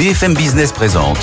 BFM 0.00 0.32
Business 0.32 0.72
présente 0.72 1.18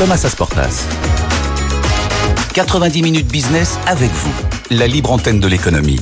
Thomas 0.00 0.20
Asportas. 0.24 0.84
90 2.54 3.02
minutes 3.02 3.28
business 3.28 3.78
avec 3.86 4.10
vous, 4.10 4.32
la 4.70 4.88
libre 4.88 5.12
antenne 5.12 5.38
de 5.38 5.46
l'économie. 5.46 6.00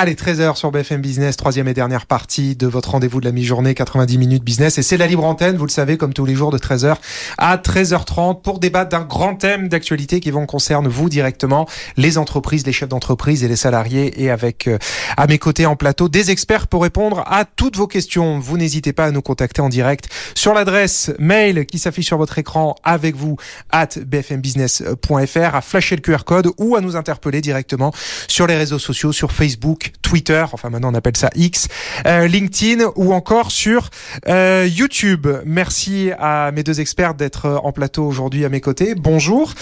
Allez, 0.00 0.14
13h 0.14 0.54
sur 0.54 0.70
BFM 0.70 1.00
Business, 1.00 1.36
troisième 1.36 1.66
et 1.66 1.74
dernière 1.74 2.06
partie 2.06 2.54
de 2.54 2.68
votre 2.68 2.92
rendez-vous 2.92 3.18
de 3.18 3.24
la 3.24 3.32
mi-journée, 3.32 3.74
90 3.74 4.16
minutes 4.16 4.44
business. 4.44 4.78
Et 4.78 4.84
c'est 4.84 4.96
la 4.96 5.08
libre 5.08 5.24
antenne, 5.24 5.56
vous 5.56 5.66
le 5.66 5.72
savez, 5.72 5.96
comme 5.96 6.14
tous 6.14 6.24
les 6.24 6.36
jours 6.36 6.52
de 6.52 6.58
13h 6.58 6.94
à 7.36 7.56
13h30 7.56 8.40
pour 8.42 8.60
débattre 8.60 8.90
d'un 8.90 9.02
grand 9.02 9.34
thème 9.34 9.68
d'actualité 9.68 10.20
qui 10.20 10.30
vous 10.30 10.46
concerne 10.46 10.86
vous 10.86 11.08
directement, 11.08 11.66
les 11.96 12.16
entreprises, 12.16 12.64
les 12.64 12.70
chefs 12.70 12.88
d'entreprise 12.88 13.42
et 13.42 13.48
les 13.48 13.56
salariés. 13.56 14.22
Et 14.22 14.30
avec 14.30 14.68
euh, 14.68 14.78
à 15.16 15.26
mes 15.26 15.38
côtés 15.38 15.66
en 15.66 15.74
plateau 15.74 16.08
des 16.08 16.30
experts 16.30 16.68
pour 16.68 16.82
répondre 16.82 17.24
à 17.26 17.44
toutes 17.44 17.76
vos 17.76 17.88
questions. 17.88 18.38
Vous 18.38 18.56
n'hésitez 18.56 18.92
pas 18.92 19.06
à 19.06 19.10
nous 19.10 19.20
contacter 19.20 19.62
en 19.62 19.68
direct 19.68 20.08
sur 20.36 20.54
l'adresse 20.54 21.10
mail 21.18 21.66
qui 21.66 21.80
s'affiche 21.80 22.06
sur 22.06 22.18
votre 22.18 22.38
écran 22.38 22.76
avec 22.84 23.16
vous 23.16 23.36
at 23.70 23.88
bfmbusiness.fr, 24.06 25.54
à 25.56 25.60
flasher 25.60 25.96
le 25.96 26.02
QR 26.02 26.22
code 26.24 26.50
ou 26.56 26.76
à 26.76 26.80
nous 26.80 26.94
interpeller 26.94 27.40
directement 27.40 27.92
sur 28.28 28.46
les 28.46 28.56
réseaux 28.56 28.78
sociaux, 28.78 29.10
sur 29.10 29.32
Facebook, 29.32 29.87
Twitter, 30.02 30.44
enfin 30.52 30.70
maintenant 30.70 30.90
on 30.92 30.94
appelle 30.94 31.16
ça 31.16 31.30
X, 31.34 31.68
euh, 32.06 32.26
LinkedIn 32.26 32.84
ou 32.96 33.12
encore 33.12 33.50
sur 33.50 33.90
euh, 34.28 34.68
YouTube. 34.70 35.26
Merci 35.44 36.10
à 36.18 36.50
mes 36.52 36.62
deux 36.62 36.80
experts 36.80 37.14
d'être 37.14 37.46
euh, 37.46 37.56
en 37.58 37.72
plateau 37.72 38.06
aujourd'hui 38.06 38.44
à 38.44 38.48
mes 38.48 38.60
côtés. 38.60 38.94
Bonjour 38.94 39.52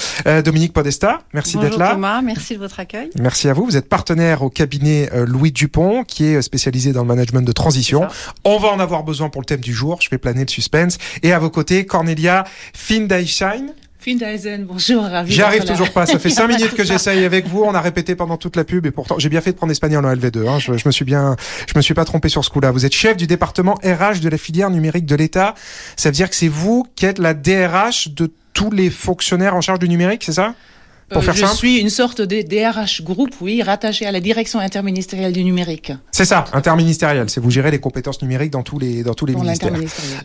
Dominique 0.44 0.72
Podesta, 0.72 1.20
merci 1.32 1.56
d'être 1.58 1.78
là. 1.78 1.92
Thomas, 1.92 2.20
merci 2.22 2.54
de 2.54 2.58
votre 2.58 2.80
accueil. 2.80 3.10
Merci 3.18 3.48
à 3.48 3.52
vous. 3.52 3.64
Vous 3.64 3.76
êtes 3.76 3.88
partenaire 3.88 4.42
au 4.42 4.50
cabinet 4.50 5.08
Louis 5.26 5.52
Dupont 5.52 6.04
qui 6.04 6.24
est 6.24 6.42
spécialisé 6.42 6.92
dans 6.92 7.02
le 7.02 7.08
management 7.08 7.42
de 7.42 7.52
transition. 7.52 8.06
On 8.44 8.58
va 8.58 8.68
en 8.68 8.80
avoir 8.80 9.04
besoin 9.04 9.28
pour 9.28 9.40
le 9.40 9.46
thème 9.46 9.60
du 9.60 9.72
jour. 9.72 10.00
Je 10.00 10.10
vais 10.10 10.18
planer 10.18 10.42
le 10.42 10.50
suspense. 10.50 10.98
Et 11.22 11.32
à 11.32 11.38
vos 11.38 11.50
côtés, 11.50 11.86
Cornelia 11.86 12.44
Findeisheim 14.06 14.66
bonjour, 14.66 15.02
ravi. 15.02 15.32
J'y 15.32 15.42
arrive 15.42 15.64
toujours 15.64 15.90
pas. 15.90 16.06
Ça 16.06 16.20
fait 16.20 16.30
cinq 16.30 16.46
minutes 16.56 16.74
que 16.74 16.84
j'essaye 16.84 17.24
avec 17.24 17.48
vous. 17.48 17.64
On 17.64 17.74
a 17.74 17.80
répété 17.80 18.14
pendant 18.14 18.36
toute 18.36 18.54
la 18.54 18.62
pub 18.62 18.86
et 18.86 18.92
pourtant 18.92 19.18
j'ai 19.18 19.28
bien 19.28 19.40
fait 19.40 19.50
de 19.50 19.56
prendre 19.56 19.72
espagnol 19.72 20.06
en 20.06 20.14
LV2. 20.14 20.46
Hein. 20.46 20.60
Je, 20.60 20.70
me 20.70 20.92
suis 20.92 21.04
bien, 21.04 21.34
je 21.66 21.76
me 21.76 21.82
suis 21.82 21.92
pas 21.92 22.04
trompé 22.04 22.28
sur 22.28 22.44
ce 22.44 22.50
coup-là. 22.50 22.70
Vous 22.70 22.86
êtes 22.86 22.94
chef 22.94 23.16
du 23.16 23.26
département 23.26 23.74
RH 23.82 24.20
de 24.20 24.28
la 24.28 24.38
filière 24.38 24.70
numérique 24.70 25.06
de 25.06 25.16
l'État. 25.16 25.56
Ça 25.96 26.10
veut 26.10 26.14
dire 26.14 26.30
que 26.30 26.36
c'est 26.36 26.46
vous 26.46 26.86
qui 26.94 27.04
êtes 27.04 27.18
la 27.18 27.34
DRH 27.34 28.10
de 28.10 28.30
tous 28.54 28.70
les 28.70 28.90
fonctionnaires 28.90 29.56
en 29.56 29.60
charge 29.60 29.80
du 29.80 29.88
numérique, 29.88 30.22
c'est 30.22 30.34
ça? 30.34 30.54
Pour 31.08 31.22
euh, 31.22 31.32
je 31.32 31.46
suis 31.46 31.78
une 31.78 31.90
sorte 31.90 32.20
de 32.20 32.42
DRH 32.42 33.02
groupe, 33.02 33.34
oui, 33.40 33.62
rattaché 33.62 34.06
à 34.06 34.12
la 34.12 34.20
direction 34.20 34.58
interministérielle 34.58 35.32
du 35.32 35.44
numérique. 35.44 35.92
C'est 36.10 36.24
ça, 36.24 36.46
interministériel. 36.52 37.30
C'est 37.30 37.40
vous 37.40 37.50
gérez 37.50 37.70
les 37.70 37.78
compétences 37.78 38.20
numériques 38.22 38.50
dans 38.50 38.62
tous 38.62 38.78
les 38.78 39.04
dans 39.04 39.14
tous 39.14 39.26
les 39.26 39.34
ministères. 39.34 39.72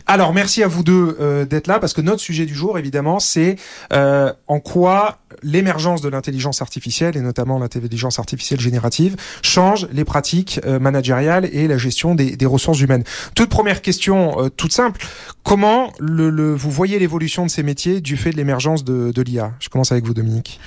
Alors 0.06 0.34
merci 0.34 0.62
à 0.62 0.68
vous 0.68 0.82
deux 0.82 1.16
euh, 1.20 1.44
d'être 1.44 1.68
là 1.68 1.78
parce 1.78 1.92
que 1.92 2.00
notre 2.00 2.20
sujet 2.20 2.46
du 2.46 2.54
jour, 2.54 2.78
évidemment, 2.78 3.20
c'est 3.20 3.56
euh, 3.92 4.32
en 4.48 4.58
quoi 4.58 5.18
l'émergence 5.42 6.00
de 6.00 6.08
l'intelligence 6.08 6.62
artificielle 6.62 7.16
et 7.16 7.20
notamment 7.20 7.58
l'intelligence 7.58 8.18
artificielle 8.18 8.60
générative 8.60 9.16
change 9.42 9.88
les 9.92 10.04
pratiques 10.04 10.60
managériales 10.66 11.48
et 11.52 11.68
la 11.68 11.78
gestion 11.78 12.14
des, 12.14 12.36
des 12.36 12.46
ressources 12.46 12.80
humaines. 12.80 13.04
Toute 13.34 13.48
première 13.48 13.82
question, 13.82 14.50
toute 14.56 14.72
simple. 14.72 15.04
Comment 15.42 15.92
le, 15.98 16.30
le 16.30 16.54
vous 16.54 16.70
voyez 16.70 16.98
l'évolution 16.98 17.46
de 17.46 17.50
ces 17.50 17.62
métiers 17.62 18.00
du 18.00 18.16
fait 18.16 18.30
de 18.30 18.36
l'émergence 18.36 18.84
de, 18.84 19.10
de 19.10 19.22
l'IA 19.22 19.52
Je 19.58 19.68
commence 19.68 19.90
avec 19.90 20.04
vous, 20.04 20.14
Dominique. 20.14 20.60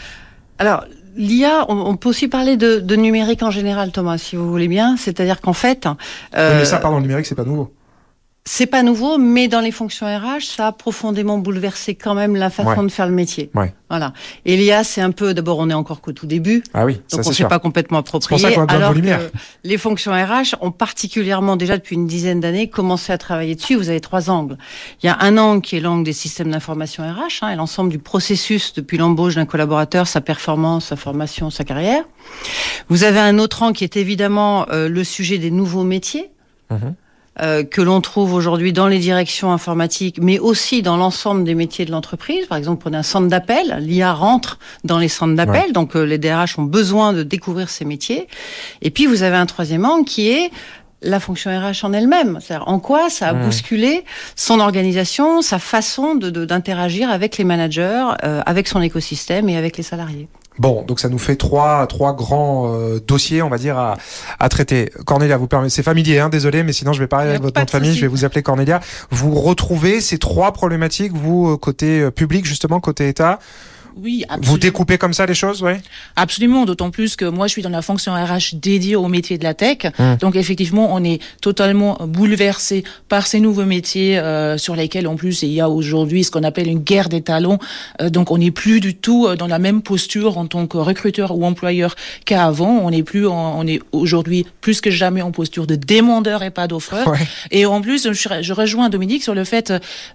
Alors, 0.59 0.85
l'IA, 1.15 1.65
on, 1.69 1.95
peut 1.95 2.09
aussi 2.09 2.27
parler 2.27 2.57
de, 2.57 2.95
numérique 2.95 3.43
en 3.43 3.51
général, 3.51 3.91
Thomas, 3.91 4.17
si 4.17 4.35
vous 4.35 4.49
voulez 4.49 4.67
bien. 4.67 4.97
C'est-à-dire 4.97 5.41
qu'en 5.41 5.53
fait... 5.53 5.87
Euh, 6.35 6.59
mais 6.59 6.65
ça, 6.65 6.77
pardon, 6.77 6.97
le 6.97 7.03
numérique, 7.03 7.25
c'est 7.25 7.35
pas 7.35 7.43
nouveau. 7.43 7.71
C'est 8.47 8.67
pas 8.67 8.83
nouveau, 8.83 9.17
mais 9.17 9.47
dans 9.47 9.59
les 9.59 9.71
fonctions 9.71 10.05
RH, 10.05 10.43
ça 10.55 10.67
a 10.67 10.71
profondément 10.71 11.39
bouleversé 11.39 11.95
quand 11.95 12.13
même 12.13 12.35
la 12.35 12.51
façon 12.51 12.83
de 12.83 12.89
faire 12.89 13.07
le 13.07 13.11
métier. 13.11 13.49
Ouais. 13.55 13.73
Voilà. 13.89 14.13
Et 14.45 14.55
l'IA, 14.55 14.83
c'est 14.83 15.01
un 15.01 15.09
peu, 15.09 15.33
d'abord, 15.33 15.57
on 15.57 15.67
est 15.71 15.73
encore 15.73 15.99
qu'au 15.99 16.11
tout 16.11 16.27
début. 16.27 16.63
Ah 16.75 16.85
oui, 16.85 17.01
donc 17.11 17.25
on 17.25 17.29
ne 17.29 17.33
s'est 17.33 17.47
pas 17.47 17.57
complètement 17.57 17.97
approprié. 17.97 18.39
C'est 18.39 18.53
pour 18.53 18.69
ça 18.69 18.75
alors 18.75 18.93
que 18.93 19.31
les 19.63 19.77
fonctions 19.79 20.11
RH 20.11 20.57
ont 20.61 20.69
particulièrement 20.69 21.55
déjà 21.55 21.75
depuis 21.75 21.95
une 21.95 22.05
dizaine 22.05 22.39
d'années 22.39 22.69
commencé 22.69 23.11
à 23.11 23.17
travailler 23.17 23.55
dessus. 23.55 23.75
Vous 23.75 23.89
avez 23.89 23.99
trois 23.99 24.29
angles. 24.29 24.57
Il 25.01 25.07
y 25.07 25.09
a 25.09 25.17
un 25.21 25.39
angle 25.39 25.61
qui 25.61 25.77
est 25.77 25.79
l'angle 25.79 26.03
des 26.03 26.13
systèmes 26.13 26.51
d'information 26.51 27.03
RH 27.03 27.41
hein, 27.41 27.49
et 27.49 27.55
l'ensemble 27.55 27.89
du 27.89 27.97
processus 27.97 28.73
depuis 28.73 28.97
l'embauche 28.99 29.33
d'un 29.33 29.47
collaborateur, 29.47 30.05
sa 30.05 30.21
performance, 30.21 30.85
sa 30.85 30.95
formation, 30.95 31.49
sa 31.49 31.63
carrière. 31.63 32.03
Vous 32.89 33.03
avez 33.03 33.19
un 33.19 33.39
autre 33.39 33.63
angle 33.63 33.75
qui 33.75 33.83
est 33.83 33.97
évidemment 33.97 34.67
euh, 34.69 34.87
le 34.87 35.03
sujet 35.03 35.39
des 35.39 35.49
nouveaux 35.49 35.83
métiers. 35.83 36.29
Mmh. 36.69 36.75
Euh, 37.41 37.65
que 37.65 37.81
l'on 37.81 37.99
trouve 37.99 38.33
aujourd'hui 38.33 38.71
dans 38.71 38.87
les 38.87 38.97
directions 38.97 39.51
informatiques, 39.51 40.19
mais 40.21 40.39
aussi 40.39 40.81
dans 40.81 40.95
l'ensemble 40.95 41.43
des 41.43 41.53
métiers 41.53 41.83
de 41.83 41.91
l'entreprise. 41.91 42.45
Par 42.45 42.57
exemple, 42.57 42.81
prenez 42.81 42.95
un 42.95 43.03
centre 43.03 43.27
d'appel, 43.27 43.77
l'IA 43.81 44.13
rentre 44.13 44.57
dans 44.85 44.99
les 44.99 45.09
centres 45.09 45.35
d'appel, 45.35 45.73
donc 45.73 45.97
euh, 45.97 46.03
les 46.03 46.17
DRH 46.17 46.57
ont 46.57 46.63
besoin 46.63 47.11
de 47.11 47.23
découvrir 47.23 47.69
ces 47.69 47.83
métiers. 47.83 48.29
Et 48.81 48.89
puis 48.89 49.05
vous 49.05 49.23
avez 49.23 49.35
un 49.35 49.45
troisième 49.47 49.83
angle 49.83 50.05
qui 50.05 50.29
est 50.29 50.49
la 51.01 51.19
fonction 51.19 51.51
RH 51.51 51.83
en 51.83 51.91
elle-même. 51.91 52.39
C'est-à-dire 52.41 52.69
en 52.69 52.79
quoi 52.79 53.09
ça 53.09 53.27
a 53.27 53.33
mmh. 53.33 53.43
bousculé 53.43 54.05
son 54.37 54.61
organisation, 54.61 55.41
sa 55.41 55.59
façon 55.59 56.15
d'interagir 56.15 57.09
de, 57.09 57.13
avec 57.13 57.37
les 57.37 57.43
managers, 57.43 58.05
euh, 58.23 58.41
avec 58.45 58.69
son 58.69 58.81
écosystème 58.81 59.49
et 59.49 59.57
avec 59.57 59.75
les 59.75 59.83
salariés. 59.83 60.29
Bon, 60.57 60.83
donc 60.83 60.99
ça 60.99 61.09
nous 61.09 61.17
fait 61.19 61.35
trois, 61.35 61.85
trois 61.87 62.15
grands 62.15 62.73
euh, 62.73 62.99
dossiers, 63.05 63.41
on 63.41 63.49
va 63.49 63.57
dire, 63.57 63.77
à, 63.77 63.97
à 64.39 64.49
traiter. 64.49 64.89
Cornélia, 65.05 65.37
vous 65.37 65.47
permettez, 65.47 65.69
c'est 65.69 65.83
familier, 65.83 66.19
hein, 66.19 66.29
désolé, 66.29 66.63
mais 66.63 66.71
sinon 66.73 66.93
je 66.93 66.99
vais 66.99 67.07
parler 67.07 67.29
avec 67.29 67.41
votre 67.41 67.59
nom 67.59 67.65
de 67.65 67.69
famille, 67.69 67.93
je 67.93 68.01
vais 68.01 68.07
vous 68.07 68.23
appeler 68.23 68.41
Cornélia. 68.41 68.79
Vous 69.11 69.35
retrouvez 69.35 69.99
ces 69.99 70.17
trois 70.17 70.53
problématiques, 70.53 71.11
vous, 71.13 71.49
euh, 71.49 71.57
côté 71.57 71.99
euh, 71.99 72.11
public, 72.11 72.45
justement, 72.45 72.79
côté 72.79 73.09
État 73.09 73.39
oui, 73.97 74.23
absolument. 74.27 74.51
Vous 74.51 74.57
découpez 74.57 74.97
comme 74.97 75.13
ça 75.13 75.25
les 75.25 75.33
choses, 75.33 75.61
ouais 75.63 75.79
Absolument, 76.15 76.65
d'autant 76.65 76.91
plus 76.91 77.15
que 77.15 77.25
moi 77.25 77.47
je 77.47 77.53
suis 77.53 77.61
dans 77.61 77.69
la 77.69 77.81
fonction 77.81 78.13
RH 78.13 78.55
dédiée 78.55 78.95
au 78.95 79.07
métier 79.07 79.37
de 79.37 79.43
la 79.43 79.53
tech. 79.53 79.77
Hum. 79.97 80.17
Donc 80.17 80.35
effectivement, 80.35 80.93
on 80.93 81.03
est 81.03 81.21
totalement 81.41 81.97
bouleversé 82.01 82.83
par 83.09 83.27
ces 83.27 83.39
nouveaux 83.39 83.65
métiers 83.65 84.17
euh, 84.19 84.57
sur 84.57 84.75
lesquels 84.75 85.07
en 85.07 85.15
plus 85.15 85.43
il 85.43 85.51
y 85.51 85.61
a 85.61 85.69
aujourd'hui 85.69 86.23
ce 86.23 86.31
qu'on 86.31 86.43
appelle 86.43 86.67
une 86.67 86.79
guerre 86.79 87.09
des 87.09 87.21
talents. 87.21 87.59
Euh, 88.01 88.09
donc 88.09 88.31
on 88.31 88.37
n'est 88.37 88.51
plus 88.51 88.79
du 88.79 88.95
tout 88.95 89.27
euh, 89.27 89.35
dans 89.35 89.47
la 89.47 89.59
même 89.59 89.81
posture 89.81 90.37
en 90.37 90.45
tant 90.45 90.67
que 90.67 90.77
recruteur 90.77 91.35
ou 91.35 91.45
employeur 91.45 91.95
qu'avant. 92.25 92.79
On 92.83 92.91
est 92.91 93.03
plus, 93.03 93.25
on 93.27 93.65
est 93.65 93.79
aujourd'hui 93.91 94.45
plus 94.61 94.81
que 94.81 94.91
jamais 94.91 95.21
en 95.21 95.31
posture 95.31 95.67
de 95.67 95.75
demandeur 95.75 96.43
et 96.43 96.51
pas 96.51 96.67
d'offreur. 96.67 97.13
Et 97.51 97.65
en 97.65 97.81
plus, 97.81 98.11
je, 98.11 98.41
je, 98.41 98.53
rejoins 98.53 98.89
Dominique 98.89 99.23
sur 99.23 99.35
le 99.35 99.43
fait 99.43 99.73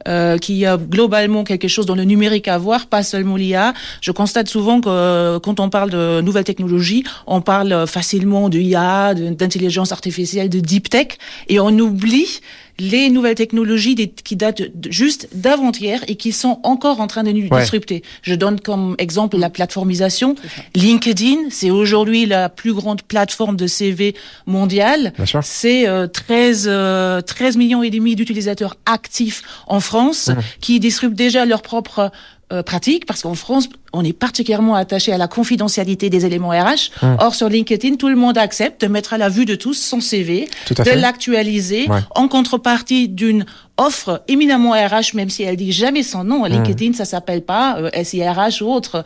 euh, 0.09 0.39
qu'il 0.39 0.57
y 0.57 0.67
a 0.67 0.77
globalement 0.77 1.45
quelque 1.45 1.69
chose 1.69 1.87
dans 1.87 1.95
le 1.95 2.05
numérique 2.05 2.49
à 2.49 2.59
voir, 2.59 2.87
pas 2.87 3.03
seulement 3.03 3.37
l'IA 3.37 3.69
je 4.00 4.10
constate 4.10 4.48
souvent 4.48 4.81
que 4.81 4.88
euh, 4.88 5.38
quand 5.41 5.60
on 5.60 5.70
parle 5.70 5.91
de 5.91 6.20
nouvelles 6.20 6.44
technologies, 6.44 7.04
on 7.26 7.41
parle 7.41 7.86
facilement 7.86 8.48
de 8.48 8.58
IA, 8.58 9.14
d'intelligence 9.14 9.92
artificielle, 9.92 10.48
de 10.48 10.60
deep 10.60 10.88
tech, 10.88 11.19
et 11.48 11.60
on 11.60 11.70
oublie 11.78 12.41
les 12.81 13.10
nouvelles 13.10 13.34
technologies 13.34 13.94
qui 13.94 14.36
datent 14.36 14.62
juste 14.88 15.28
d'avant-hier 15.34 16.03
et 16.08 16.16
qui 16.16 16.32
sont 16.32 16.60
encore 16.62 17.00
en 17.00 17.06
train 17.06 17.22
de 17.22 17.31
nous 17.31 17.48
disrupter. 17.48 18.03
Je 18.22 18.34
donne 18.34 18.58
comme 18.58 18.94
exemple 18.98 19.36
la 19.36 19.50
plateformisation. 19.50 20.34
LinkedIn, 20.75 21.50
c'est 21.50 21.70
aujourd'hui 21.70 22.25
la 22.25 22.48
plus 22.48 22.72
grande 22.72 23.02
plateforme 23.02 23.56
de 23.56 23.66
CV 23.66 24.14
mondiale. 24.47 25.12
C'est 25.42 25.84
13, 26.12 26.66
euh, 26.69 27.20
13 27.20 27.54
euh, 27.54 27.58
millions 27.58 27.82
et 27.82 27.91
demi 27.91 28.16
d'utilisateurs 28.16 28.76
actifs 28.87 29.42
en 29.66 29.81
France 29.81 30.28
mmh. 30.28 30.37
qui 30.60 30.81
disruptent 30.81 31.14
déjà 31.14 31.44
leur 31.44 31.60
propre 31.60 32.10
euh, 32.53 32.62
pratique 32.62 33.06
parce 33.06 33.22
qu'en 33.22 33.34
France, 33.34 33.69
on 33.93 34.05
est 34.05 34.12
particulièrement 34.12 34.75
attaché 34.75 35.12
à 35.12 35.19
la 35.19 35.28
confidentialité 35.28 36.11
des 36.11 36.27
éléments 36.27 36.50
RH. 36.50 36.91
Hum. 37.03 37.16
Or, 37.21 37.34
sur 37.34 37.49
LinkedIn, 37.49 37.97
tout 37.97 38.09
le 38.09 38.16
monde 38.16 38.38
accepte 38.38 38.82
de 38.82 38.87
mettre 38.88 39.12
à 39.12 39.19
la 39.19 39.29
vue 39.29 39.44
de 39.44 39.55
tous 39.55 39.75
son 39.75 40.00
CV, 40.00 40.49
de 40.70 40.91
l'actualiser 40.91 41.88
en 42.14 42.29
contrepartie 42.29 43.08
d'une 43.08 43.47
offre 43.76 44.23
éminemment 44.29 44.73
RH, 44.73 45.14
même 45.14 45.31
si 45.31 45.43
elle 45.43 45.56
dit 45.56 45.73
jamais 45.73 46.02
son 46.02 46.25
nom. 46.25 46.44
Hum. 46.44 46.49
LinkedIn, 46.52 46.93
ça 46.93 47.05
s'appelle 47.05 47.43
pas 47.43 47.79
euh, 47.79 47.91
SIRH 48.02 48.62
ou 48.62 48.73
autre. 48.73 49.05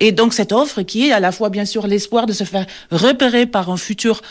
Et 0.00 0.12
donc 0.12 0.32
cette 0.32 0.52
offre 0.52 0.82
qui 0.82 1.08
est 1.08 1.12
à 1.12 1.20
la 1.20 1.32
fois 1.32 1.50
bien 1.50 1.64
sûr 1.64 1.86
l'espoir 1.86 2.26
de 2.26 2.32
se 2.32 2.44
faire 2.44 2.66
repérer 2.90 3.46
par 3.46 3.70
un 3.70 3.76
futur 3.76 4.22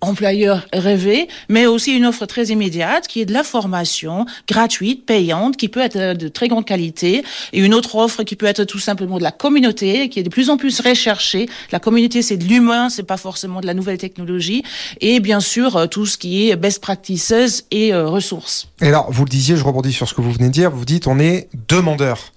employeur 0.00 0.66
rêvé, 0.72 1.28
mais 1.48 1.66
aussi 1.66 1.92
une 1.96 2.06
offre 2.06 2.26
très 2.26 2.46
immédiate 2.46 3.08
qui 3.08 3.20
est 3.20 3.26
de 3.26 3.32
la 3.32 3.44
formation 3.44 4.26
gratuite, 4.46 5.06
payante, 5.06 5.56
qui 5.56 5.68
peut 5.68 5.80
être 5.80 6.16
de 6.16 6.28
très 6.28 6.48
grande 6.48 6.64
qualité, 6.64 7.24
et 7.52 7.60
une 7.60 7.74
autre 7.74 7.96
offre 7.96 8.22
qui 8.22 8.36
peut 8.36 8.46
être 8.46 8.64
tout 8.64 8.78
simplement 8.78 9.18
de 9.18 9.22
la 9.22 9.32
communauté, 9.32 10.08
qui 10.08 10.20
est 10.20 10.22
de 10.22 10.28
plus 10.28 10.50
en 10.50 10.56
plus 10.56 10.80
recherchée. 10.80 11.48
La 11.72 11.80
communauté, 11.80 12.22
c'est 12.22 12.36
de 12.36 12.44
l'humain, 12.44 12.88
c'est 12.88 13.02
pas 13.02 13.16
forcément 13.16 13.60
de 13.60 13.66
la 13.66 13.74
nouvelle 13.74 13.98
technologie, 13.98 14.62
et 15.00 15.20
bien 15.20 15.40
sûr 15.40 15.76
euh, 15.76 15.86
tout 15.86 16.06
ce 16.06 16.18
qui 16.18 16.50
est 16.50 16.56
best 16.56 16.80
practices 16.80 17.64
et 17.70 17.92
euh, 17.92 18.08
ressources. 18.08 18.68
Et 18.80 18.88
alors, 18.88 19.10
vous 19.10 19.24
le 19.24 19.30
disiez, 19.30 19.56
je 19.56 19.64
rebondis 19.64 19.92
sur 19.92 20.08
ce 20.08 20.14
que 20.14 20.20
vous 20.20 20.32
venez 20.32 20.48
de 20.48 20.52
dire, 20.52 20.70
vous 20.70 20.84
dites 20.84 21.06
on 21.06 21.18
est 21.18 21.48
demandeur. 21.68 22.32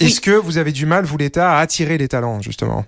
Est-ce 0.00 0.20
que 0.20 0.30
vous 0.30 0.58
avez 0.58 0.70
du 0.70 0.86
mal, 0.86 1.04
vous 1.04 1.16
l'État, 1.16 1.56
à 1.56 1.60
attirer 1.60 1.98
les 1.98 2.06
talents, 2.06 2.40
justement? 2.40 2.84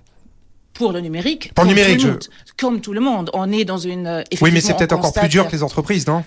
Pour 0.73 0.91
le 0.91 1.01
numérique. 1.01 1.51
Pour 1.53 1.65
le 1.65 1.69
comme 1.69 1.77
numérique, 1.77 1.99
tout 1.99 2.05
le 2.07 2.11
je- 2.11 2.13
monde. 2.13 2.27
Comme 2.59 2.81
tout 2.81 2.93
le 2.93 3.01
monde. 3.01 3.29
On 3.33 3.51
est 3.51 3.65
dans 3.65 3.77
une. 3.77 4.07
euh, 4.07 4.23
Oui, 4.41 4.51
mais 4.53 4.61
c'est 4.61 4.75
peut-être 4.75 4.93
encore 4.93 5.13
plus 5.13 5.29
dur 5.29 5.47
que 5.47 5.51
les 5.53 5.63
entreprises, 5.63 6.07
non? 6.07 6.23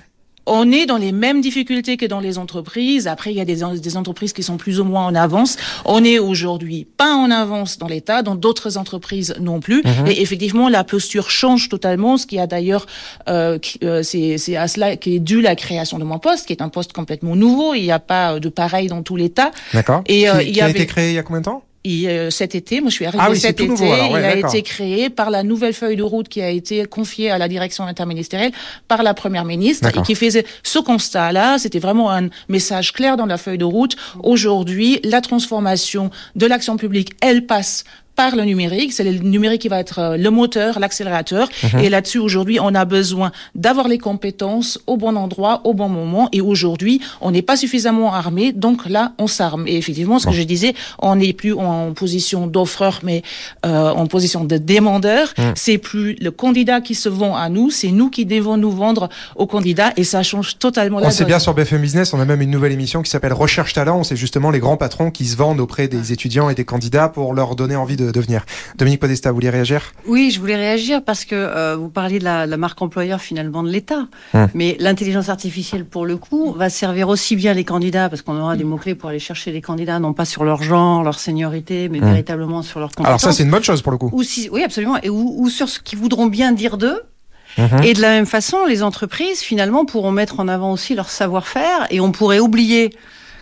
On 0.46 0.70
est 0.73 0.85
dans 0.85 0.99
les 0.99 1.11
mêmes 1.12 1.41
difficultés 1.41 1.96
que 1.96 2.05
dans 2.05 2.20
les 2.20 2.37
entreprises. 2.37 3.06
Après, 3.06 3.31
il 3.32 3.37
y 3.38 3.41
a 3.41 3.46
des, 3.46 3.62
des 3.81 3.96
entreprises 3.96 4.35
qui 4.35 4.43
sont 4.43 4.58
plus 4.58 4.79
ou 4.79 4.85
moins 4.85 5.06
en 5.06 5.14
avance. 5.14 5.56
On 5.87 6.05
est 6.05 6.19
aujourd'hui 6.19 6.87
pas 6.99 7.14
en 7.14 7.31
avance 7.31 7.79
dans 7.79 7.87
l'État, 7.88 8.20
dans 8.20 8.35
d'autres 8.35 8.76
entreprises 8.76 9.35
non 9.41 9.61
plus. 9.61 9.82
Mhm. 9.82 10.06
Et 10.08 10.20
effectivement, 10.20 10.69
la 10.69 10.85
posture 10.85 11.31
change 11.31 11.70
totalement, 11.70 12.19
ce 12.19 12.26
qui 12.26 12.38
a 12.38 12.46
d'ailleurs, 12.46 12.85
euh, 13.26 13.58
euh, 13.85 14.02
c'est 14.02 14.37
c'est 14.37 14.56
à 14.56 14.69
cela 14.69 14.96
qui 14.99 15.17
est 15.17 15.19
dû 15.19 15.41
la 15.41 15.56
création 15.56 15.99
de 15.99 16.05
mon 16.05 16.19
poste, 16.19 16.44
qui 16.46 16.52
est 16.52 16.61
un 16.61 16.69
poste 16.69 16.93
complètement 16.93 17.37
nouveau. 17.37 17.73
Il 17.73 17.81
n'y 17.82 17.91
a 17.93 17.99
pas 17.99 18.38
de 18.38 18.50
pareil 18.50 18.88
dans 18.88 19.02
tout 19.02 19.17
l'État. 19.17 19.50
D'accord. 19.73 20.02
Et, 20.05 20.29
euh, 20.29 20.41
qui, 20.41 20.44
il 20.44 20.50
y 20.50 20.52
qui 20.52 20.61
a 20.61 20.64
avait- 20.67 20.73
été 20.75 20.85
créé 20.87 21.08
il 21.12 21.14
y 21.14 21.19
a 21.19 21.23
combien 21.23 21.41
de 21.41 21.46
temps? 21.46 21.62
Et 21.86 22.08
euh, 22.08 22.31
cet 22.31 22.54
été, 22.54 22.81
moi 22.81 22.88
je 22.88 22.94
suis 22.94 23.04
arrivée 23.04 23.22
Ah 23.25 23.31
oui, 23.31 23.38
cet 23.38 23.60
été, 23.60 23.69
nouveau, 23.69 23.92
alors, 23.92 24.12
ouais, 24.12 24.20
il 24.20 24.25
a 24.25 24.48
été 24.48 24.62
créé 24.62 25.10
par 25.10 25.28
la 25.28 25.42
nouvelle 25.42 25.75
feuille 25.75 25.96
de 25.96 26.02
route 26.02 26.28
qui 26.28 26.40
a 26.40 26.48
été 26.48 26.86
confiée 26.86 27.31
à 27.31 27.36
la 27.36 27.46
direction 27.46 27.84
interministérielle 27.84 28.52
par 28.88 29.02
la 29.02 29.12
première 29.12 29.44
ministre 29.44 29.90
et 29.94 30.02
qui 30.02 30.14
faisait 30.14 30.46
ce 30.62 30.78
constat-là. 30.78 31.58
C'était 31.58 31.78
vraiment 31.78 32.10
un 32.10 32.31
message 32.48 32.94
clair 32.94 33.19
dans 33.19 33.26
la 33.26 33.36
feuille 33.36 33.58
de 33.58 33.66
route. 33.66 33.96
Aujourd'hui, 34.22 34.98
la 35.04 35.20
transformation 35.20 36.10
de 36.36 36.46
l'action 36.46 36.78
publique, 36.78 37.12
elle 37.20 37.44
passe 37.44 37.84
par 38.16 38.37
le 38.37 38.44
numérique. 38.44 38.93
C'est 38.93 39.05
le 39.05 39.12
numérique 39.19 39.62
qui 39.62 39.69
va 39.69 39.81
être 39.81 39.99
euh, 39.99 40.16
le 40.16 40.31
moteur, 40.31 40.78
l'accélérateur. 40.78 41.49
Mhm. 41.62 41.81
Et 41.81 41.88
là-dessus, 41.88 42.19
aujourd'hui, 42.19 42.58
on 42.61 42.75
a 42.75 42.84
besoin 42.84 43.32
d'avoir 43.55 43.88
les 43.88 43.99
compétences 43.99 44.78
au 44.87 44.96
bon 44.96 45.16
endroit, 45.16 45.61
au 45.64 45.75
bon 45.75 45.88
moment. 45.88 46.28
Et 46.32 46.40
aujourd'hui, 46.40 47.00
on 47.20 47.31
n'est 47.31 47.43
pas 47.43 47.56
suffisamment 47.56 48.14
armé. 48.14 48.52
Donc 48.52 48.88
là, 48.88 49.12
on 49.19 49.26
s'arme. 49.26 49.66
Et 49.66 49.76
effectivement, 49.76 50.19
ce 50.19 50.26
que 50.26 50.32
je 50.32 50.43
disais, 50.43 50.75
on 50.99 51.16
n'est 51.16 51.32
plus 51.32 51.55
en 51.55 51.93
position 51.93 52.46
d'offreur, 52.46 53.00
mais 53.02 53.22
euh, 53.66 53.90
en 53.90 54.06
position 54.06 54.44
de 54.44 54.58
demandeur. 54.58 55.32
Mhm. 55.38 55.52
C'est 55.56 55.78
plus 55.78 56.17
le 56.20 56.31
candidat 56.31 56.81
qui 56.81 56.94
se 56.94 57.08
vend 57.08 57.37
à 57.37 57.49
nous, 57.49 57.70
c'est 57.70 57.90
nous 57.90 58.10
qui 58.10 58.25
devons 58.26 58.56
nous 58.56 58.70
vendre 58.70 59.08
au 59.37 59.46
candidat. 59.46 59.93
Et 59.96 60.05
ça 60.05 60.22
change 60.22 60.58
totalement 60.58 61.00
la 61.00 61.08
On 61.08 61.10
sait 61.10 61.25
bien 61.25 61.38
sur 61.38 61.55
BFM 61.55 61.81
Business, 61.81 62.12
on 62.12 62.20
a 62.20 62.25
même 62.25 62.43
une 62.43 62.50
nouvelle 62.50 62.72
émission 62.72 63.02
qui 63.02 63.10
s'appelle 63.10 63.32
Recherche 63.32 63.72
Talent. 63.72 64.05
C'est 64.05 64.17
justement 64.17 64.50
les 64.50 64.60
grands 64.60 64.76
patrons 64.76 65.10
qui 65.10 65.26
se 65.26 65.37
vendent 65.37 65.60
auprès 65.60 65.88
des 65.88 66.12
étudiants 66.12 66.49
et 66.50 66.55
des 66.55 66.64
candidats 66.64 67.08
pour 67.08 67.34
leur 67.34 67.56
donner 67.56 67.76
envie 67.76 67.96
de, 67.96 68.04
de 68.12 68.21
venir. 68.21 68.45
Dominique 68.77 69.01
Podesta, 69.01 69.31
vous 69.31 69.37
voulez 69.37 69.51
réagir? 69.51 69.93
Oui, 70.06 70.31
je 70.31 70.41
voulais 70.41 70.56
réagir 70.56 71.03
parce 71.05 71.25
que 71.25 71.35
euh, 71.35 71.77
vous 71.77 71.89
parliez 71.89 72.19
de 72.19 72.25
la, 72.25 72.47
la 72.47 72.56
marque 72.56 72.81
employeur 72.83 73.21
finalement 73.21 73.62
de 73.62 73.71
l'État. 73.71 74.06
Hum. 74.35 74.49
Mais 74.55 74.77
l'intelligence 74.81 75.29
artificielle, 75.29 75.85
pour 75.85 76.06
le 76.06 76.17
coup, 76.17 76.53
va 76.53 76.71
servir 76.71 77.09
aussi 77.09 77.37
bien 77.37 77.55
les 77.55 77.65
candidats, 77.65 78.09
parce 78.09 78.23
qu'on 78.23 78.39
aura 78.39 78.56
des 78.56 78.65
mots-clés 78.65 78.95
pour 78.95 79.11
aller 79.11 79.19
chercher 79.19 79.53
les 79.53 79.61
candidats, 79.61 79.99
non 79.99 80.12
pas 80.12 80.25
sur 80.25 80.45
leur 80.45 80.62
genre, 80.62 81.03
leur 81.03 81.19
seniorité, 81.19 81.89
mais 81.89 82.01
Hum. 82.01 82.06
véritablement 82.09 82.62
sur 82.62 82.81
leurs 82.81 82.91
compétences. 82.91 83.06
Alors 83.09 83.21
ça, 83.21 83.33
c'est 83.33 83.43
une 83.45 83.51
bonne 83.51 83.62
chose 83.65 83.83
pour 83.83 83.93
le 83.93 83.99
coup. 83.99 84.11
ou 84.12 84.23
si, 84.23 84.49
oui, 84.53 84.62
absolument, 84.62 84.99
et 85.03 85.09
ou, 85.11 85.35
ou 85.39 85.49
sur 85.49 85.69
ce 85.69 85.81
qu'ils 85.81 85.99
voudront 85.99 86.27
bien 86.27 86.53
dire 86.53 86.77
d'eux. 86.79 87.01
Et 87.85 87.95
de 87.95 88.01
la 88.01 88.09
même 88.09 88.27
façon, 88.27 88.67
les 88.67 88.83
entreprises, 88.83 89.39
finalement, 89.41 89.85
pourront 89.85 90.11
mettre 90.11 90.41
en 90.41 90.49
avant 90.49 90.73
aussi 90.73 90.97
leur 90.97 91.09
savoir-faire, 91.09 91.87
et 91.91 92.01
on 92.01 92.11
pourrait 92.11 92.41
oublier, 92.41 92.91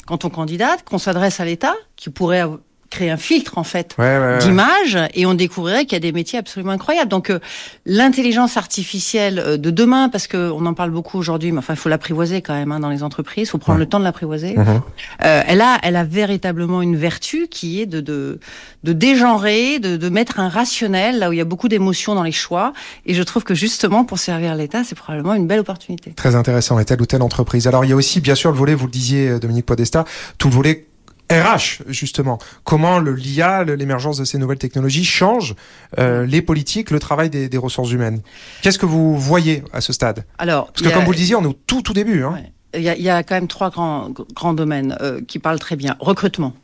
quand 0.07 0.27
on 0.27 0.29
candidate, 0.29 0.85
qu'on 0.85 0.99
s'adresse 0.99 1.41
à 1.41 1.47
l'État, 1.47 1.73
qui 1.97 2.11
pourrait 2.11 2.45
créer 2.93 3.11
un 3.11 3.17
filtre, 3.17 3.59
en 3.59 3.65
fait, 3.65 3.95
Ouais, 3.99 4.05
ouais, 4.19 4.19
ouais. 4.35 4.39
d'images 4.39 4.99
et 5.15 5.25
on 5.27 5.35
découvrirait 5.35 5.85
qu'il 5.87 5.95
y 5.95 5.97
a 5.97 6.01
des 6.01 6.13
métiers 6.13 6.39
absolument 6.39 6.73
incroyables. 6.73 7.11
Donc 7.11 7.31
euh, 7.31 7.39
l'intelligence 7.87 8.57
artificielle 8.57 9.39
euh, 9.39 9.57
de 9.57 9.71
demain, 9.71 10.09
parce 10.09 10.27
que 10.27 10.51
on 10.53 10.65
en 10.67 10.75
parle 10.75 10.91
beaucoup 10.91 11.19
aujourd'hui, 11.19 11.53
mais 11.53 11.59
enfin 11.59 11.73
il 11.75 11.79
faut 11.79 11.89
l'apprivoiser 11.89 12.43
quand 12.43 12.55
même 12.55 12.71
hein, 12.71 12.81
dans 12.81 12.91
les 12.91 13.03
entreprises, 13.03 13.49
il 13.49 13.51
faut 13.51 13.59
prendre 13.59 13.79
le 13.79 13.87
temps 13.87 13.99
de 13.99 14.05
l'apprivoiser. 14.05 14.57
Mhm. 14.57 14.83
Euh, 15.25 15.43
elle 15.47 15.61
a, 15.61 15.79
elle 15.83 15.97
a 15.97 16.05
véritablement 16.05 16.83
une 16.83 16.97
vertu 16.97 17.49
qui 17.51 17.81
est 17.81 17.87
de 17.87 18.01
de, 18.01 18.39
de 18.85 18.93
dégenrer, 18.93 19.79
de, 19.79 19.97
de 19.97 20.09
mettre 20.09 20.39
un 20.39 20.49
rationnel 20.49 21.19
là 21.19 21.31
où 21.31 21.33
il 21.33 21.39
y 21.39 21.41
a 21.41 21.45
beaucoup 21.47 21.69
d'émotions 21.69 22.15
dans 22.15 22.25
les 22.25 22.33
choix. 22.33 22.73
Et 23.07 23.15
je 23.15 23.23
trouve 23.23 23.43
que 23.45 23.55
justement 23.55 24.05
pour 24.05 24.19
servir 24.19 24.55
l'État, 24.55 24.85
c'est 24.85 24.95
probablement 24.97 25.35
une 25.35 25.47
belle 25.47 25.61
opportunité. 25.61 26.13
Très 26.15 26.35
intéressant, 26.35 26.79
et 26.79 26.85
telle 26.85 27.01
ou 27.01 27.07
telle 27.07 27.23
entreprise. 27.23 27.67
Alors 27.67 27.85
il 27.85 27.91
y 27.91 27.93
a 27.93 27.97
aussi, 27.97 28.21
bien 28.21 28.35
sûr, 28.35 28.51
le 28.51 28.57
volet, 28.59 28.75
vous 28.75 28.87
le 28.87 28.93
disiez, 28.93 29.39
Dominique 29.39 29.67
Podesta, 29.67 30.05
tout 30.37 30.49
le 30.49 30.55
volet 30.55 30.87
RH, 31.31 31.83
justement. 31.89 32.39
Comment 32.65 32.99
le 32.99 33.15
l'IA, 33.15 33.65
l'émergence 33.65 34.19
de 34.19 34.25
ces 34.25 34.39
nouvelles 34.39 34.59
technologies 34.59 35.05
change 35.05 35.55
euh, 35.99 36.27
les 36.27 36.43
politiques, 36.43 36.91
le 36.91 36.99
travail 36.99 37.31
des, 37.31 37.49
des 37.49 37.59
ressources 37.59 37.91
humaines. 37.93 38.21
Qu'est-ce 38.63 38.79
que 38.79 38.87
vous 38.87 39.19
voyez 39.19 39.63
à 39.73 39.81
ce 39.81 39.93
stade? 39.93 40.25
Alors 40.39 40.67
Parce 40.73 40.83
que 40.83 40.89
a- 40.89 40.93
comme 40.93 41.05
vous 41.05 41.13
le 41.13 41.17
disiez, 41.17 41.35
on 41.37 41.43
est 41.43 41.47
au 41.47 41.53
tout 41.67 41.81
tout 41.83 41.95
début. 41.95 42.23
Hein. 42.25 42.33
Ouais. 42.35 42.53
Il 42.75 42.81
y, 42.83 42.89
a, 42.89 42.97
il 42.97 43.03
y 43.03 43.11
a 43.11 43.23
quand 43.23 43.35
même 43.35 43.49
trois 43.49 43.69
grands, 43.69 44.09
grands 44.35 44.55
domaines 44.55 44.97
euh, 45.03 45.21
qui 45.27 45.39
parlent 45.39 45.59
très 45.59 45.77
bien. 45.77 45.95
Recrutement. 46.01 46.55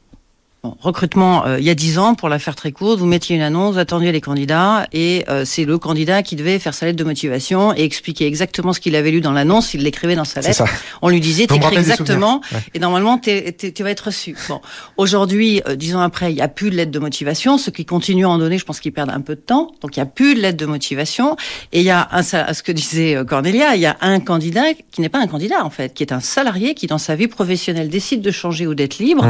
Bon, 0.65 0.77
recrutement, 0.81 1.47
euh, 1.47 1.61
il 1.61 1.65
y 1.65 1.71
a 1.71 1.75
dix 1.77 1.99
ans, 1.99 2.17
pour 2.17 2.29
la 2.29 2.41
faire 2.41 2.57
très 2.57 2.73
courte, 2.73 2.99
vous 2.99 3.07
mettiez 3.07 3.37
une 3.37 3.43
annonce, 3.43 3.75
vous 3.75 3.79
attendiez 3.79 4.11
les 4.11 4.21
candidats, 4.21 4.89
et 4.93 5.25
euh, 5.29 5.45
c'est 5.45 5.65
le 5.65 5.79
candidat 5.79 6.25
qui 6.25 6.35
devait 6.35 6.59
faire 6.59 6.75
sa 6.75 6.87
lettre 6.87 6.99
de 6.99 7.05
motivation 7.05 7.73
et 7.77 7.85
expliquer 7.85 8.27
exactement 8.27 8.73
ce 8.73 8.81
qu'il 8.81 8.97
avait 8.97 9.13
lu 9.13 9.21
dans 9.21 9.31
l'annonce, 9.31 9.75
il 9.75 9.85
l'écrivait 9.85 10.17
dans 10.17 10.25
sa 10.25 10.41
lettre. 10.41 10.57
ça. 10.57 10.65
On 11.01 11.11
lui 11.11 11.21
disait, 11.21 11.47
t'écris 11.47 11.77
exactement. 11.77 12.41
Ouais. 12.53 12.59
et 12.75 12.81
normalement, 12.81 13.19
tu 13.19 13.83
vas 13.85 13.91
être 13.91 14.07
reçu. 14.07 14.35
Bon, 14.49 14.61
aujourd'hui, 14.97 15.63
euh, 15.69 15.77
dix 15.77 15.95
ans 15.95 16.01
après, 16.01 16.33
il 16.33 16.35
n'y 16.35 16.43
a 16.43 16.49
plus 16.49 16.71
de 16.71 16.75
lettre 16.75 16.91
de 16.91 16.99
motivation. 16.99 17.57
Ceux 17.57 17.71
qui 17.71 17.85
continuent 17.85 18.27
à 18.27 18.31
en 18.31 18.39
donner, 18.39 18.59
je 18.59 18.65
pense 18.65 18.81
qu'ils 18.81 18.93
perdent 18.93 19.11
un 19.11 19.21
peu 19.21 19.37
de 19.37 19.41
temps. 19.41 19.71
Donc, 19.81 19.97
il 19.97 20.01
n'y 20.01 20.03
a 20.03 20.07
plus 20.07 20.35
de 20.35 20.41
lettre 20.41 20.59
de 20.59 20.67
motivation. 20.67 21.37
Et 21.71 21.81
il 21.81 21.87
y 21.87 21.91
a 21.91 22.09
un, 22.11 22.23
ce 22.25 22.63
que 22.65 22.73
disait 22.73 23.15
euh, 23.15 23.23
Cornelia, 23.23 23.77
il 23.77 23.81
y 23.81 23.87
a 23.87 23.97
un 24.01 24.19
candidat 24.19 24.75
qui 24.91 25.03
n'est 25.03 25.09
pas 25.09 25.21
un 25.21 25.29
candidat, 25.29 25.65
en 25.65 25.71
fait, 25.71 25.95
qui 25.95 26.03
est 26.03 26.13
un 26.13 26.19
salarié 26.19 26.75
qui, 26.75 26.89
dans 26.89 26.99
sa 26.99 27.15
vie 27.15 27.29
professionnelle, 27.29 27.89
décide 27.89 28.23
de 28.23 28.33
changer 28.33 28.67
ou 28.67 28.75
d'être 28.75 28.99
libre 28.99 29.25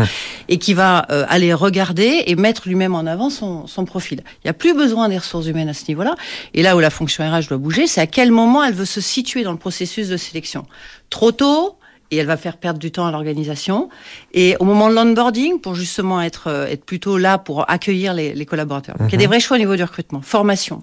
et 0.48 0.56
qui 0.56 0.72
va 0.72 1.06
euh, 1.18 1.26
aller 1.28 1.52
regarder 1.52 2.24
et 2.26 2.36
mettre 2.36 2.68
lui-même 2.68 2.94
en 2.94 3.06
avant 3.06 3.30
son, 3.30 3.66
son 3.66 3.84
profil. 3.84 4.22
Il 4.36 4.46
n'y 4.46 4.50
a 4.50 4.54
plus 4.54 4.74
besoin 4.74 5.08
des 5.08 5.18
ressources 5.18 5.46
humaines 5.46 5.68
à 5.68 5.74
ce 5.74 5.84
niveau-là. 5.88 6.14
Et 6.54 6.62
là 6.62 6.76
où 6.76 6.80
la 6.80 6.90
fonction 6.90 7.24
RH 7.24 7.48
doit 7.48 7.58
bouger, 7.58 7.86
c'est 7.86 8.00
à 8.00 8.06
quel 8.06 8.30
moment 8.30 8.64
elle 8.64 8.74
veut 8.74 8.84
se 8.84 9.00
situer 9.00 9.42
dans 9.42 9.52
le 9.52 9.58
processus 9.58 10.08
de 10.08 10.16
sélection. 10.16 10.66
Trop 11.10 11.32
tôt, 11.32 11.78
et 12.10 12.16
elle 12.16 12.26
va 12.26 12.36
faire 12.36 12.56
perdre 12.56 12.78
du 12.78 12.90
temps 12.90 13.06
à 13.06 13.10
l'organisation. 13.10 13.90
Et 14.32 14.56
au 14.60 14.64
moment 14.64 14.88
de 14.88 14.94
l'onboarding, 14.94 15.60
pour 15.60 15.74
justement 15.74 16.22
être, 16.22 16.46
euh, 16.46 16.66
être 16.66 16.84
plutôt 16.84 17.18
là 17.18 17.38
pour 17.38 17.70
accueillir 17.70 18.14
les, 18.14 18.32
les 18.34 18.46
collaborateurs. 18.46 18.96
Donc, 18.98 19.08
il 19.08 19.12
y 19.12 19.16
a 19.16 19.18
des 19.18 19.26
vrais 19.26 19.40
choix 19.40 19.56
au 19.56 19.60
niveau 19.60 19.76
du 19.76 19.82
recrutement. 19.82 20.22
Formation. 20.22 20.82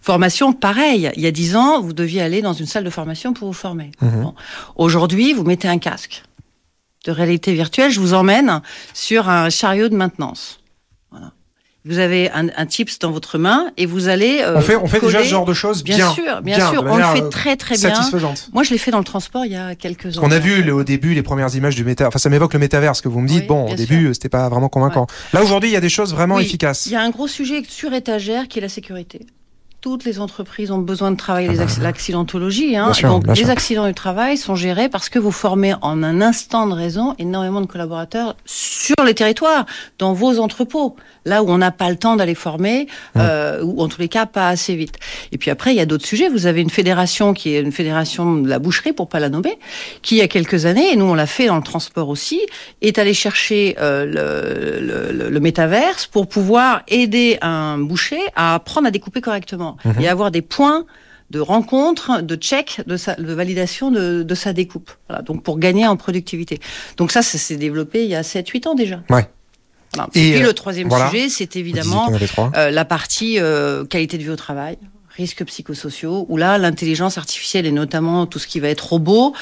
Formation, 0.00 0.52
pareil. 0.52 1.10
Il 1.16 1.22
y 1.22 1.26
a 1.26 1.30
dix 1.30 1.56
ans, 1.56 1.80
vous 1.80 1.92
deviez 1.92 2.22
aller 2.22 2.42
dans 2.42 2.52
une 2.52 2.66
salle 2.66 2.84
de 2.84 2.90
formation 2.90 3.32
pour 3.32 3.48
vous 3.48 3.54
former. 3.54 3.90
Mhm. 4.00 4.22
Bon. 4.22 4.34
Aujourd'hui, 4.76 5.32
vous 5.32 5.44
mettez 5.44 5.68
un 5.68 5.78
casque 5.78 6.22
de 7.04 7.12
réalité 7.12 7.52
virtuelle. 7.54 7.90
Je 7.90 8.00
vous 8.00 8.14
emmène 8.14 8.60
sur 8.94 9.28
un 9.28 9.50
chariot 9.50 9.88
de 9.88 9.96
maintenance. 9.96 10.60
Voilà. 11.10 11.32
Vous 11.86 11.96
avez 11.98 12.30
un, 12.32 12.48
un 12.58 12.66
tips 12.66 12.98
dans 12.98 13.10
votre 13.10 13.38
main 13.38 13.72
et 13.78 13.86
vous 13.86 14.08
allez. 14.08 14.40
euh, 14.42 14.56
On 14.56 14.60
fait, 14.60 14.76
on 14.76 14.86
fait 14.86 15.00
déjà 15.00 15.20
ce 15.20 15.28
genre 15.28 15.46
de 15.46 15.54
choses 15.54 15.82
bien. 15.82 15.96
Bien 15.96 16.12
sûr, 16.12 16.42
bien, 16.42 16.70
sûr. 16.70 16.84
On 16.86 16.98
le 16.98 17.02
fait 17.04 17.22
euh, 17.22 17.28
très 17.30 17.56
très 17.56 17.78
bien. 17.78 17.94
Satisfaisante. 17.94 18.50
Moi, 18.52 18.64
je 18.64 18.70
l'ai 18.70 18.76
fait 18.76 18.90
dans 18.90 18.98
le 18.98 19.04
transport 19.04 19.46
il 19.46 19.52
y 19.52 19.56
a 19.56 19.74
quelques 19.74 20.18
ans. 20.18 20.22
On 20.22 20.30
a 20.30 20.38
vu 20.38 20.62
le- 20.62 20.74
au 20.74 20.84
début 20.84 21.14
les 21.14 21.22
premières 21.22 21.54
images 21.56 21.76
du 21.76 21.84
méta. 21.84 22.06
Enfin, 22.08 22.18
ça 22.18 22.28
m'évoque 22.28 22.52
le 22.52 22.58
métaverse 22.58 23.00
que 23.00 23.08
vous 23.08 23.20
me 23.20 23.26
dites. 23.28 23.40
Oui, 23.42 23.46
bon, 23.48 23.72
au 23.72 23.74
début, 23.74 24.02
sûr. 24.06 24.14
c'était 24.14 24.28
pas 24.28 24.50
vraiment 24.50 24.68
convaincant. 24.68 25.06
Là, 25.32 25.42
aujourd'hui, 25.42 25.70
il 25.70 25.72
y 25.72 25.76
a 25.76 25.80
des 25.80 25.88
choses 25.88 26.12
vraiment 26.12 26.34
Oui, 26.34 26.42
efficaces. 26.44 26.84
Il 26.84 26.92
y 26.92 26.96
a 26.96 27.00
un 27.00 27.08
gros 27.08 27.26
sujet 27.28 27.62
sur 27.66 27.94
étagère 27.94 28.46
qui 28.46 28.58
est 28.58 28.62
la 28.62 28.68
sécurité. 28.68 29.24
Toutes 29.80 30.04
les 30.04 30.20
entreprises 30.20 30.70
ont 30.70 30.78
besoin 30.78 31.10
de 31.10 31.16
travailler 31.16 31.48
les 31.48 31.60
acc- 31.60 31.80
l'accidentologie. 31.80 32.76
Hein. 32.76 32.92
Donc, 33.02 33.26
les 33.28 33.34
sûr. 33.34 33.48
accidents 33.48 33.86
du 33.86 33.94
travail 33.94 34.36
sont 34.36 34.54
gérés 34.54 34.90
parce 34.90 35.08
que 35.08 35.18
vous 35.18 35.30
formez 35.32 35.72
en 35.80 36.02
un 36.02 36.20
instant 36.20 36.66
de 36.66 36.74
raison 36.74 37.14
énormément 37.18 37.62
de 37.62 37.66
collaborateurs 37.66 38.36
sur 38.44 38.94
les 39.06 39.14
territoires, 39.14 39.64
dans 39.98 40.12
vos 40.12 40.38
entrepôts, 40.38 40.96
là 41.24 41.42
où 41.42 41.48
on 41.50 41.56
n'a 41.56 41.70
pas 41.70 41.88
le 41.88 41.96
temps 41.96 42.16
d'aller 42.16 42.34
former, 42.34 42.88
euh, 43.16 43.62
ou 43.62 43.80
en 43.80 43.88
tous 43.88 44.00
les 44.02 44.08
cas 44.08 44.26
pas 44.26 44.48
assez 44.48 44.74
vite. 44.74 44.96
Et 45.32 45.38
puis 45.38 45.50
après, 45.50 45.72
il 45.72 45.76
y 45.78 45.80
a 45.80 45.86
d'autres 45.86 46.04
sujets. 46.06 46.28
Vous 46.28 46.44
avez 46.44 46.60
une 46.60 46.68
fédération 46.70 47.32
qui 47.32 47.54
est 47.54 47.60
une 47.60 47.72
fédération 47.72 48.34
de 48.36 48.48
la 48.50 48.58
boucherie, 48.58 48.92
pour 48.92 49.08
pas 49.08 49.18
la 49.20 49.30
nommer, 49.30 49.58
qui 50.02 50.16
il 50.16 50.18
y 50.18 50.22
a 50.22 50.28
quelques 50.28 50.66
années, 50.66 50.92
et 50.92 50.96
nous 50.96 51.06
on 51.06 51.14
l'a 51.14 51.26
fait 51.26 51.46
dans 51.46 51.56
le 51.56 51.62
transport 51.62 52.10
aussi, 52.10 52.40
est 52.82 52.98
allé 52.98 53.14
chercher 53.14 53.76
euh, 53.80 54.04
le, 54.04 54.86
le, 54.86 55.12
le, 55.12 55.30
le 55.30 55.40
métaverse 55.40 56.06
pour 56.06 56.28
pouvoir 56.28 56.82
aider 56.88 57.38
un 57.40 57.78
boucher 57.78 58.20
à 58.36 58.56
apprendre 58.56 58.86
à 58.86 58.90
découper 58.90 59.22
correctement 59.22 59.69
et 60.00 60.08
avoir 60.08 60.30
des 60.30 60.42
points 60.42 60.84
de 61.30 61.38
rencontre, 61.38 62.22
de 62.22 62.34
check, 62.34 62.80
de, 62.86 62.96
sa, 62.96 63.14
de 63.14 63.32
validation 63.32 63.90
de, 63.90 64.22
de 64.22 64.34
sa 64.34 64.52
découpe. 64.52 64.90
Voilà, 65.08 65.22
donc 65.22 65.42
pour 65.42 65.58
gagner 65.58 65.86
en 65.86 65.96
productivité. 65.96 66.58
Donc 66.96 67.12
ça, 67.12 67.22
ça 67.22 67.38
s'est 67.38 67.56
développé 67.56 68.02
il 68.02 68.10
y 68.10 68.16
a 68.16 68.22
7-8 68.22 68.68
ans 68.68 68.74
déjà. 68.74 69.00
Ouais. 69.10 69.28
Voilà. 69.94 70.08
Et, 70.14 70.28
Et, 70.28 70.32
puis 70.32 70.42
euh, 70.42 70.46
le 70.46 70.52
troisième 70.52 70.88
voilà. 70.88 71.10
sujet, 71.10 71.28
c'est 71.28 71.56
évidemment 71.56 72.10
euh, 72.56 72.70
la 72.70 72.84
partie 72.84 73.38
euh, 73.38 73.84
qualité 73.84 74.18
de 74.18 74.24
vie 74.24 74.30
au 74.30 74.36
travail, 74.36 74.78
risques 75.16 75.44
psychosociaux, 75.44 76.26
où 76.28 76.36
là, 76.36 76.58
l'intelligence 76.58 77.18
artificielle 77.18 77.66
et 77.66 77.72
notamment 77.72 78.26
tout 78.26 78.38
ce 78.38 78.46
qui 78.46 78.60
va 78.60 78.68
être 78.68 78.88
robot 78.88 79.34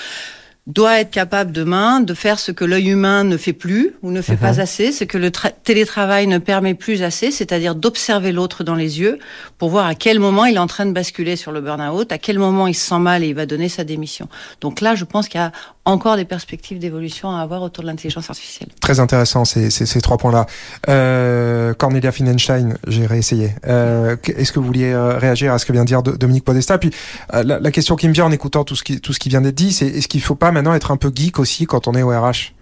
doit 0.68 1.00
être 1.00 1.10
capable 1.10 1.50
demain 1.50 2.00
de 2.00 2.12
faire 2.12 2.38
ce 2.38 2.52
que 2.52 2.64
l'œil 2.64 2.90
humain 2.90 3.24
ne 3.24 3.36
fait 3.38 3.54
plus 3.54 3.94
ou 4.02 4.10
ne 4.10 4.20
fait 4.20 4.36
pas 4.36 4.60
assez, 4.60 4.92
ce 4.92 5.02
que 5.04 5.16
le 5.16 5.30
tra- 5.30 5.50
télétravail 5.64 6.26
ne 6.26 6.36
permet 6.36 6.74
plus 6.74 7.02
assez, 7.02 7.30
c'est-à-dire 7.30 7.74
d'observer 7.74 8.32
l'autre 8.32 8.64
dans 8.64 8.74
les 8.74 9.00
yeux 9.00 9.18
pour 9.56 9.70
voir 9.70 9.86
à 9.86 9.94
quel 9.94 10.20
moment 10.20 10.44
il 10.44 10.56
est 10.56 10.58
en 10.58 10.66
train 10.66 10.84
de 10.84 10.92
basculer 10.92 11.36
sur 11.36 11.52
le 11.52 11.62
burn-out, 11.62 12.12
à 12.12 12.18
quel 12.18 12.38
moment 12.38 12.66
il 12.66 12.74
se 12.74 12.86
sent 12.86 12.98
mal 12.98 13.24
et 13.24 13.28
il 13.28 13.34
va 13.34 13.46
donner 13.46 13.70
sa 13.70 13.82
démission. 13.84 14.28
Donc 14.60 14.82
là, 14.82 14.94
je 14.94 15.04
pense 15.04 15.26
qu'il 15.28 15.40
y 15.40 15.42
a 15.42 15.52
encore 15.86 16.16
des 16.16 16.26
perspectives 16.26 16.78
d'évolution 16.78 17.34
à 17.34 17.40
avoir 17.40 17.62
autour 17.62 17.82
de 17.82 17.88
l'intelligence 17.88 18.28
artificielle. 18.28 18.68
Très 18.78 19.00
intéressant 19.00 19.46
ces, 19.46 19.70
ces, 19.70 19.86
ces 19.86 20.02
trois 20.02 20.18
points-là. 20.18 20.44
Euh, 20.90 21.72
Cornelia 21.72 22.12
Finenstein, 22.12 22.76
j'ai 22.86 23.06
réessayé. 23.06 23.54
Euh, 23.66 24.16
Est-ce 24.36 24.52
que 24.52 24.58
vous 24.60 24.66
vouliez 24.66 24.92
euh, 24.92 25.16
réagir 25.16 25.52
à 25.54 25.58
ce 25.58 25.64
que 25.64 25.72
vient 25.72 25.84
de 25.84 25.86
dire 25.88 26.02
Do- 26.02 26.16
Dominique 26.18 26.44
Podesta? 26.44 26.76
Puis 26.76 26.90
la, 27.32 27.42
la 27.42 27.70
question 27.70 27.96
qui 27.96 28.06
me 28.06 28.12
vient 28.12 28.26
en 28.26 28.32
écoutant 28.32 28.64
tout 28.64 28.76
ce 28.76 28.82
qui, 28.84 29.00
tout 29.00 29.14
ce 29.14 29.18
qui 29.18 29.30
vient 29.30 29.40
d'être 29.40 29.54
dit, 29.54 29.72
c'est 29.72 29.86
est-ce 29.86 30.08
qu'il 30.08 30.20
faut 30.20 30.34
pas 30.34 30.52
maintenant 30.58 30.74
être 30.74 30.90
un 30.90 30.96
peu 30.96 31.10
geek 31.14 31.38
aussi 31.38 31.66
quand 31.66 31.88
on 31.88 31.94
est 31.94 32.02
au 32.02 32.08
RH 32.10 32.52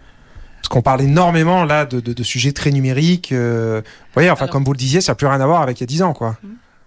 Parce 0.57 0.69
qu'on 0.69 0.83
parle 0.83 1.03
énormément 1.03 1.65
là 1.65 1.85
de, 1.87 2.01
de, 2.01 2.13
de 2.13 2.23
sujets 2.23 2.53
très 2.53 2.71
numériques. 2.71 3.33
euh, 3.33 3.81
vous 3.85 4.13
voyez, 4.15 4.31
enfin 4.31 4.45
Alors- 4.45 4.53
comme 4.53 4.65
vous 4.65 4.73
le 4.73 4.79
disiez, 4.79 5.01
ça 5.01 5.13
n'a 5.13 5.17
plus 5.17 5.27
rien 5.27 5.41
à 5.41 5.47
voir 5.47 5.63
avec 5.63 5.79
il 5.81 5.83
y 5.83 5.85
a 5.85 5.87
10 5.87 6.03
ans, 6.03 6.13
quoi. 6.13 6.37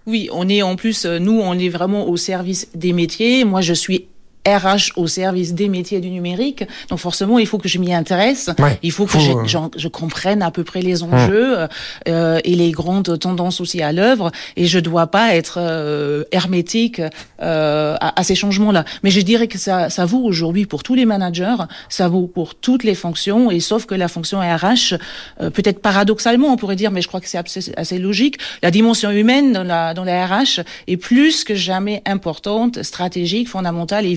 Oui, 0.07 0.29
on 0.31 0.47
est 0.49 0.61
en 0.63 0.75
plus, 0.75 1.05
euh, 1.05 1.19
nous, 1.19 1.39
on 1.39 1.53
est 1.59 1.69
vraiment 1.69 2.07
au 2.07 2.17
service 2.17 2.67
des 2.73 2.93
métiers. 2.93 3.43
Moi, 3.45 3.61
je 3.61 3.73
suis 3.73 4.07
RH 4.47 4.93
au 4.95 5.07
service 5.07 5.53
des 5.53 5.69
métiers 5.69 5.99
du 5.99 6.09
numérique. 6.09 6.63
Donc 6.89 6.99
forcément, 6.99 7.39
il 7.39 7.47
faut 7.47 7.57
que 7.57 7.67
je 7.67 7.77
m'y 7.77 7.93
intéresse. 7.93 8.49
Ouais, 8.59 8.79
Il 8.83 8.91
faut 8.91 9.05
que 9.05 9.11
faut, 9.11 9.19
je, 9.19 9.57
euh, 9.57 9.67
je 9.75 9.87
comprenne 9.87 10.41
à 10.41 10.51
peu 10.51 10.63
près 10.63 10.81
les 10.81 11.03
enjeux 11.03 11.67
euh, 12.07 12.39
et 12.43 12.55
les 12.55 12.71
grandes 12.71 13.19
tendances 13.19 13.61
aussi 13.61 13.81
à 13.81 13.91
l'œuvre. 13.91 14.31
Et 14.55 14.65
je 14.65 14.79
dois 14.79 15.07
pas 15.07 15.35
être 15.35 15.57
euh, 15.57 16.23
hermétique 16.31 17.01
euh, 17.41 17.95
à, 17.99 18.19
à 18.19 18.23
ces 18.23 18.35
changements-là. 18.35 18.85
Mais 19.03 19.11
je 19.11 19.21
dirais 19.21 19.47
que 19.47 19.57
ça, 19.57 19.89
ça 19.89 20.05
vaut 20.05 20.23
aujourd'hui 20.23 20.65
pour 20.65 20.83
tous 20.83 20.95
les 20.95 21.05
managers, 21.05 21.55
ça 21.89 22.07
vaut 22.07 22.27
pour 22.27 22.55
toutes 22.55 22.83
les 22.83 22.95
fonctions. 22.95 23.51
Et 23.51 23.59
sauf 23.59 23.85
que 23.85 23.95
la 23.95 24.07
fonction 24.07 24.39
RH, 24.39 24.95
euh, 25.41 25.49
peut-être 25.49 25.81
paradoxalement, 25.81 26.47
on 26.47 26.57
pourrait 26.57 26.75
dire, 26.75 26.91
mais 26.91 27.01
je 27.01 27.07
crois 27.07 27.19
que 27.19 27.27
c'est 27.27 27.37
assez, 27.37 27.71
assez 27.75 27.99
logique, 27.99 28.37
la 28.63 28.71
dimension 28.71 29.11
humaine 29.11 29.53
dans 29.53 29.63
la, 29.63 29.93
dans 29.93 30.03
la 30.03 30.25
RH 30.25 30.61
est 30.87 30.97
plus 30.97 31.43
que 31.43 31.55
jamais 31.55 32.01
importante, 32.05 32.83
stratégique, 32.83 33.49
fondamentale 33.49 34.05
et 34.05 34.15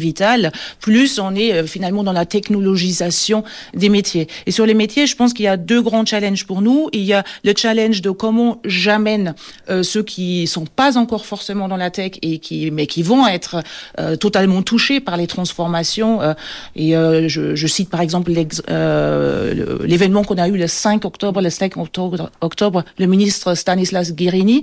Plus 0.80 1.18
on 1.18 1.34
est 1.34 1.52
euh, 1.52 1.66
finalement 1.66 2.04
dans 2.04 2.12
la 2.12 2.26
technologisation 2.26 3.44
des 3.74 3.88
métiers. 3.88 4.28
Et 4.46 4.50
sur 4.50 4.66
les 4.66 4.74
métiers, 4.74 5.06
je 5.06 5.16
pense 5.16 5.32
qu'il 5.32 5.44
y 5.44 5.48
a 5.48 5.56
deux 5.56 5.82
grands 5.82 6.04
challenges 6.04 6.46
pour 6.46 6.62
nous. 6.62 6.88
Il 6.92 7.02
y 7.02 7.12
a 7.12 7.24
le 7.44 7.52
challenge 7.56 8.02
de 8.02 8.10
comment 8.10 8.60
j'amène 8.64 9.34
euh, 9.70 9.82
ceux 9.82 10.02
qui 10.02 10.46
sont 10.46 10.64
pas 10.64 10.98
encore 10.98 11.26
forcément 11.26 11.68
dans 11.68 11.76
la 11.76 11.90
tech 11.90 12.12
et 12.22 12.38
qui 12.38 12.70
mais 12.70 12.86
qui 12.86 13.02
vont 13.02 13.26
être 13.26 13.62
euh, 13.98 14.16
totalement 14.16 14.62
touchés 14.62 15.00
par 15.00 15.16
les 15.16 15.26
transformations. 15.26 16.22
euh, 16.22 16.34
et 16.76 16.92
je, 17.28 17.54
je 17.54 17.66
cite 17.66 17.90
par 17.90 18.00
exemple 18.00 18.32
l'événement 18.32 20.24
qu'on 20.24 20.38
a 20.38 20.48
eu 20.48 20.56
le 20.56 20.66
5 20.66 21.04
octobre, 21.04 21.40
le 21.40 21.50
5 21.50 21.76
octobre, 21.76 22.30
octobre 22.40 22.84
le 22.98 23.06
ministre 23.06 23.54
Stanislas 23.54 24.12
Guérini, 24.12 24.62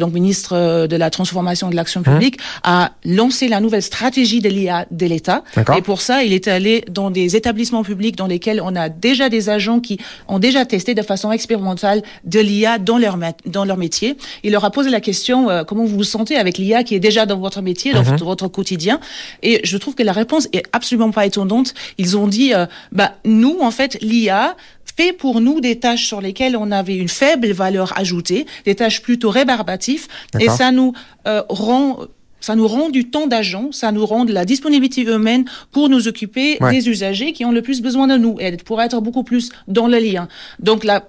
donc 0.00 0.12
ministre 0.12 0.86
de 0.86 0.96
la 0.96 1.10
transformation 1.10 1.70
de 1.70 1.76
l'action 1.76 2.02
publique, 2.02 2.38
a 2.62 2.92
lancé 3.04 3.48
la 3.48 3.60
nouvelle 3.60 3.82
stratégie 3.82 4.40
de 4.40 4.48
l'IA 4.48 4.85
de 4.90 5.06
l'État. 5.06 5.42
Et 5.76 5.82
pour 5.82 6.00
ça, 6.00 6.22
il 6.22 6.32
est 6.32 6.48
allé 6.48 6.84
dans 6.90 7.10
des 7.10 7.36
établissements 7.36 7.82
publics 7.82 8.16
dans 8.16 8.26
lesquels 8.26 8.60
on 8.62 8.74
a 8.76 8.88
déjà 8.88 9.28
des 9.28 9.48
agents 9.48 9.80
qui 9.80 9.98
ont 10.28 10.38
déjà 10.38 10.64
testé 10.64 10.94
de 10.94 11.02
façon 11.02 11.32
expérimentale 11.32 12.02
de 12.24 12.40
l'IA 12.40 12.78
dans 12.78 12.98
leur, 12.98 13.18
dans 13.46 13.64
leur 13.64 13.76
métier. 13.76 14.16
Il 14.42 14.52
leur 14.52 14.64
a 14.64 14.70
posé 14.70 14.90
la 14.90 15.00
question 15.00 15.50
euh, 15.50 15.64
comment 15.64 15.84
vous 15.84 15.96
vous 15.96 16.04
sentez 16.04 16.36
avec 16.36 16.58
l'IA 16.58 16.84
qui 16.84 16.94
est 16.94 17.00
déjà 17.00 17.26
dans 17.26 17.38
votre 17.38 17.62
métier, 17.62 17.92
dans 17.92 18.02
votre, 18.02 18.24
votre 18.24 18.48
quotidien. 18.48 19.00
Et 19.42 19.60
je 19.64 19.76
trouve 19.76 19.94
que 19.94 20.02
la 20.02 20.12
réponse 20.12 20.48
est 20.52 20.64
absolument 20.72 21.10
pas 21.10 21.26
étonnante. 21.26 21.74
Ils 21.98 22.16
ont 22.16 22.26
dit 22.26 22.54
euh, 22.54 22.66
bah 22.92 23.12
nous 23.24 23.58
en 23.60 23.70
fait 23.70 23.98
l'IA 24.00 24.56
fait 24.96 25.12
pour 25.12 25.40
nous 25.40 25.60
des 25.60 25.78
tâches 25.78 26.06
sur 26.06 26.20
lesquelles 26.20 26.56
on 26.56 26.70
avait 26.70 26.96
une 26.96 27.08
faible 27.08 27.50
valeur 27.52 27.98
ajoutée, 27.98 28.46
des 28.64 28.74
tâches 28.74 29.02
plutôt 29.02 29.30
rébarbatives, 29.30 30.06
et 30.40 30.48
ça 30.48 30.72
nous 30.72 30.92
euh, 31.26 31.42
rend 31.48 31.98
ça 32.40 32.54
nous 32.54 32.68
rend 32.68 32.90
du 32.90 33.08
temps 33.10 33.26
d'agent, 33.26 33.70
ça 33.72 33.92
nous 33.92 34.06
rend 34.06 34.24
de 34.24 34.32
la 34.32 34.44
disponibilité 34.44 35.02
humaine 35.02 35.44
pour 35.72 35.88
nous 35.88 36.06
occuper 36.08 36.58
Ouais. 36.60 36.70
des 36.72 36.88
usagers 36.88 37.32
qui 37.32 37.44
ont 37.44 37.52
le 37.52 37.62
plus 37.62 37.82
besoin 37.82 38.06
de 38.06 38.16
nous 38.16 38.36
et 38.40 38.56
pour 38.56 38.80
être 38.82 39.00
beaucoup 39.00 39.24
plus 39.24 39.50
dans 39.68 39.88
le 39.88 39.98
lien. 39.98 40.28
Donc 40.60 40.84
la 40.84 41.08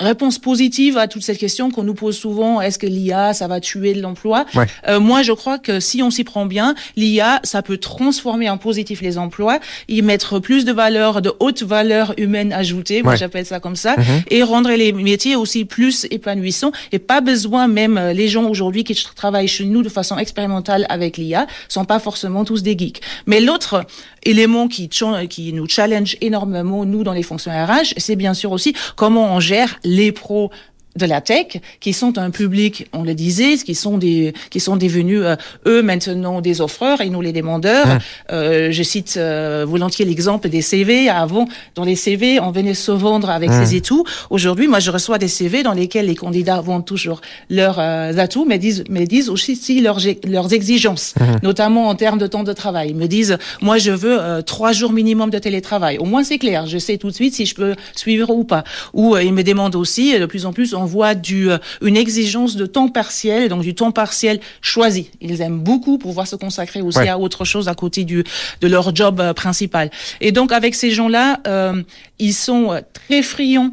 réponse 0.00 0.38
positive 0.38 0.96
à 0.98 1.06
toute 1.08 1.22
cette 1.22 1.38
question 1.38 1.70
qu'on 1.70 1.84
nous 1.84 1.94
pose 1.94 2.16
souvent, 2.16 2.60
est-ce 2.60 2.78
que 2.78 2.86
l'IA, 2.86 3.34
ça 3.34 3.46
va 3.48 3.60
tuer 3.60 3.94
l'emploi? 3.94 4.44
Ouais. 4.54 4.66
Euh, 4.88 4.98
Moi, 5.00 5.22
je 5.22 5.32
crois 5.32 5.58
que 5.58 5.78
si 5.80 6.02
on 6.02 6.10
s'y 6.10 6.24
prend 6.24 6.46
bien, 6.46 6.74
l'IA, 6.96 7.40
ça 7.44 7.62
peut 7.62 7.76
transformer 7.78 8.48
en 8.50 8.58
positif 8.58 9.00
les 9.02 9.18
emplois, 9.18 9.60
y 9.88 10.02
mettre 10.02 10.38
plus 10.38 10.64
de 10.64 10.72
valeur, 10.72 11.22
de 11.22 11.32
haute 11.40 11.62
valeur 11.62 12.14
humaine 12.18 12.52
ajoutée, 12.52 13.02
moi 13.02 13.12
Ouais. 13.12 13.18
j'appelle 13.18 13.46
ça 13.46 13.60
comme 13.60 13.76
ça, 13.76 13.94
Mhm. 13.96 14.22
et 14.30 14.42
rendre 14.42 14.70
les 14.70 14.92
métiers 14.92 15.36
aussi 15.36 15.64
plus 15.64 16.06
épanouissants. 16.10 16.72
Et 16.92 16.98
pas 16.98 17.20
besoin 17.20 17.68
même, 17.68 17.98
euh, 17.98 18.12
les 18.12 18.28
gens 18.28 18.44
aujourd'hui 18.48 18.84
qui 18.84 18.94
tra- 18.94 19.14
travaillent 19.14 19.48
chez 19.48 19.64
nous 19.64 19.82
de 19.82 19.88
façon 19.88 20.16
expérimentale 20.18 20.86
avec 20.88 21.16
l'IA 21.16 21.46
sont 21.68 21.84
pas 21.84 21.98
forcément 21.98 22.44
tous 22.44 22.62
des 22.62 22.76
geeks. 22.78 23.00
Mais 23.26 23.40
l'autre 23.40 23.84
élément 24.24 24.68
qui, 24.68 24.88
qui 25.28 25.52
nous 25.52 25.68
challenge 25.68 26.16
énormément, 26.20 26.84
nous, 26.84 27.04
dans 27.04 27.12
les 27.12 27.22
fonctions 27.22 27.50
RH, 27.52 27.94
c'est 27.96 28.16
bien 28.16 28.34
sûr 28.34 28.52
aussi 28.52 28.74
comment 28.96 29.34
on 29.34 29.40
gère 29.40 29.78
les 29.90 30.12
pros 30.12 30.50
de 30.96 31.06
la 31.06 31.20
tech, 31.20 31.58
qui 31.80 31.92
sont 31.92 32.18
un 32.18 32.30
public, 32.30 32.86
on 32.92 33.02
le 33.04 33.14
disait, 33.14 33.56
qui 33.56 33.74
sont 33.74 33.96
des, 33.98 34.32
qui 34.50 34.60
sont 34.60 34.76
devenus 34.76 35.20
euh, 35.22 35.36
eux 35.66 35.82
maintenant 35.82 36.40
des 36.40 36.60
offreurs 36.60 37.00
et 37.00 37.10
nous 37.10 37.20
les 37.20 37.32
demandeurs. 37.32 37.86
Mmh. 37.86 37.98
Euh, 38.32 38.68
je 38.72 38.82
cite 38.82 39.14
euh, 39.16 39.64
volontiers 39.68 40.04
l'exemple 40.04 40.48
des 40.48 40.62
CV. 40.62 41.08
Avant, 41.08 41.46
dans 41.74 41.84
les 41.84 41.96
CV, 41.96 42.40
on 42.40 42.50
venait 42.50 42.74
se 42.74 42.90
vendre 42.92 43.30
avec 43.30 43.50
Mmh. 43.50 43.64
ses 43.66 43.76
atouts. 43.78 44.04
Aujourd'hui, 44.30 44.66
moi, 44.68 44.80
je 44.80 44.90
reçois 44.90 45.18
des 45.18 45.28
CV 45.28 45.62
dans 45.62 45.72
lesquels 45.72 46.06
les 46.06 46.14
candidats 46.14 46.60
vendent 46.60 46.84
toujours 46.84 47.20
leurs 47.48 47.78
euh, 47.78 48.16
atouts, 48.16 48.44
mais 48.44 48.58
disent, 48.58 48.84
mais 48.88 49.06
disent 49.06 49.28
aussi 49.28 49.56
si 49.56 49.80
leurs, 49.80 49.98
leurs 50.24 50.52
exigences, 50.52 51.14
Mmh. 51.20 51.24
notamment 51.42 51.88
en 51.88 51.94
termes 51.94 52.18
de 52.18 52.26
temps 52.26 52.42
de 52.44 52.52
travail. 52.52 52.90
Ils 52.90 52.96
me 52.96 53.06
disent, 53.06 53.38
moi, 53.60 53.78
je 53.78 53.90
veux 53.90 54.18
euh, 54.20 54.42
trois 54.42 54.72
jours 54.72 54.92
minimum 54.92 55.30
de 55.30 55.38
télétravail. 55.38 55.98
Au 55.98 56.04
moins, 56.04 56.24
c'est 56.24 56.38
clair. 56.38 56.66
Je 56.66 56.78
sais 56.78 56.96
tout 56.98 57.08
de 57.10 57.14
suite 57.14 57.34
si 57.34 57.46
je 57.46 57.54
peux 57.54 57.74
suivre 57.94 58.30
ou 58.30 58.44
pas. 58.44 58.64
Ou 58.92 59.14
euh, 59.14 59.22
ils 59.22 59.32
me 59.32 59.42
demandent 59.42 59.76
aussi, 59.76 60.18
de 60.18 60.26
plus 60.26 60.46
en 60.46 60.52
plus, 60.52 60.74
on 60.80 60.84
voit 60.86 61.14
du, 61.14 61.50
euh, 61.50 61.58
une 61.82 61.96
exigence 61.96 62.56
de 62.56 62.66
temps 62.66 62.88
partiel, 62.88 63.48
donc 63.48 63.62
du 63.62 63.74
temps 63.74 63.92
partiel 63.92 64.40
choisi. 64.62 65.10
Ils 65.20 65.40
aiment 65.42 65.60
beaucoup 65.60 65.98
pouvoir 65.98 66.26
se 66.26 66.36
consacrer 66.36 66.80
aussi 66.82 66.98
Ouais. 66.98 67.08
à 67.08 67.18
autre 67.18 67.44
chose 67.44 67.68
à 67.68 67.74
côté 67.74 68.04
du, 68.04 68.24
de 68.60 68.68
leur 68.68 68.94
job 68.94 69.20
euh, 69.20 69.32
principal. 69.34 69.90
Et 70.20 70.32
donc, 70.32 70.52
avec 70.52 70.74
ces 70.74 70.90
gens-là, 70.90 71.40
euh, 71.46 71.82
ils 72.18 72.34
sont 72.34 72.80
très 72.92 73.22
friands 73.22 73.72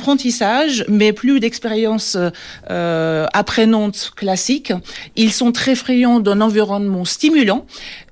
d'apprentissage, 0.00 0.84
mais 0.88 1.12
plus 1.12 1.40
d'expérience 1.40 2.16
euh, 2.70 3.26
apprenante 3.32 4.12
classique. 4.16 4.72
Ils 5.16 5.32
sont 5.32 5.52
très 5.52 5.74
friands 5.74 6.20
d'un 6.20 6.40
environnement 6.40 7.04
stimulant. 7.04 7.66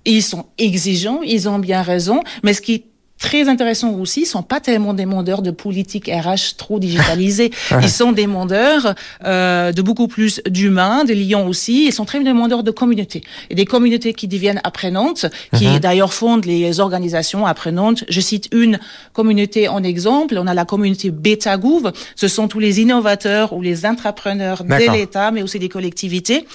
Ils 0.05 0.23
sont 0.23 0.47
exigeants, 0.59 1.21
ils 1.23 1.49
ont 1.49 1.59
bien 1.59 1.83
raison, 1.83 2.23
mais 2.43 2.53
ce 2.55 2.61
qui 2.61 2.85
très 3.19 3.49
intéressant 3.49 3.91
aussi, 3.95 4.23
ils 4.23 4.27
sont 4.27 4.43
pas 4.43 4.61
tellement 4.61 4.93
des 4.93 5.05
demandeurs 5.05 5.41
de 5.43 5.51
politique 5.51 6.09
RH 6.13 6.57
trop 6.59 6.79
digitalisée. 6.79 7.51
Ils 7.83 7.89
sont 7.91 8.13
des 8.13 8.25
demandeurs 8.25 8.95
euh, 9.25 9.73
de 9.73 9.83
beaucoup 9.83 10.09
plus 10.09 10.43
d'humains, 10.49 11.05
de 11.05 11.15
liens 11.15 11.47
aussi. 11.47 11.87
Ils 11.87 11.93
sont 11.93 12.05
très 12.05 12.23
demandeurs 12.23 12.63
de 12.63 12.71
communautés. 12.71 13.23
Et 13.51 13.55
des 13.55 13.65
communautés 13.65 14.13
qui 14.13 14.29
deviennent 14.29 14.61
apprenantes, 14.65 15.27
qui 15.57 15.67
Mhm. 15.67 15.79
d'ailleurs 15.79 16.13
fondent 16.13 16.45
les 16.45 16.81
organisations 16.81 17.47
apprenantes. 17.47 18.05
Je 18.09 18.21
cite 18.21 18.49
une 18.53 18.79
communauté 19.13 19.69
en 19.69 19.83
exemple. 19.83 20.37
On 20.39 20.47
a 20.47 20.55
la 20.55 20.65
communauté 20.65 21.11
Betagouv. 21.11 21.93
Ce 22.17 22.29
sont 22.29 22.47
tous 22.49 22.59
les 22.59 22.81
innovateurs 22.81 23.53
ou 23.55 23.63
les 23.63 23.87
entrepreneurs 23.87 24.65
de 24.65 24.93
l'État, 24.93 25.31
mais 25.31 25.43
aussi 25.43 25.59
des 25.59 25.69
collectivités. 25.71 26.47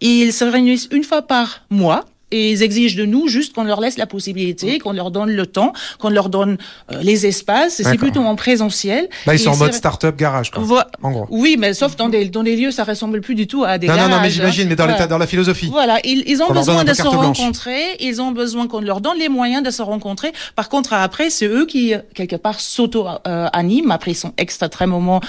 Ils 0.00 0.32
se 0.32 0.44
réunissent 0.44 0.88
une 0.92 1.04
fois 1.04 1.22
par 1.22 1.62
mois. 1.70 2.04
Et 2.30 2.52
ils 2.52 2.62
exigent 2.62 2.96
de 2.96 3.04
nous 3.04 3.26
juste 3.28 3.54
qu'on 3.54 3.64
leur 3.64 3.80
laisse 3.80 3.96
la 3.98 4.06
possibilité, 4.06 4.78
qu'on 4.78 4.92
leur 4.92 5.10
donne 5.10 5.30
le 5.30 5.46
temps, 5.46 5.72
qu'on 5.98 6.10
leur 6.10 6.28
donne 6.28 6.58
euh, 6.92 7.00
les 7.02 7.26
espaces. 7.26 7.82
C'est 7.82 7.96
plutôt 7.96 8.20
en 8.20 8.36
présentiel. 8.36 9.08
Là, 9.26 9.34
ils 9.34 9.36
Et 9.36 9.38
sont 9.38 9.50
en 9.50 9.56
mode 9.56 9.72
start-up 9.74 10.16
garage, 10.16 10.50
quoi. 10.50 10.62
Vo- 10.62 10.78
En 11.02 11.10
gros. 11.10 11.26
Oui, 11.30 11.56
mais 11.58 11.74
sauf 11.74 11.96
dans 11.96 12.08
des, 12.08 12.26
dans 12.26 12.42
des 12.42 12.56
lieux, 12.56 12.70
ça 12.70 12.84
ressemble 12.84 13.20
plus 13.20 13.34
du 13.34 13.46
tout 13.46 13.64
à 13.64 13.78
des 13.78 13.86
Non, 13.88 13.94
non, 13.94 13.98
garages. 13.98 14.14
non, 14.16 14.22
mais 14.22 14.30
j'imagine, 14.30 14.68
mais 14.68 14.76
dans, 14.76 14.84
Voilà. 14.84 14.98
l'état, 14.98 15.06
dans 15.08 15.18
la 15.18 15.26
philosophie. 15.26 15.68
Voilà, 15.70 15.98
ils, 16.04 16.22
ils 16.26 16.42
ont 16.42 16.52
besoin 16.52 16.84
de 16.84 16.94
se 16.94 17.02
rencontrer, 17.02 17.80
ils 18.00 18.20
ont 18.22 18.30
besoin 18.32 18.66
qu'on 18.68 18.80
leur 18.80 19.00
donne 19.00 19.18
les 19.18 19.28
moyens 19.28 19.62
de 19.62 19.70
se 19.70 19.82
rencontrer. 19.82 20.32
Par 20.54 20.68
contre, 20.68 20.92
après, 20.92 21.30
c'est 21.30 21.46
eux 21.46 21.66
qui, 21.66 21.94
quelque 22.14 22.36
part, 22.36 22.60
s'auto-animent. 22.60 23.90
Après, 23.90 24.12
ils 24.12 24.14
sont 24.16 24.32
extrêmement 24.38 25.20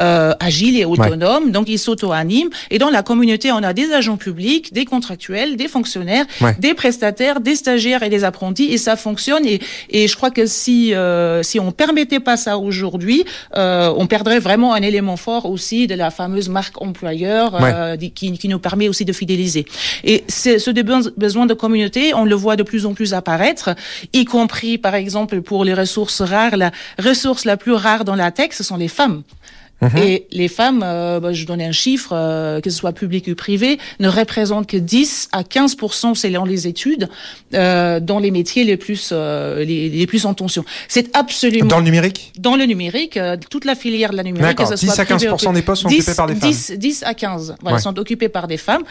euh, 0.00 0.34
agiles 0.40 0.78
et 0.78 0.84
autonomes, 0.84 1.50
donc 1.50 1.68
ils 1.68 1.78
s'auto-animent. 1.78 2.50
Et 2.70 2.78
dans 2.78 2.90
la 2.90 3.02
communauté, 3.02 3.52
on 3.52 3.62
a 3.62 3.72
des 3.72 3.92
agents 3.92 4.16
publics, 4.16 4.72
des 4.72 4.84
contractuels, 4.84 5.56
des 5.56 5.68
fonctionnaires, 5.68 6.24
Ouais. 6.40 6.49
Des 6.58 6.74
prestataires, 6.74 7.40
des 7.40 7.54
stagiaires 7.54 8.02
et 8.02 8.08
des 8.08 8.24
apprentis, 8.24 8.72
et 8.72 8.78
ça 8.78 8.96
fonctionne. 8.96 9.46
Et, 9.46 9.60
et 9.90 10.08
je 10.08 10.16
crois 10.16 10.30
que 10.30 10.46
si 10.46 10.94
euh, 10.94 11.42
si 11.42 11.58
on 11.60 11.72
permettait 11.72 12.20
pas 12.20 12.36
ça 12.36 12.58
aujourd'hui, 12.58 13.24
euh, 13.56 13.92
on 13.96 14.06
perdrait 14.06 14.38
vraiment 14.38 14.74
un 14.74 14.82
élément 14.82 15.16
fort 15.16 15.46
aussi 15.46 15.86
de 15.86 15.94
la 15.94 16.10
fameuse 16.10 16.48
marque 16.48 16.80
employeur 16.80 17.58
euh, 17.62 17.96
qui, 17.96 18.32
qui 18.38 18.48
nous 18.48 18.58
permet 18.58 18.88
aussi 18.88 19.04
de 19.04 19.12
fidéliser. 19.12 19.64
Et 20.04 20.24
ce 20.28 20.70
besoin 21.16 21.46
de 21.46 21.54
communauté, 21.54 22.14
on 22.14 22.24
le 22.24 22.34
voit 22.34 22.56
de 22.56 22.62
plus 22.62 22.86
en 22.86 22.94
plus 22.94 23.14
apparaître, 23.14 23.70
y 24.12 24.24
compris 24.24 24.78
par 24.78 24.94
exemple 24.94 25.40
pour 25.42 25.64
les 25.64 25.74
ressources 25.74 26.20
rares. 26.20 26.56
La 26.56 26.70
ressource 27.02 27.44
la 27.44 27.56
plus 27.56 27.72
rare 27.72 28.04
dans 28.04 28.14
la 28.14 28.30
tech, 28.30 28.50
ce 28.52 28.64
sont 28.64 28.76
les 28.76 28.88
femmes. 28.88 29.22
Mhm. 29.80 29.96
Et 29.96 30.26
les 30.30 30.48
femmes, 30.48 30.82
euh, 30.84 31.20
bah, 31.20 31.32
je 31.32 31.46
donnais 31.46 31.66
un 31.66 31.72
chiffre, 31.72 32.12
euh, 32.12 32.60
que 32.60 32.70
ce 32.70 32.76
soit 32.76 32.92
public 32.92 33.28
ou 33.30 33.34
privé, 33.34 33.78
ne 33.98 34.08
représentent 34.08 34.66
que 34.66 34.76
10 34.76 35.28
à 35.32 35.42
15% 35.42 36.14
selon 36.14 36.44
les 36.44 36.66
études 36.66 37.08
euh, 37.54 38.00
dans 38.00 38.18
les 38.18 38.30
métiers 38.30 38.64
les 38.64 38.76
plus 38.76 39.10
euh, 39.12 39.64
les, 39.64 39.88
les, 39.88 40.06
plus 40.06 40.26
en 40.26 40.34
tension. 40.34 40.64
C'est 40.88 41.16
absolument 41.16 41.66
dans 41.66 41.78
le 41.78 41.84
numérique? 41.84 42.32
Dans 42.38 42.56
le 42.56 42.64
numérique, 42.64 43.16
euh, 43.16 43.36
toute 43.48 43.64
la 43.64 43.74
filière 43.74 44.10
de 44.10 44.16
la 44.16 44.22
numérique, 44.22 44.58
que 44.58 44.66
ce 44.66 44.74
10 44.74 44.98
à 44.98 45.04
15 45.04 45.20
des 45.54 45.62
postes 45.62 45.82
sont 45.82 45.88
occupés 45.88 46.14
par 46.14 46.26
des 46.26 46.34
femmes. 46.34 46.50
10, 46.50 46.72
10 46.76 47.02
à 47.04 47.14
15, 47.14 47.54
voilà, 47.62 47.78
sont 47.78 47.98
occupés 47.98 48.28
par 48.28 48.46
des 48.46 48.56
femmes. 48.56 48.82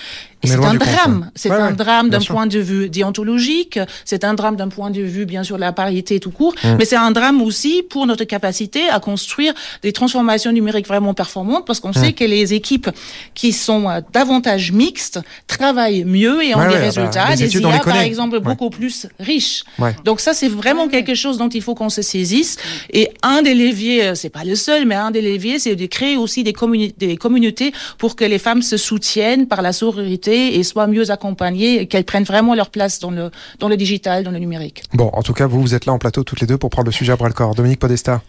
Et 0.43 0.47
c'est 0.47 0.55
un 0.55 0.73
drame. 0.73 1.31
C'est 1.35 1.51
un 1.51 1.71
drame 1.71 2.09
d'un 2.09 2.19
point 2.19 2.47
de 2.47 2.59
vue 2.59 2.89
déontologique. 2.89 3.79
C'est 4.05 4.23
un 4.23 4.33
drame 4.33 4.55
d'un 4.55 4.69
point 4.69 4.89
de 4.89 5.01
vue, 5.01 5.25
bien 5.25 5.43
sûr, 5.43 5.55
de 5.55 5.61
la 5.61 5.73
parité 5.73 6.19
tout 6.19 6.31
court. 6.31 6.55
Mm. 6.63 6.75
Mais 6.77 6.85
c'est 6.85 6.95
un 6.95 7.11
drame 7.11 7.41
aussi 7.41 7.83
pour 7.89 8.07
notre 8.07 8.23
capacité 8.23 8.89
à 8.89 8.99
construire 8.99 9.53
des 9.83 9.91
transformations 9.91 10.51
numériques 10.51 10.78
vraiment 10.87 11.13
performante 11.13 11.65
parce 11.65 11.79
qu'on 11.79 11.93
sait 11.93 12.13
que 12.13 12.23
les 12.23 12.53
équipes 12.53 12.89
qui 13.33 13.53
sont 13.53 13.89
euh, 13.89 14.01
davantage 14.13 14.71
mixtes 14.71 15.19
travaillent 15.47 16.03
mieux 16.03 16.43
et 16.43 16.55
ont 16.55 16.67
des 16.67 16.77
résultats, 16.77 17.27
bah, 17.29 17.35
des 17.35 17.55
IA 17.55 17.79
par 17.79 17.97
exemple 17.97 18.39
beaucoup 18.39 18.69
plus 18.69 19.07
riches. 19.19 19.63
Donc 20.05 20.19
ça 20.19 20.33
c'est 20.33 20.47
vraiment 20.47 20.87
quelque 20.87 21.15
chose 21.15 21.37
dont 21.37 21.49
il 21.49 21.61
faut 21.61 21.75
qu'on 21.75 21.89
se 21.89 22.01
saisisse 22.01 22.57
et 22.91 23.09
un 23.23 23.41
des 23.41 23.53
leviers, 23.53 24.03
euh, 24.03 24.15
c'est 24.15 24.29
pas 24.29 24.43
le 24.43 24.55
seul, 24.55 24.85
mais 24.85 24.95
un 24.95 25.11
des 25.11 25.21
leviers, 25.21 25.59
c'est 25.59 25.75
de 25.75 25.85
créer 25.85 26.17
aussi 26.17 26.43
des, 26.43 26.53
des 26.97 27.17
communautés 27.17 27.73
pour 27.97 28.15
que 28.15 28.25
les 28.25 28.39
femmes 28.39 28.61
se 28.61 28.77
soutiennent 28.77 29.47
par 29.47 29.61
la 29.61 29.73
sororité 29.73 30.57
et 30.57 30.63
soient 30.63 30.87
mieux 30.87 31.11
accompagnées, 31.11 31.87
qu'elles 31.87 32.03
prennent 32.05 32.23
vraiment 32.23 32.55
leur 32.55 32.69
place 32.69 32.99
dans 32.99 33.11
le 33.11 33.31
dans 33.59 33.69
le 33.69 33.77
digital, 33.77 34.23
dans 34.23 34.31
le 34.31 34.39
numérique. 34.39 34.83
Bon, 34.93 35.09
en 35.13 35.23
tout 35.23 35.33
cas, 35.33 35.47
vous 35.47 35.61
vous 35.61 35.75
êtes 35.75 35.85
là 35.85 35.93
en 35.93 35.99
plateau 35.99 36.23
toutes 36.23 36.41
les 36.41 36.47
deux 36.47 36.57
pour 36.57 36.69
prendre 36.69 36.87
le 36.87 36.91
sujet 36.91 37.11
à 37.11 37.15
bras 37.15 37.27
le 37.27 37.33
corps. 37.33 37.55
Dominique 37.55 37.79
Podesta. 37.79 38.21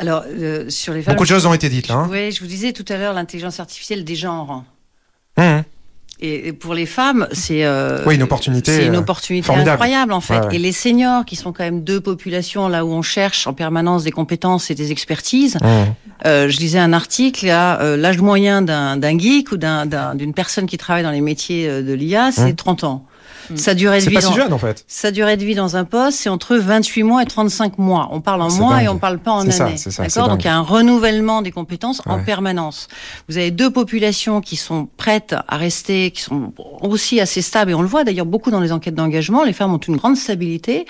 Alors, 0.00 0.24
euh, 0.26 0.70
sur 0.70 0.94
les 0.94 1.02
Beaucoup 1.02 1.24
de 1.24 1.28
choses 1.28 1.44
ont 1.44 1.52
été 1.52 1.68
dites 1.68 1.88
là. 1.88 1.96
Hein. 1.96 2.08
Oui, 2.10 2.32
je 2.32 2.40
vous 2.40 2.46
disais 2.46 2.72
tout 2.72 2.86
à 2.88 2.96
l'heure, 2.96 3.12
l'intelligence 3.12 3.60
artificielle 3.60 4.02
des 4.02 4.16
genres. 4.16 4.64
Mmh. 5.36 5.60
Et, 6.22 6.52
pour 6.54 6.72
les 6.72 6.86
femmes, 6.86 7.28
c'est 7.32 7.64
euh, 7.64 8.02
oui, 8.06 8.14
une 8.14 8.22
opportunité, 8.22 8.72
c'est 8.72 8.86
une 8.86 8.94
euh, 8.94 9.00
opportunité 9.00 9.52
incroyable 9.52 10.12
en 10.12 10.22
fait. 10.22 10.40
Et 10.52 10.58
les 10.58 10.72
seniors, 10.72 11.26
qui 11.26 11.36
sont 11.36 11.52
quand 11.52 11.64
même 11.64 11.84
deux 11.84 12.00
populations 12.00 12.68
là 12.68 12.86
où 12.86 12.90
on 12.90 13.02
cherche 13.02 13.46
en 13.46 13.52
permanence 13.52 14.04
des 14.04 14.10
compétences 14.10 14.70
et 14.70 14.74
des 14.74 14.90
expertises. 14.90 15.56
Mmh. 15.56 15.66
Euh, 16.26 16.48
je 16.48 16.58
lisais 16.58 16.78
un 16.78 16.94
article 16.94 17.46
là, 17.46 17.80
euh, 17.82 17.98
l'âge 17.98 18.18
moyen 18.18 18.62
d'un 18.62 19.18
geek 19.18 19.52
ou 19.52 19.58
d'une 19.58 20.34
personne 20.34 20.66
qui 20.66 20.78
travaille 20.78 21.02
dans 21.02 21.10
les 21.10 21.20
métiers 21.20 21.68
de 21.82 21.92
l'IA, 21.92 22.32
c'est 22.32 22.54
30 22.54 22.82
mmh. 22.82 22.86
ans. 22.86 23.04
Sa 23.56 23.74
durée 23.74 24.00
de 24.00 24.08
vie. 24.08 24.14
Pas 24.14 24.20
dans, 24.20 24.32
si 24.32 24.36
jeune, 24.36 24.52
en 24.52 24.58
fait. 24.58 24.84
Sa 24.86 25.10
durée 25.10 25.36
de 25.36 25.44
vie 25.44 25.54
dans 25.54 25.76
un 25.76 25.84
poste, 25.84 26.18
c'est 26.18 26.28
entre 26.28 26.56
28 26.56 27.02
mois 27.02 27.22
et 27.22 27.26
35 27.26 27.78
mois. 27.78 28.08
On 28.12 28.20
parle 28.20 28.42
en 28.42 28.50
mois 28.52 28.82
et 28.82 28.88
on 28.88 28.98
parle 28.98 29.18
pas 29.18 29.32
en 29.32 29.40
années. 29.40 29.76
D'accord 29.98 30.28
Donc 30.28 30.44
il 30.44 30.46
y 30.46 30.50
a 30.50 30.56
un 30.56 30.62
renouvellement 30.62 31.42
des 31.42 31.50
compétences 31.50 32.02
en 32.06 32.22
permanence. 32.22 32.88
Vous 33.28 33.36
avez 33.36 33.50
deux 33.50 33.70
populations 33.70 34.40
qui 34.40 34.56
sont 34.56 34.88
prêtes 34.96 35.34
à 35.48 35.56
rester, 35.56 36.10
qui 36.10 36.22
sont 36.22 36.52
aussi 36.80 37.20
assez 37.20 37.42
stables, 37.42 37.70
et 37.70 37.74
on 37.74 37.82
le 37.82 37.88
voit 37.88 38.04
d'ailleurs 38.04 38.26
beaucoup 38.26 38.50
dans 38.50 38.60
les 38.60 38.72
enquêtes 38.72 38.94
d'engagement. 38.94 39.44
Les 39.44 39.52
femmes 39.52 39.74
ont 39.74 39.78
une 39.78 39.96
grande 39.96 40.16
stabilité. 40.16 40.86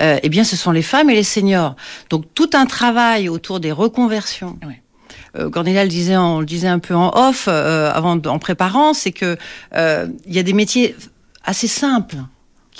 Euh, 0.00 0.18
eh 0.22 0.28
bien, 0.28 0.44
ce 0.44 0.56
sont 0.56 0.72
les 0.72 0.82
femmes 0.82 1.10
et 1.10 1.14
les 1.14 1.22
seniors. 1.22 1.76
Donc 2.08 2.24
tout 2.34 2.50
un 2.54 2.66
travail 2.66 3.28
autour 3.28 3.60
des 3.60 3.72
reconversions. 3.72 4.58
Oui. 4.66 4.74
Euh, 5.36 5.50
Cornelia 5.50 5.84
le 5.84 5.90
disait, 5.90 6.16
on 6.16 6.40
le 6.40 6.46
disait 6.46 6.68
un 6.68 6.78
peu 6.78 6.94
en 6.94 7.10
off 7.14 7.46
euh, 7.48 7.90
avant, 7.92 8.18
en 8.24 8.38
préparant, 8.38 8.94
c'est 8.94 9.12
que 9.12 9.36
euh, 9.74 10.06
il 10.26 10.34
y 10.34 10.38
a 10.38 10.42
des 10.42 10.52
métiers 10.52 10.96
assez 11.44 11.68
simple 11.68 12.18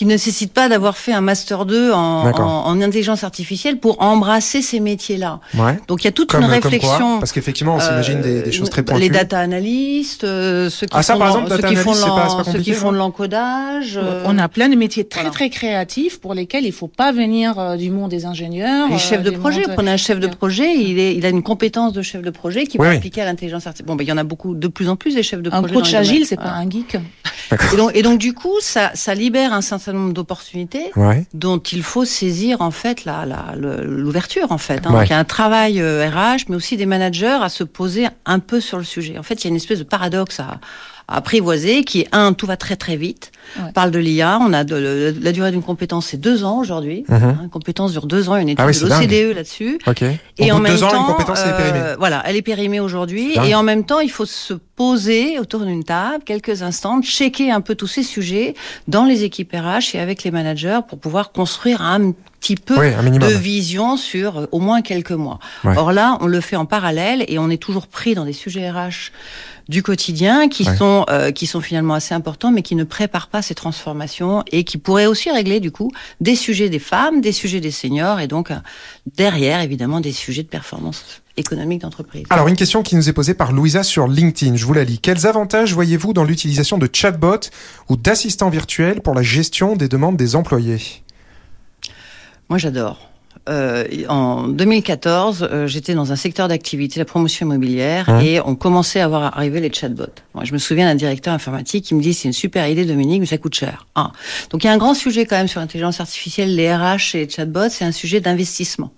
qui 0.00 0.06
ne 0.06 0.12
nécessite 0.12 0.54
pas 0.54 0.70
d'avoir 0.70 0.96
fait 0.96 1.12
un 1.12 1.20
master 1.20 1.66
2 1.66 1.92
en, 1.92 2.32
en, 2.32 2.80
intelligence 2.80 3.22
artificielle 3.22 3.78
pour 3.78 4.00
embrasser 4.00 4.62
ces 4.62 4.80
métiers-là. 4.80 5.40
Donc 5.88 6.02
il 6.02 6.06
y 6.06 6.08
a 6.08 6.12
toute 6.12 6.32
une 6.32 6.46
réflexion. 6.46 7.18
Parce 7.18 7.32
qu'effectivement, 7.32 7.74
on 7.74 7.80
s'imagine 7.80 8.22
des, 8.22 8.40
des, 8.40 8.50
choses 8.50 8.70
très 8.70 8.82
pointues. 8.82 9.02
Les 9.02 9.10
data 9.10 9.38
analystes, 9.38 10.24
euh, 10.24 10.70
ceux 10.70 10.86
qui 10.86 10.96
ah, 10.96 11.02
ça, 11.02 11.16
font, 11.16 11.26
exemple, 11.26 11.50
ceux 11.50 11.68
qui 11.68 11.76
font, 11.76 11.92
ceux 11.92 12.60
qui 12.60 12.72
font 12.72 12.92
de 12.92 12.96
l'encodage. 12.96 14.00
Euh, 14.02 14.24
on 14.24 14.38
a 14.38 14.48
plein 14.48 14.70
de 14.70 14.74
métiers 14.74 15.06
très 15.06 15.28
très 15.28 15.50
créatifs 15.50 16.18
pour 16.18 16.32
lesquels 16.32 16.64
il 16.64 16.72
faut 16.72 16.88
pas 16.88 17.12
venir 17.12 17.58
euh, 17.58 17.76
du 17.76 17.90
monde 17.90 18.08
des 18.08 18.24
ingénieurs. 18.24 18.88
Les 18.88 18.96
chefs 18.96 19.22
de 19.22 19.30
projet. 19.30 19.64
Prenez 19.74 19.90
un 19.90 19.98
chef 19.98 20.18
de 20.18 20.28
projet, 20.28 20.78
il, 20.78 20.98
est, 20.98 21.14
il 21.14 21.26
a 21.26 21.28
une 21.28 21.42
compétence 21.42 21.92
de 21.92 22.00
chef 22.00 22.22
de 22.22 22.30
projet 22.30 22.64
qui 22.64 22.78
peut 22.78 22.86
appliquer 22.86 23.20
à 23.20 23.26
l'intelligence 23.26 23.66
artificielle. 23.66 23.86
Bon, 23.86 23.96
ben, 23.96 24.04
il 24.04 24.08
y 24.08 24.12
en 24.12 24.16
a 24.16 24.24
beaucoup, 24.24 24.54
de 24.54 24.68
plus 24.68 24.88
en 24.88 24.96
plus 24.96 25.14
des 25.16 25.22
chefs 25.22 25.42
de 25.42 25.50
projet. 25.50 25.70
Un 25.70 25.74
coach 25.74 25.92
agile, 25.92 26.24
c'est 26.24 26.36
pas 26.36 26.52
un 26.52 26.70
geek. 26.70 26.96
Et 27.52 27.76
donc, 27.76 27.90
et 27.94 28.02
donc, 28.02 28.18
du 28.18 28.32
coup, 28.32 28.54
ça, 28.60 28.92
ça 28.94 29.12
libère 29.14 29.52
un 29.52 29.60
certain 29.60 29.89
nombre 29.92 30.12
d'opportunités 30.12 30.90
dont 31.34 31.58
il 31.58 31.82
faut 31.82 32.04
saisir 32.04 32.60
en 32.60 32.70
fait 32.70 33.04
la, 33.04 33.26
l'ouverture 33.56 34.52
en 34.52 34.58
fait. 34.58 34.86
Hein. 34.86 35.04
il 35.04 35.10
y 35.10 35.12
a 35.12 35.18
un 35.18 35.24
travail 35.24 35.80
RH, 35.80 35.82
euh, 35.82 36.36
mais 36.48 36.56
aussi 36.56 36.76
des 36.76 36.86
managers 36.86 37.38
à 37.42 37.48
se 37.48 37.64
poser 37.64 38.08
un 38.26 38.38
peu 38.38 38.60
sur 38.60 38.78
le 38.78 38.84
sujet. 38.84 39.18
En 39.18 39.22
fait, 39.22 39.42
il 39.42 39.44
y 39.44 39.46
a 39.48 39.50
une 39.50 39.56
espèce 39.56 39.78
de 39.78 39.84
paradoxe 39.84 40.40
à, 40.40 40.60
apprivoiser, 41.10 41.84
qui 41.84 42.00
est 42.00 42.08
un, 42.12 42.32
tout 42.32 42.46
va 42.46 42.56
très 42.56 42.76
très 42.76 42.96
vite. 42.96 43.32
On 43.58 43.72
parle 43.72 43.90
de 43.90 43.98
l'IA, 43.98 44.38
on 44.40 44.52
a 44.52 44.62
de, 44.62 45.14
la 45.20 45.32
durée 45.32 45.50
d'une 45.50 45.62
compétence, 45.62 46.06
c'est 46.06 46.16
deux 46.16 46.44
ans 46.44 46.60
aujourd'hui. 46.60 47.04
Mhm. 47.08 47.22
Hein, 47.22 47.38
une 47.42 47.50
compétence 47.50 47.92
dure 47.92 48.06
deux 48.06 48.28
ans, 48.28 48.36
une 48.36 48.48
étude 48.48 48.64
ah 48.66 48.70
de 48.70 48.86
l'OCDE 48.86 49.34
là-dessus. 49.34 49.78
Et 50.38 50.52
en 50.52 50.60
même 50.60 50.78
temps, 50.78 51.08
une 51.08 51.12
compétence 51.12 51.40
est 51.40 51.56
périmée. 51.56 51.80
Euh, 51.80 51.96
voilà, 51.98 52.22
elle 52.26 52.36
est 52.36 52.42
périmée 52.42 52.80
aujourd'hui. 52.80 53.34
Et 53.44 53.54
en 53.54 53.62
même 53.62 53.84
temps, 53.84 54.00
il 54.00 54.10
faut 54.10 54.26
se 54.26 54.54
poser 54.54 55.38
autour 55.38 55.64
d'une 55.66 55.84
table 55.84 56.24
quelques 56.24 56.62
instants, 56.62 57.02
checker 57.02 57.50
un 57.50 57.60
peu 57.60 57.74
tous 57.74 57.88
ces 57.88 58.02
sujets 58.02 58.54
dans 58.88 59.04
les 59.04 59.24
équipes 59.24 59.52
RH 59.52 59.94
et 59.94 59.98
avec 59.98 60.22
les 60.22 60.30
managers 60.30 60.80
pour 60.88 60.98
pouvoir 60.98 61.32
construire 61.32 61.82
un 61.82 62.12
petit 62.40 62.56
peu 62.56 62.74
de 62.74 63.34
vision 63.34 63.96
sur 63.96 64.38
euh, 64.38 64.46
au 64.50 64.58
moins 64.58 64.82
quelques 64.82 65.12
mois. 65.12 65.38
Or 65.64 65.92
là, 65.92 66.18
on 66.20 66.26
le 66.26 66.40
fait 66.40 66.56
en 66.56 66.64
parallèle 66.64 67.24
et 67.28 67.38
on 67.38 67.50
est 67.50 67.62
toujours 67.62 67.86
pris 67.86 68.14
dans 68.14 68.24
des 68.24 68.32
sujets 68.32 68.70
RH 68.70 69.12
du 69.68 69.84
quotidien 69.84 70.48
qui 70.48 70.64
sont 70.64 71.04
euh, 71.10 71.30
qui 71.30 71.46
sont 71.46 71.60
finalement 71.60 71.94
assez 71.94 72.12
importants, 72.12 72.50
mais 72.50 72.62
qui 72.62 72.74
ne 72.74 72.82
préparent 72.82 73.28
pas 73.28 73.40
ces 73.40 73.54
transformations 73.54 74.42
et 74.50 74.64
qui 74.64 74.78
pourraient 74.78 75.06
aussi 75.06 75.30
régler 75.30 75.60
du 75.60 75.70
coup 75.70 75.92
des 76.20 76.34
sujets 76.34 76.68
des 76.68 76.80
femmes, 76.80 77.20
des 77.20 77.32
sujets 77.32 77.60
des 77.60 77.70
seniors 77.70 78.18
et 78.18 78.26
donc 78.26 78.50
euh, 78.50 78.56
derrière 79.16 79.60
évidemment 79.60 80.00
des 80.00 80.12
sujets 80.12 80.42
de 80.42 80.48
performance 80.48 81.22
économique 81.36 81.82
d'entreprise. 81.82 82.24
Alors 82.30 82.48
une 82.48 82.56
question 82.56 82.82
qui 82.82 82.96
nous 82.96 83.08
est 83.08 83.12
posée 83.12 83.34
par 83.34 83.52
Louisa 83.52 83.84
sur 83.84 84.08
LinkedIn, 84.08 84.56
je 84.56 84.66
vous 84.66 84.74
la 84.74 84.84
lis. 84.84 84.98
Quels 84.98 85.26
avantages 85.26 85.72
voyez-vous 85.72 86.12
dans 86.12 86.24
l'utilisation 86.24 86.76
de 86.76 86.88
chatbots 86.92 87.50
ou 87.88 87.96
d'assistants 87.96 88.50
virtuels 88.50 89.00
pour 89.00 89.14
la 89.14 89.22
gestion 89.22 89.76
des 89.76 89.88
demandes 89.88 90.16
des 90.16 90.34
employés? 90.34 91.02
Moi 92.50 92.58
j'adore. 92.58 93.10
Euh, 93.48 93.86
en 94.08 94.48
2014, 94.48 95.48
euh, 95.50 95.66
j'étais 95.66 95.94
dans 95.94 96.12
un 96.12 96.16
secteur 96.16 96.46
d'activité, 96.46 97.00
la 97.00 97.06
promotion 97.06 97.46
immobilière, 97.46 98.08
et 98.20 98.38
on 98.40 98.54
commençait 98.54 99.00
à 99.00 99.08
voir 99.08 99.36
arriver 99.36 99.60
les 99.60 99.72
chatbots. 99.72 100.04
Moi, 100.34 100.44
je 100.44 100.52
me 100.52 100.58
souviens 100.58 100.86
d'un 100.86 100.94
directeur 100.94 101.32
informatique 101.32 101.86
qui 101.86 101.94
me 101.94 102.02
dit 102.02 102.12
c'est 102.12 102.28
une 102.28 102.34
super 102.34 102.68
idée, 102.68 102.84
Dominique, 102.84 103.20
mais 103.20 103.26
ça 103.26 103.38
coûte 103.38 103.54
cher. 103.54 103.86
Ah. 103.94 104.12
Donc 104.50 104.62
il 104.62 104.66
y 104.66 104.70
a 104.70 104.72
un 104.72 104.78
grand 104.78 104.94
sujet 104.94 105.24
quand 105.24 105.36
même 105.36 105.48
sur 105.48 105.60
l'intelligence 105.60 106.00
artificielle, 106.00 106.54
les 106.54 106.74
RH 106.74 107.14
et 107.14 107.18
les 107.24 107.28
chatbots, 107.30 107.70
c'est 107.70 107.84
un 107.84 107.92
sujet 107.92 108.20
d'investissement 108.20 108.92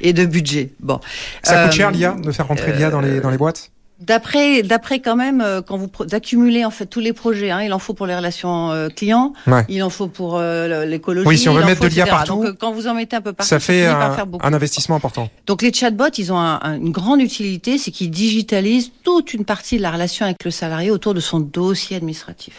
et 0.00 0.12
de 0.12 0.24
budget. 0.24 0.70
Bon, 0.80 1.00
ça 1.42 1.64
coûte 1.64 1.72
cher 1.72 1.88
euh, 1.88 1.92
l'IA 1.92 2.12
de 2.12 2.32
faire 2.32 2.46
rentrer 2.46 2.72
l'IA 2.72 2.90
dans 2.90 3.00
les 3.00 3.20
dans 3.20 3.30
les 3.30 3.38
boîtes? 3.38 3.70
D'après, 4.00 4.62
d'après 4.62 5.00
quand 5.00 5.14
même, 5.14 5.42
euh, 5.42 5.60
quand 5.60 5.76
vous 5.76 5.90
d'accumuler 6.06 6.64
en 6.64 6.70
fait 6.70 6.86
tous 6.86 7.00
les 7.00 7.12
projets, 7.12 7.50
hein, 7.50 7.60
il 7.62 7.72
en 7.74 7.78
faut 7.78 7.92
pour 7.92 8.06
les 8.06 8.16
relations 8.16 8.70
euh, 8.70 8.88
clients, 8.88 9.34
il 9.68 9.82
en 9.82 9.90
faut 9.90 10.08
pour 10.08 10.38
euh, 10.38 10.86
l'écologie. 10.86 11.28
Oui, 11.28 11.36
si 11.36 11.50
on 11.50 11.54
veut 11.54 11.64
mettre 11.64 11.82
de 11.82 11.88
l'IA 11.88 12.06
partout, 12.06 12.42
Donc, 12.42 12.58
quand 12.58 12.72
vous 12.72 12.86
en 12.86 12.94
mettez 12.94 13.16
un 13.16 13.20
peu 13.20 13.34
partout, 13.34 13.48
ça 13.48 13.60
fait 13.60 13.86
un, 13.86 14.16
un, 14.40 14.52
investissement 14.54 14.96
important. 14.96 15.28
Donc 15.46 15.60
les 15.60 15.70
chatbots, 15.70 16.16
ils 16.16 16.32
ont 16.32 16.38
une 16.38 16.92
grande 16.92 17.20
utilité, 17.20 17.76
c'est 17.76 17.90
qu'ils 17.90 18.10
digitalisent 18.10 18.90
toute 19.04 19.34
une 19.34 19.44
partie 19.44 19.76
de 19.76 19.82
la 19.82 19.90
relation 19.90 20.24
avec 20.24 20.42
le 20.44 20.50
salarié 20.50 20.90
autour 20.90 21.12
de 21.12 21.20
son 21.20 21.38
dossier 21.38 21.96
administratif. 21.96 22.54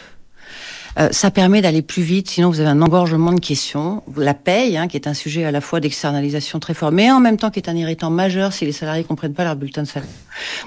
Euh, 0.98 1.08
ça 1.10 1.30
permet 1.30 1.62
d'aller 1.62 1.82
plus 1.82 2.02
vite, 2.02 2.28
sinon 2.28 2.50
vous 2.50 2.60
avez 2.60 2.68
un 2.68 2.82
engorgement 2.82 3.32
de 3.32 3.40
questions. 3.40 4.02
La 4.16 4.34
paye, 4.34 4.76
hein, 4.76 4.88
qui 4.88 4.96
est 4.96 5.08
un 5.08 5.14
sujet 5.14 5.44
à 5.44 5.50
la 5.50 5.60
fois 5.60 5.80
d'externalisation 5.80 6.60
très 6.60 6.74
fort, 6.74 6.92
mais 6.92 7.10
en 7.10 7.20
même 7.20 7.38
temps 7.38 7.50
qui 7.50 7.60
est 7.60 7.68
un 7.68 7.76
irritant 7.76 8.10
majeur 8.10 8.52
si 8.52 8.66
les 8.66 8.72
salariés 8.72 9.04
comprennent 9.04 9.34
pas 9.34 9.44
leur 9.44 9.56
bulletin 9.56 9.82
de 9.82 9.88
salaire. 9.88 10.08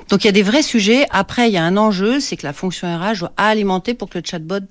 Donc 0.10 0.24
il 0.24 0.28
y 0.28 0.30
a 0.30 0.34
des 0.34 0.44
vrais 0.44 0.64
sujets. 0.64 1.06
Après, 1.12 1.50
il 1.50 1.54
y 1.54 1.58
a 1.58 1.64
un 1.64 1.78
enjeu, 1.78 2.20
c'est 2.20 2.38
que 2.38 2.46
la 2.46 2.54
fonction 2.54 2.88
RH 2.88 3.20
doit 3.20 3.34
alimenter 3.38 3.94
pour 3.94 4.10
que 4.10 4.18
le 4.18 4.24
chatbot 4.26 4.66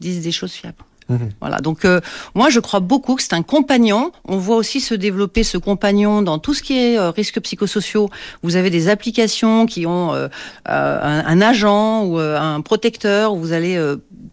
dise 0.00 0.22
des 0.22 0.32
choses 0.32 0.52
fiables. 0.52 0.76
Mhm. 1.08 1.30
Voilà. 1.40 1.58
Donc 1.58 1.84
euh, 1.84 2.00
moi 2.34 2.48
je 2.50 2.60
crois 2.60 2.80
beaucoup 2.80 3.14
que 3.14 3.22
c'est 3.22 3.34
un 3.34 3.42
compagnon. 3.42 4.12
On 4.26 4.38
voit 4.38 4.56
aussi 4.56 4.80
se 4.80 4.94
développer 4.94 5.44
ce 5.44 5.58
compagnon 5.58 6.22
dans 6.22 6.38
tout 6.38 6.54
ce 6.54 6.62
qui 6.62 6.78
est 6.78 6.98
euh, 6.98 7.10
risques 7.10 7.40
psychosociaux. 7.40 8.08
Vous 8.42 8.56
avez 8.56 8.70
des 8.70 8.88
applications 8.88 9.66
qui 9.66 9.86
ont 9.86 10.12
un, 10.14 10.30
un, 10.66 11.40
agent 11.40 12.04
ou 12.04 12.18
un 12.18 12.60
protecteur 12.60 13.34
où 13.34 13.38
vous 13.38 13.52
allez 13.52 13.78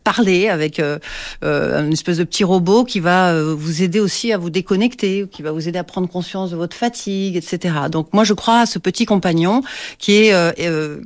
parler 0.03 0.47
avec 0.47 0.79
euh, 0.79 0.99
euh, 1.43 1.85
une 1.85 1.93
espèce 1.93 2.17
de 2.17 2.23
petit 2.23 2.43
robot 2.43 2.83
qui 2.85 2.99
va 2.99 3.41
vous 3.43 3.83
aider 3.83 3.99
aussi 3.99 4.31
à 4.31 4.37
vous 4.37 4.49
déconnecter, 4.49 5.25
qui 5.29 5.41
va 5.41 5.51
vous 5.51 5.67
aider 5.67 5.79
à 5.79 5.83
prendre 5.83 6.07
conscience 6.07 6.51
de 6.51 6.55
votre 6.55 6.75
fatigue, 6.75 7.35
etc. 7.35 7.75
Donc 7.91 8.13
moi 8.13 8.23
je 8.23 8.33
crois 8.33 8.61
à 8.61 8.65
ce 8.65 8.79
petit 8.79 9.05
compagnon 9.05 9.61
qui 9.97 10.13
est 10.13 10.33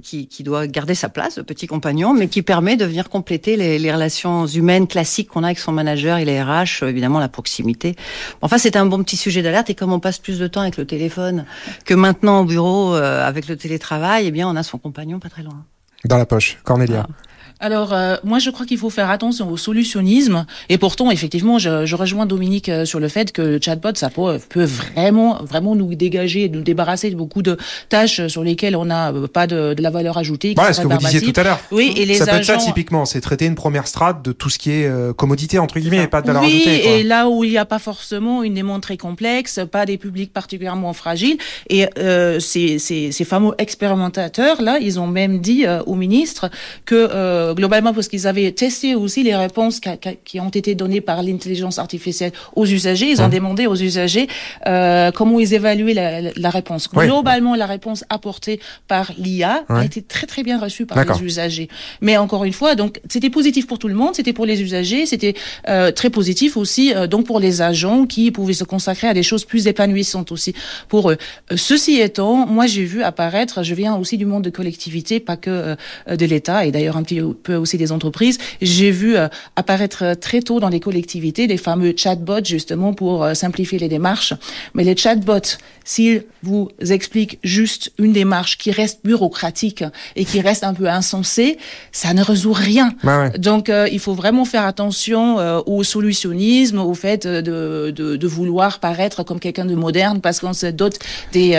qui, 0.01 0.43
doit 0.43 0.67
garder 0.67 0.95
sa 0.95 1.09
place, 1.09 1.37
le 1.37 1.43
petit 1.43 1.67
compagnon, 1.67 2.13
mais 2.13 2.27
qui 2.27 2.41
permet 2.41 2.77
de 2.77 2.85
venir 2.85 3.09
compléter 3.09 3.57
les, 3.57 3.79
les 3.79 3.91
relations 3.91 4.45
humaines 4.45 4.87
classiques 4.87 5.29
qu'on 5.29 5.43
a 5.43 5.54
avec 5.55 5.59
son 5.59 5.71
manager 5.71 6.17
et 6.17 6.25
les 6.25 6.41
RH, 6.41 6.83
évidemment 6.83 7.19
la 7.19 7.29
proximité. 7.29 7.95
Enfin 8.41 8.57
c'est 8.57 8.75
un 8.75 8.85
bon 8.85 9.01
petit 9.03 9.17
sujet 9.17 9.41
d'alerte 9.41 9.69
et 9.69 9.75
comme 9.75 9.93
on 9.93 9.99
passe 9.99 10.19
plus 10.19 10.37
de 10.37 10.47
temps 10.47 10.61
avec 10.61 10.75
le 10.75 10.85
téléphone 10.85 11.45
que 11.85 11.93
maintenant 11.93 12.41
au 12.41 12.45
bureau 12.45 12.93
avec 12.93 13.47
le 13.47 13.55
télétravail, 13.55 14.27
eh 14.27 14.31
bien 14.31 14.49
on 14.49 14.55
a 14.55 14.63
son 14.63 14.77
compagnon 14.77 15.19
pas 15.19 15.29
très 15.29 15.43
loin. 15.43 15.63
Dans 16.03 16.17
la 16.17 16.25
poche, 16.25 16.57
Cornelia. 16.63 17.07
Ah. 17.09 17.24
Alors, 17.59 17.93
euh, 17.93 18.15
moi, 18.23 18.39
je 18.39 18.49
crois 18.49 18.65
qu'il 18.65 18.77
faut 18.77 18.89
faire 18.89 19.09
attention 19.09 19.49
au 19.49 19.57
solutionnisme. 19.57 20.45
Et 20.69 20.77
pourtant, 20.77 21.09
effectivement, 21.11 21.57
je, 21.57 21.85
je 21.85 21.95
rejoins 21.95 22.25
Dominique 22.25 22.69
euh, 22.69 22.85
sur 22.85 22.99
le 22.99 23.07
fait 23.07 23.31
que 23.31 23.41
le 23.41 23.59
chatbot, 23.61 23.95
ça 23.95 24.09
peut, 24.09 24.39
peut 24.49 24.65
vraiment, 24.65 25.41
vraiment 25.43 25.75
nous 25.75 25.95
dégager, 25.95 26.49
nous 26.49 26.61
débarrasser 26.61 27.09
de 27.09 27.15
beaucoup 27.15 27.41
de 27.41 27.57
tâches 27.89 28.27
sur 28.27 28.43
lesquelles 28.43 28.75
on 28.75 28.85
n'a 28.85 29.13
euh, 29.13 29.27
pas 29.27 29.47
de, 29.47 29.73
de, 29.73 29.81
la 29.81 29.89
valeur 29.89 30.17
ajoutée. 30.17 30.53
Voilà, 30.55 30.73
ce 30.73 30.81
que 30.81 30.87
vous 30.87 30.97
disiez 30.97 31.21
tout 31.21 31.39
à 31.39 31.43
l'heure. 31.43 31.59
Oui, 31.71 31.93
et 31.95 32.05
les 32.05 32.15
ça 32.15 32.23
agents... 32.23 32.31
peut 32.33 32.37
être 32.37 32.45
ça 32.45 32.57
typiquement, 32.57 33.05
c'est 33.05 33.21
traiter 33.21 33.45
une 33.45 33.55
première 33.55 33.87
strate 33.87 34.23
de 34.23 34.31
tout 34.31 34.49
ce 34.49 34.59
qui 34.59 34.71
est 34.71 35.15
commodité 35.15 35.59
entre 35.59 35.79
guillemets, 35.79 36.03
et 36.03 36.07
pas 36.07 36.21
de 36.21 36.27
valeur 36.27 36.43
oui, 36.43 36.55
ajoutée. 36.55 36.81
Oui, 36.85 36.91
et 36.91 37.03
là 37.03 37.29
où 37.29 37.43
il 37.43 37.51
n'y 37.51 37.57
a 37.57 37.65
pas 37.65 37.79
forcément 37.79 38.43
une 38.43 38.55
très 38.81 38.97
complexe, 38.97 39.59
pas 39.71 39.85
des 39.85 39.97
publics 39.97 40.33
particulièrement 40.33 40.93
fragiles, 40.93 41.37
et 41.69 41.87
euh, 41.97 42.39
ces, 42.39 42.79
ces, 42.79 43.11
ces, 43.11 43.25
fameux 43.25 43.53
expérimentateurs 43.57 44.61
là, 44.61 44.77
ils 44.79 44.99
ont 44.99 45.07
même 45.07 45.39
dit 45.39 45.65
au 45.85 45.95
ministre 45.95 46.49
que 46.85 47.44
globalement, 47.53 47.93
parce 47.93 48.07
qu'ils 48.07 48.27
avaient 48.27 48.51
testé 48.51 48.95
aussi 48.95 49.23
les 49.23 49.35
réponses 49.35 49.79
qui 50.23 50.39
ont 50.39 50.49
été 50.49 50.75
données 50.75 51.01
par 51.01 51.23
l'intelligence 51.23 51.79
artificielle 51.79 52.31
aux 52.55 52.65
usagers. 52.65 53.09
Ils 53.11 53.21
ont 53.21 53.25
hein? 53.25 53.29
demandé 53.29 53.67
aux 53.67 53.75
usagers 53.75 54.27
euh, 54.67 55.11
comment 55.11 55.39
ils 55.39 55.53
évaluaient 55.53 55.93
la, 55.93 56.21
la 56.21 56.49
réponse. 56.49 56.89
Globalement, 56.89 57.55
la 57.55 57.65
réponse 57.65 58.03
apportée 58.09 58.59
par 58.87 59.11
l'IA 59.17 59.63
a 59.69 59.85
été 59.85 60.01
très 60.01 60.27
très 60.27 60.43
bien 60.43 60.59
reçue 60.59 60.85
par 60.85 61.03
les 61.03 61.23
usagers. 61.23 61.69
Mais 62.01 62.17
encore 62.17 62.45
une 62.45 62.53
fois, 62.53 62.75
donc 62.75 62.99
c'était 63.09 63.29
positif 63.29 63.67
pour 63.67 63.79
tout 63.79 63.87
le 63.87 63.95
monde, 63.95 64.15
c'était 64.15 64.33
pour 64.33 64.45
les 64.45 64.61
usagers, 64.61 65.05
c'était 65.05 65.35
euh, 65.67 65.91
très 65.91 66.09
positif 66.09 66.57
aussi 66.57 66.93
euh, 66.93 67.07
donc 67.07 67.25
pour 67.25 67.39
les 67.39 67.61
agents 67.61 68.05
qui 68.05 68.31
pouvaient 68.31 68.53
se 68.53 68.63
consacrer 68.63 69.07
à 69.07 69.13
des 69.13 69.23
choses 69.23 69.45
plus 69.45 69.67
épanouissantes 69.67 70.31
aussi 70.31 70.53
pour 70.87 71.11
eux. 71.11 71.17
Euh, 71.51 71.57
ceci 71.57 71.99
étant, 71.99 72.45
moi 72.45 72.65
j'ai 72.67 72.83
vu 72.83 73.03
apparaître, 73.03 73.63
je 73.63 73.73
viens 73.73 73.95
aussi 73.95 74.17
du 74.17 74.25
monde 74.25 74.43
de 74.43 74.49
collectivité, 74.49 75.19
pas 75.19 75.37
que 75.37 75.49
euh, 75.49 76.15
de 76.15 76.25
l'État 76.25 76.65
et 76.65 76.71
d'ailleurs 76.71 76.97
un 76.97 77.03
petit 77.03 77.21
peu 77.43 77.55
aussi 77.55 77.77
des 77.77 77.91
entreprises 77.91 78.39
j'ai 78.61 78.91
vu 78.91 79.15
euh, 79.15 79.27
apparaître 79.55 80.03
euh, 80.03 80.15
très 80.15 80.41
tôt 80.41 80.59
dans 80.59 80.69
les 80.69 80.79
collectivités 80.79 81.47
des 81.47 81.57
fameux 81.57 81.93
chatbots 81.95 82.43
justement 82.43 82.93
pour 82.93 83.23
euh, 83.23 83.33
simplifier 83.33 83.79
les 83.79 83.87
démarches. 83.87 84.33
Mais 84.73 84.83
les 84.83 84.95
chatbots, 84.95 85.57
s'ils 85.83 86.23
vous 86.43 86.69
expliquent 86.89 87.39
juste 87.43 87.91
une 87.97 88.13
démarche 88.13 88.57
qui 88.57 88.71
reste 88.71 88.99
bureaucratique 89.03 89.83
et 90.15 90.25
qui 90.25 90.41
reste 90.41 90.63
un 90.63 90.73
peu 90.73 90.87
insensée, 90.89 91.57
ça 91.91 92.13
ne 92.13 92.21
résout 92.21 92.53
rien. 92.53 92.93
Donc 93.37 93.71
il 93.91 93.99
faut 93.99 94.13
vraiment 94.13 94.45
faire 94.45 94.65
attention 94.65 95.37
au 95.65 95.83
solutionnisme, 95.83 96.79
au 96.79 96.93
fait 96.93 97.27
de, 97.27 97.91
de, 97.91 98.15
de 98.15 98.27
vouloir 98.27 98.79
paraître 98.79 99.23
comme 99.23 99.39
quelqu'un 99.39 99.65
de 99.65 99.75
moderne 99.75 100.21
parce 100.21 100.39
qu'on 100.39 100.53
se 100.53 100.67
dote 100.67 100.99
des 101.33 101.51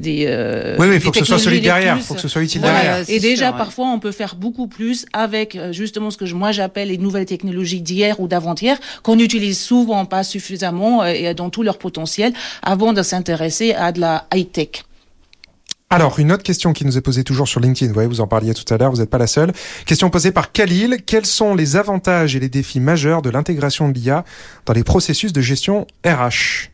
des 0.00 0.74
oui, 0.78 0.86
mais 0.88 0.96
il 0.96 1.00
faut 1.00 1.10
que 1.10 1.18
ce 1.18 1.24
soit 1.24 1.38
solide 1.38 1.62
derrière, 1.62 1.96
il 1.96 2.02
faut 2.02 2.14
que 2.14 2.20
ce 2.20 2.28
soit 2.28 2.42
utile 2.42 2.60
derrière. 2.60 3.04
Et 3.08 3.20
déjà 3.20 3.52
parfois 3.52 3.86
on 3.88 3.98
peut 3.98 4.12
faire 4.12 4.36
beaucoup 4.36 4.66
plus 4.66 5.03
avec 5.12 5.58
justement 5.72 6.10
ce 6.10 6.16
que 6.16 6.32
moi 6.32 6.52
j'appelle 6.52 6.88
les 6.88 6.98
nouvelles 6.98 7.26
technologies 7.26 7.80
d'hier 7.80 8.20
ou 8.20 8.28
d'avant-hier, 8.28 8.78
qu'on 9.02 9.16
n'utilise 9.16 9.58
souvent 9.58 10.04
pas 10.04 10.24
suffisamment 10.24 11.02
euh, 11.02 11.06
et 11.06 11.34
dans 11.34 11.50
tout 11.50 11.62
leur 11.62 11.78
potentiel 11.78 12.32
avant 12.62 12.92
de 12.92 13.02
s'intéresser 13.02 13.74
à 13.74 13.92
de 13.92 14.00
la 14.00 14.26
high-tech. 14.34 14.84
Alors, 15.90 16.18
une 16.18 16.32
autre 16.32 16.42
question 16.42 16.72
qui 16.72 16.84
nous 16.84 16.98
est 16.98 17.02
posée 17.02 17.22
toujours 17.22 17.46
sur 17.46 17.60
LinkedIn, 17.60 17.88
vous 17.88 17.94
voyez, 17.94 18.08
vous 18.08 18.20
en 18.20 18.26
parliez 18.26 18.52
tout 18.52 18.74
à 18.74 18.78
l'heure, 18.78 18.90
vous 18.90 18.98
n'êtes 18.98 19.10
pas 19.10 19.18
la 19.18 19.28
seule. 19.28 19.52
Question 19.86 20.10
posée 20.10 20.32
par 20.32 20.50
Khalil, 20.50 20.98
quels 21.06 21.26
sont 21.26 21.54
les 21.54 21.76
avantages 21.76 22.34
et 22.34 22.40
les 22.40 22.48
défis 22.48 22.80
majeurs 22.80 23.22
de 23.22 23.30
l'intégration 23.30 23.88
de 23.88 23.96
l'IA 23.96 24.24
dans 24.66 24.72
les 24.72 24.82
processus 24.82 25.32
de 25.32 25.40
gestion 25.40 25.86
RH 26.04 26.73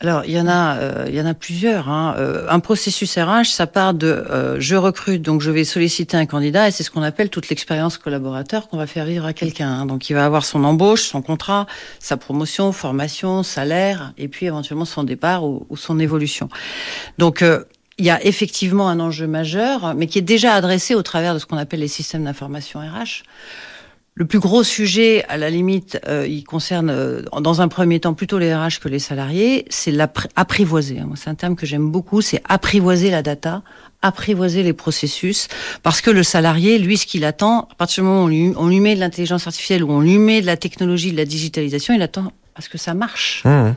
alors, 0.00 0.26
il 0.26 0.32
y 0.32 0.40
en 0.40 0.46
a, 0.46 0.76
euh, 0.76 1.04
il 1.08 1.14
y 1.14 1.20
en 1.22 1.26
a 1.26 1.32
plusieurs. 1.32 1.88
Hein. 1.88 2.14
Euh, 2.18 2.46
un 2.50 2.60
processus 2.60 3.16
RH, 3.16 3.46
ça 3.46 3.66
part 3.66 3.94
de 3.94 4.06
euh, 4.08 4.56
je 4.60 4.76
recrute, 4.76 5.22
donc 5.22 5.40
je 5.40 5.50
vais 5.50 5.64
solliciter 5.64 6.18
un 6.18 6.26
candidat, 6.26 6.68
et 6.68 6.70
c'est 6.70 6.82
ce 6.82 6.90
qu'on 6.90 7.02
appelle 7.02 7.30
toute 7.30 7.48
l'expérience 7.48 7.96
collaborateur 7.96 8.68
qu'on 8.68 8.76
va 8.76 8.86
faire 8.86 9.06
vivre 9.06 9.24
à 9.24 9.32
quelqu'un. 9.32 9.70
Hein. 9.70 9.86
Donc, 9.86 10.10
il 10.10 10.12
va 10.12 10.26
avoir 10.26 10.44
son 10.44 10.64
embauche, 10.64 11.04
son 11.04 11.22
contrat, 11.22 11.66
sa 11.98 12.18
promotion, 12.18 12.72
formation, 12.72 13.42
salaire, 13.42 14.12
et 14.18 14.28
puis 14.28 14.44
éventuellement 14.44 14.84
son 14.84 15.02
départ 15.02 15.44
ou, 15.44 15.66
ou 15.70 15.78
son 15.78 15.98
évolution. 15.98 16.50
Donc, 17.16 17.42
il 17.98 18.04
y 18.04 18.10
a 18.10 18.22
effectivement 18.26 18.90
un 18.90 19.00
enjeu 19.00 19.26
majeur, 19.26 19.94
mais 19.94 20.06
qui 20.08 20.18
est 20.18 20.22
déjà 20.22 20.52
adressé 20.52 20.94
au 20.94 21.02
travers 21.02 21.32
de 21.32 21.38
ce 21.38 21.46
qu'on 21.46 21.56
appelle 21.56 21.80
les 21.80 21.88
systèmes 21.88 22.24
d'information 22.24 22.80
RH. 22.80 23.22
Le 24.18 24.24
plus 24.24 24.38
gros 24.38 24.64
sujet, 24.64 25.26
à 25.28 25.36
la 25.36 25.50
limite, 25.50 26.00
euh, 26.08 26.26
il 26.26 26.42
concerne 26.42 26.88
euh, 26.88 27.20
dans 27.38 27.60
un 27.60 27.68
premier 27.68 28.00
temps 28.00 28.14
plutôt 28.14 28.38
les 28.38 28.54
RH 28.54 28.80
que 28.80 28.88
les 28.88 28.98
salariés, 28.98 29.66
c'est 29.68 29.90
l'apprivoiser. 29.90 31.02
C'est 31.16 31.28
un 31.28 31.34
terme 31.34 31.54
que 31.54 31.66
j'aime 31.66 31.90
beaucoup, 31.90 32.22
c'est 32.22 32.40
apprivoiser 32.48 33.10
la 33.10 33.20
data, 33.20 33.62
apprivoiser 34.00 34.62
les 34.62 34.72
processus, 34.72 35.48
parce 35.82 36.00
que 36.00 36.10
le 36.10 36.22
salarié, 36.22 36.78
lui, 36.78 36.96
ce 36.96 37.04
qu'il 37.04 37.26
attend, 37.26 37.68
à 37.70 37.74
partir 37.74 38.02
du 38.02 38.08
moment 38.08 38.22
où 38.22 38.24
on 38.24 38.28
lui, 38.28 38.52
on 38.56 38.68
lui 38.68 38.80
met 38.80 38.94
de 38.94 39.00
l'intelligence 39.00 39.46
artificielle 39.46 39.84
ou 39.84 39.90
on 39.90 40.00
lui 40.00 40.16
met 40.16 40.40
de 40.40 40.46
la 40.46 40.56
technologie, 40.56 41.12
de 41.12 41.18
la 41.18 41.26
digitalisation, 41.26 41.92
il 41.92 42.00
attend 42.00 42.32
à 42.54 42.62
ce 42.62 42.70
que 42.70 42.78
ça 42.78 42.94
marche. 42.94 43.42
Mmh. 43.44 43.72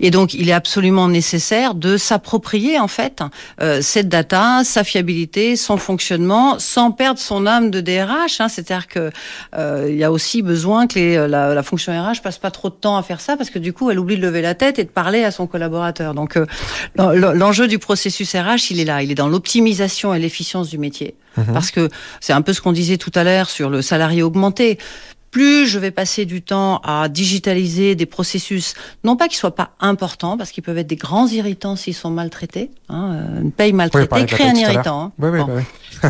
Et 0.00 0.10
donc, 0.10 0.34
il 0.34 0.48
est 0.48 0.52
absolument 0.52 1.08
nécessaire 1.08 1.74
de 1.74 1.96
s'approprier 1.96 2.78
en 2.78 2.88
fait 2.88 3.22
euh, 3.60 3.80
cette 3.82 4.08
data, 4.08 4.62
sa 4.64 4.84
fiabilité, 4.84 5.56
son 5.56 5.76
fonctionnement, 5.76 6.58
sans 6.58 6.90
perdre 6.90 7.20
son 7.20 7.46
âme 7.46 7.70
de 7.70 7.80
DRH. 7.80 8.40
Hein. 8.40 8.48
C'est-à-dire 8.48 8.88
que 8.88 9.10
euh, 9.56 9.86
il 9.88 9.96
y 9.96 10.04
a 10.04 10.12
aussi 10.12 10.42
besoin 10.42 10.86
que 10.86 10.98
les, 10.98 11.28
la, 11.28 11.54
la, 11.54 11.62
fonction 11.62 11.92
RH 11.92 12.22
passe 12.22 12.38
pas 12.38 12.50
trop 12.50 12.68
de 12.68 12.74
temps 12.74 12.96
à 12.96 13.02
faire 13.02 13.20
ça, 13.20 13.36
parce 13.36 13.50
que 13.50 13.58
du 13.58 13.72
coup, 13.72 13.90
elle 13.90 13.98
oublie 13.98 14.16
de 14.16 14.22
lever 14.22 14.42
la 14.42 14.54
tête 14.54 14.78
et 14.78 14.84
de 14.84 14.90
parler 14.90 15.24
à 15.24 15.30
son 15.30 15.46
collaborateur. 15.46 16.14
Donc, 16.14 16.36
euh, 16.36 16.46
l'enjeu 16.96 17.68
du 17.68 17.78
processus 17.78 18.34
RH, 18.34 18.70
il 18.70 18.80
est 18.80 18.84
là. 18.84 19.02
Il 19.02 19.10
est 19.10 19.16
dans 19.16 19.28
l'optimisation 19.28 20.14
et 20.14 20.18
l'efficience 20.18 20.68
du 20.68 20.78
métier. 20.78 21.14
Mmh 21.36 21.52
parce 21.52 21.70
que 21.70 21.88
c'est 22.20 22.32
un 22.32 22.42
peu 22.42 22.52
ce 22.52 22.60
qu'on 22.60 22.72
disait 22.72 22.96
tout 22.96 23.12
à 23.14 23.22
l'heure 23.22 23.48
sur 23.48 23.70
le 23.70 23.80
salarié 23.80 24.22
augmenté 24.22 24.78
plus 25.30 25.66
je 25.66 25.78
vais 25.78 25.90
passer 25.90 26.24
du 26.24 26.42
temps 26.42 26.80
à 26.84 27.08
digitaliser 27.08 27.94
des 27.94 28.06
processus, 28.06 28.74
non 29.04 29.16
pas 29.16 29.28
qu'ils 29.28 29.36
soient 29.36 29.54
pas 29.54 29.70
importants, 29.80 30.36
parce 30.36 30.50
qu'ils 30.50 30.62
peuvent 30.62 30.78
être 30.78 30.86
des 30.86 30.96
grands 30.96 31.26
irritants 31.28 31.76
s'ils 31.76 31.94
sont 31.94 32.10
maltraités. 32.10 32.70
Hein, 32.88 33.12
euh, 33.12 33.42
une 33.42 33.52
paye 33.52 33.72
maltraitée 33.72 34.26
crée 34.26 34.44
un 34.44 34.54
irritant. 34.54 35.02
Hein. 35.02 35.12
Oui, 35.18 35.28
oui, 35.30 35.40
oui. 35.48 35.62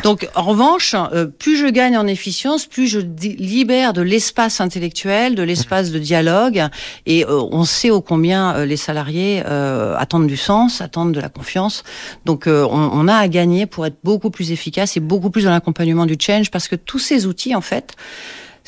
Donc, 0.04 0.28
en 0.34 0.42
revanche, 0.42 0.94
euh, 0.94 1.26
plus 1.26 1.56
je 1.56 1.66
gagne 1.66 1.96
en 1.96 2.06
efficience, 2.06 2.66
plus 2.66 2.86
je 2.86 3.00
libère 3.00 3.92
de 3.92 4.02
l'espace 4.02 4.60
intellectuel, 4.60 5.34
de 5.34 5.42
l'espace 5.42 5.90
de 5.90 5.98
dialogue, 5.98 6.66
et 7.06 7.24
euh, 7.24 7.42
on 7.50 7.64
sait 7.64 7.90
au 7.90 8.00
combien 8.00 8.64
les 8.64 8.76
salariés 8.76 9.42
attendent 9.42 10.26
du 10.26 10.36
sens, 10.36 10.80
attendent 10.80 11.12
de 11.12 11.20
la 11.20 11.28
confiance. 11.28 11.84
Donc, 12.24 12.44
on, 12.46 12.90
on 12.92 13.08
a 13.08 13.14
à 13.14 13.28
gagner 13.28 13.66
pour 13.66 13.86
être 13.86 13.96
beaucoup 14.04 14.30
plus 14.30 14.52
efficace 14.52 14.96
et 14.96 15.00
beaucoup 15.00 15.30
plus 15.30 15.44
dans 15.44 15.50
l'accompagnement 15.50 16.06
du 16.06 16.16
change, 16.20 16.50
parce 16.50 16.68
que 16.68 16.76
tous 16.76 16.98
ces 16.98 17.26
outils, 17.26 17.54
en 17.54 17.60
fait, 17.60 17.96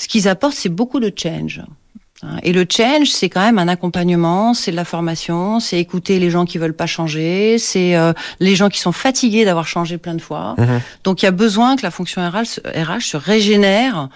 ce 0.00 0.08
qu'ils 0.08 0.28
apportent, 0.28 0.54
c'est 0.54 0.70
beaucoup 0.70 0.98
de 0.98 1.12
change. 1.14 1.60
Hein, 2.22 2.38
et 2.42 2.54
le 2.54 2.66
change, 2.68 3.10
c'est 3.10 3.28
quand 3.28 3.42
même 3.42 3.58
un 3.58 3.68
accompagnement, 3.68 4.54
c'est 4.54 4.70
de 4.70 4.76
la 4.76 4.86
formation, 4.86 5.60
c'est 5.60 5.78
écouter 5.78 6.18
les 6.18 6.30
gens 6.30 6.46
qui 6.46 6.56
veulent 6.56 6.74
pas 6.74 6.86
changer, 6.86 7.58
c'est 7.58 7.96
euh, 7.96 8.14
les 8.40 8.56
gens 8.56 8.70
qui 8.70 8.78
sont 8.78 8.92
fatigués 8.92 9.44
d'avoir 9.44 9.66
changé 9.66 9.98
plein 9.98 10.14
de 10.14 10.22
fois. 10.22 10.54
Mhm. 10.56 10.80
Donc 11.04 11.20
il 11.20 11.26
y 11.26 11.28
a 11.28 11.32
besoin 11.32 11.76
que 11.76 11.82
la 11.82 11.90
fonction 11.90 12.26
RH, 12.26 12.60
RH 12.64 13.02
se 13.02 13.16
régénère 13.18 14.08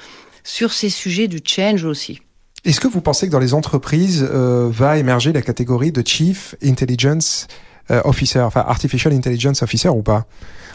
sur 0.43 0.73
ces 0.73 0.89
sujets 0.89 1.29
du 1.29 1.41
change 1.45 1.85
aussi. 1.85 2.21
Est-ce 2.65 2.81
que 2.81 2.89
vous 2.89 3.03
pensez 3.03 3.27
que 3.27 3.33
dans 3.33 3.39
les 3.39 3.53
entreprises 3.53 4.27
euh, 4.31 4.71
va 4.71 4.97
émerger 4.97 5.35
la 5.35 5.43
catégorie 5.43 5.93
de 5.93 6.03
Chief 6.07 6.55
Intelligence 6.65 7.47
euh, 7.91 8.01
Officer, 8.05 8.41
enfin 8.41 8.65
Artificial 8.67 9.13
Intelligence 9.13 9.63
Officer 9.63 9.91
ou 9.91 10.03
pas? 10.03 10.25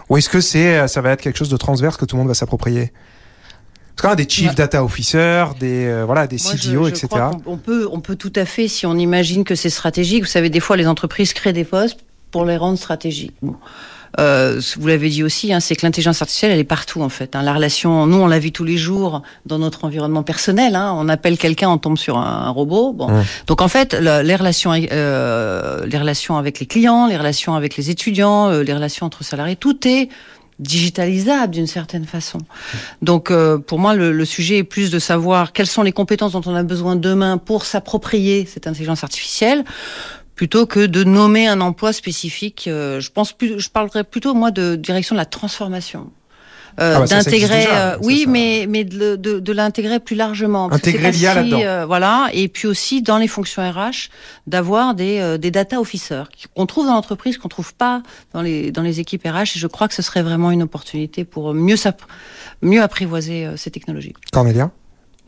Ou 0.10 0.18
est-ce 0.18 0.30
que 0.30 0.40
c'est 0.40 0.88
ça 0.88 1.02
va 1.02 1.12
être 1.12 1.22
quelque 1.22 1.38
chose 1.38 1.50
de 1.50 1.58
transverse 1.58 1.98
que 1.98 2.06
tout 2.06 2.16
le 2.16 2.20
monde 2.20 2.28
va 2.28 2.36
s'approprier? 2.36 2.92
Des 4.16 4.28
chief 4.28 4.56
data 4.56 4.84
officers, 4.84 5.46
des 5.60 5.86
euh, 5.86 6.06
voilà, 6.06 6.28
des 6.28 6.38
CDO, 6.38 6.88
etc. 6.88 7.08
On, 7.46 7.58
peut, 7.58 7.88
on 7.92 8.00
peut 8.00 8.16
tout 8.16 8.34
à 8.36 8.46
fait, 8.46 8.68
si 8.68 8.86
on 8.86 8.96
imagine 8.96 9.44
que 9.44 9.56
c'est 9.56 9.70
stratégique. 9.70 10.24
Vous 10.24 10.30
savez, 10.30 10.50
des 10.50 10.60
fois, 10.60 10.78
les 10.78 10.88
entreprises 10.88 11.34
créent 11.34 11.54
des 11.54 11.64
postes 11.64 12.00
pour 12.32 12.46
les 12.46 12.58
rendre 12.58 12.78
stratégiques. 12.78 13.36
Bon. 13.42 13.56
Euh, 14.20 14.60
vous 14.78 14.88
l'avez 14.88 15.10
dit 15.10 15.24
aussi, 15.24 15.54
hein, 15.54 15.60
c'est 15.60 15.76
que 15.76 15.86
l'intelligence 15.86 16.22
artificielle, 16.22 16.52
elle 16.52 16.60
est 16.60 16.64
partout 16.64 17.02
en 17.02 17.10
fait. 17.10 17.36
Hein. 17.36 17.44
La 17.44 17.54
relation, 17.54 18.08
nous, 18.08 18.18
on 18.18 18.28
la 18.28 18.40
vit 18.40 18.52
tous 18.52 18.64
les 18.64 18.78
jours 18.78 19.22
dans 19.46 19.60
notre 19.60 19.86
environnement 19.86 20.24
personnel. 20.24 20.76
Hein. 20.76 20.94
On 20.98 21.08
appelle 21.10 21.38
quelqu'un, 21.38 21.70
on 21.70 21.78
tombe 21.78 21.98
sur 21.98 22.18
un, 22.18 22.50
robot. 22.50 22.94
Bon. 22.94 23.10
Donc 23.46 23.62
en 23.62 23.68
fait, 23.68 23.94
les 23.94 24.36
relations, 24.36 24.72
euh, 24.74 25.86
les 25.86 25.98
relations 25.98 26.38
avec 26.38 26.60
les 26.60 26.66
clients, 26.66 27.08
les 27.08 27.18
relations 27.18 27.54
avec 27.54 27.78
les 27.78 27.92
étudiants, 27.92 28.50
euh, 28.50 28.64
les 28.64 28.74
relations 28.74 29.06
entre 29.06 29.24
salariés, 29.24 29.56
tout 29.56 29.88
est 29.88 30.10
digitalisables 30.60 31.54
d'une 31.54 31.68
certaine 31.68 32.06
façon. 32.06 32.40
Donc, 33.02 33.32
euh, 33.32 33.58
pour 33.58 33.80
moi, 33.80 33.96
le, 33.96 34.12
le, 34.12 34.26
sujet 34.26 34.58
est 34.58 34.64
plus 34.64 34.92
de 34.92 35.00
savoir 35.00 35.54
quelles 35.54 35.68
sont 35.68 35.84
les 35.84 35.92
compétences 35.92 36.34
dont 36.34 36.42
on 36.46 36.56
a 36.56 36.64
besoin 36.64 36.96
demain 36.96 37.38
pour 37.38 37.66
s'approprier 37.66 38.46
cette 38.46 38.68
intelligence 38.68 39.04
artificielle 39.04 39.64
plutôt 40.40 40.66
que 40.66 40.86
de 40.86 41.04
nommer 41.04 41.48
un 41.48 41.60
emploi 41.60 41.92
spécifique. 41.92 42.70
Euh, 42.70 43.02
je 43.02 43.12
pense 43.12 43.34
plus, 43.34 43.60
je 43.60 43.70
parlerais 43.70 44.06
plutôt 44.06 44.34
moi 44.34 44.52
de 44.52 44.78
direction 44.78 45.14
de 45.14 45.20
la 45.20 45.26
transformation. 45.26 46.12
Ah 46.80 47.00
bah 47.00 47.06
d'intégrer, 47.06 47.66
euh, 47.70 47.98
oui, 48.02 48.26
mais 48.28 48.66
mais 48.70 48.84
de, 48.84 49.16
de, 49.16 49.40
de 49.40 49.54
l'intégrer 49.54 50.00
plus 50.00 50.16
largement. 50.16 50.72
Intégrer 50.72 51.12
l'IA 51.12 51.34
là-dedans. 51.36 51.60
Euh, 51.62 51.86
voilà, 51.86 52.30
et 52.34 52.48
puis 52.48 52.68
aussi 52.68 53.02
dans 53.02 53.18
les 53.18 53.28
fonctions 53.28 53.62
RH, 53.62 54.10
d'avoir 54.48 54.96
des 54.96 55.20
euh, 55.20 55.38
des 55.38 55.52
data 55.52 55.80
officers 55.80 56.24
qu'on 56.56 56.66
trouve 56.66 56.86
dans 56.86 56.94
l'entreprise, 56.94 57.38
qu'on 57.38 57.50
trouve 57.50 57.74
pas 57.74 58.02
dans 58.34 58.42
les 58.42 58.72
dans 58.72 58.82
les 58.82 59.00
équipes 59.00 59.24
RH. 59.26 59.56
Et 59.56 59.60
je 59.60 59.68
crois 59.68 59.88
que 59.88 59.94
ce 59.94 60.02
serait 60.02 60.24
vraiment 60.24 60.52
une 60.52 60.64
opportunité 60.64 61.26
pour 61.26 61.54
mieux 61.54 61.76
mieux 62.62 62.82
apprivoiser 62.82 63.48
ces 63.58 63.72
technologies. 63.72 64.14
Cornélia. 64.32 64.72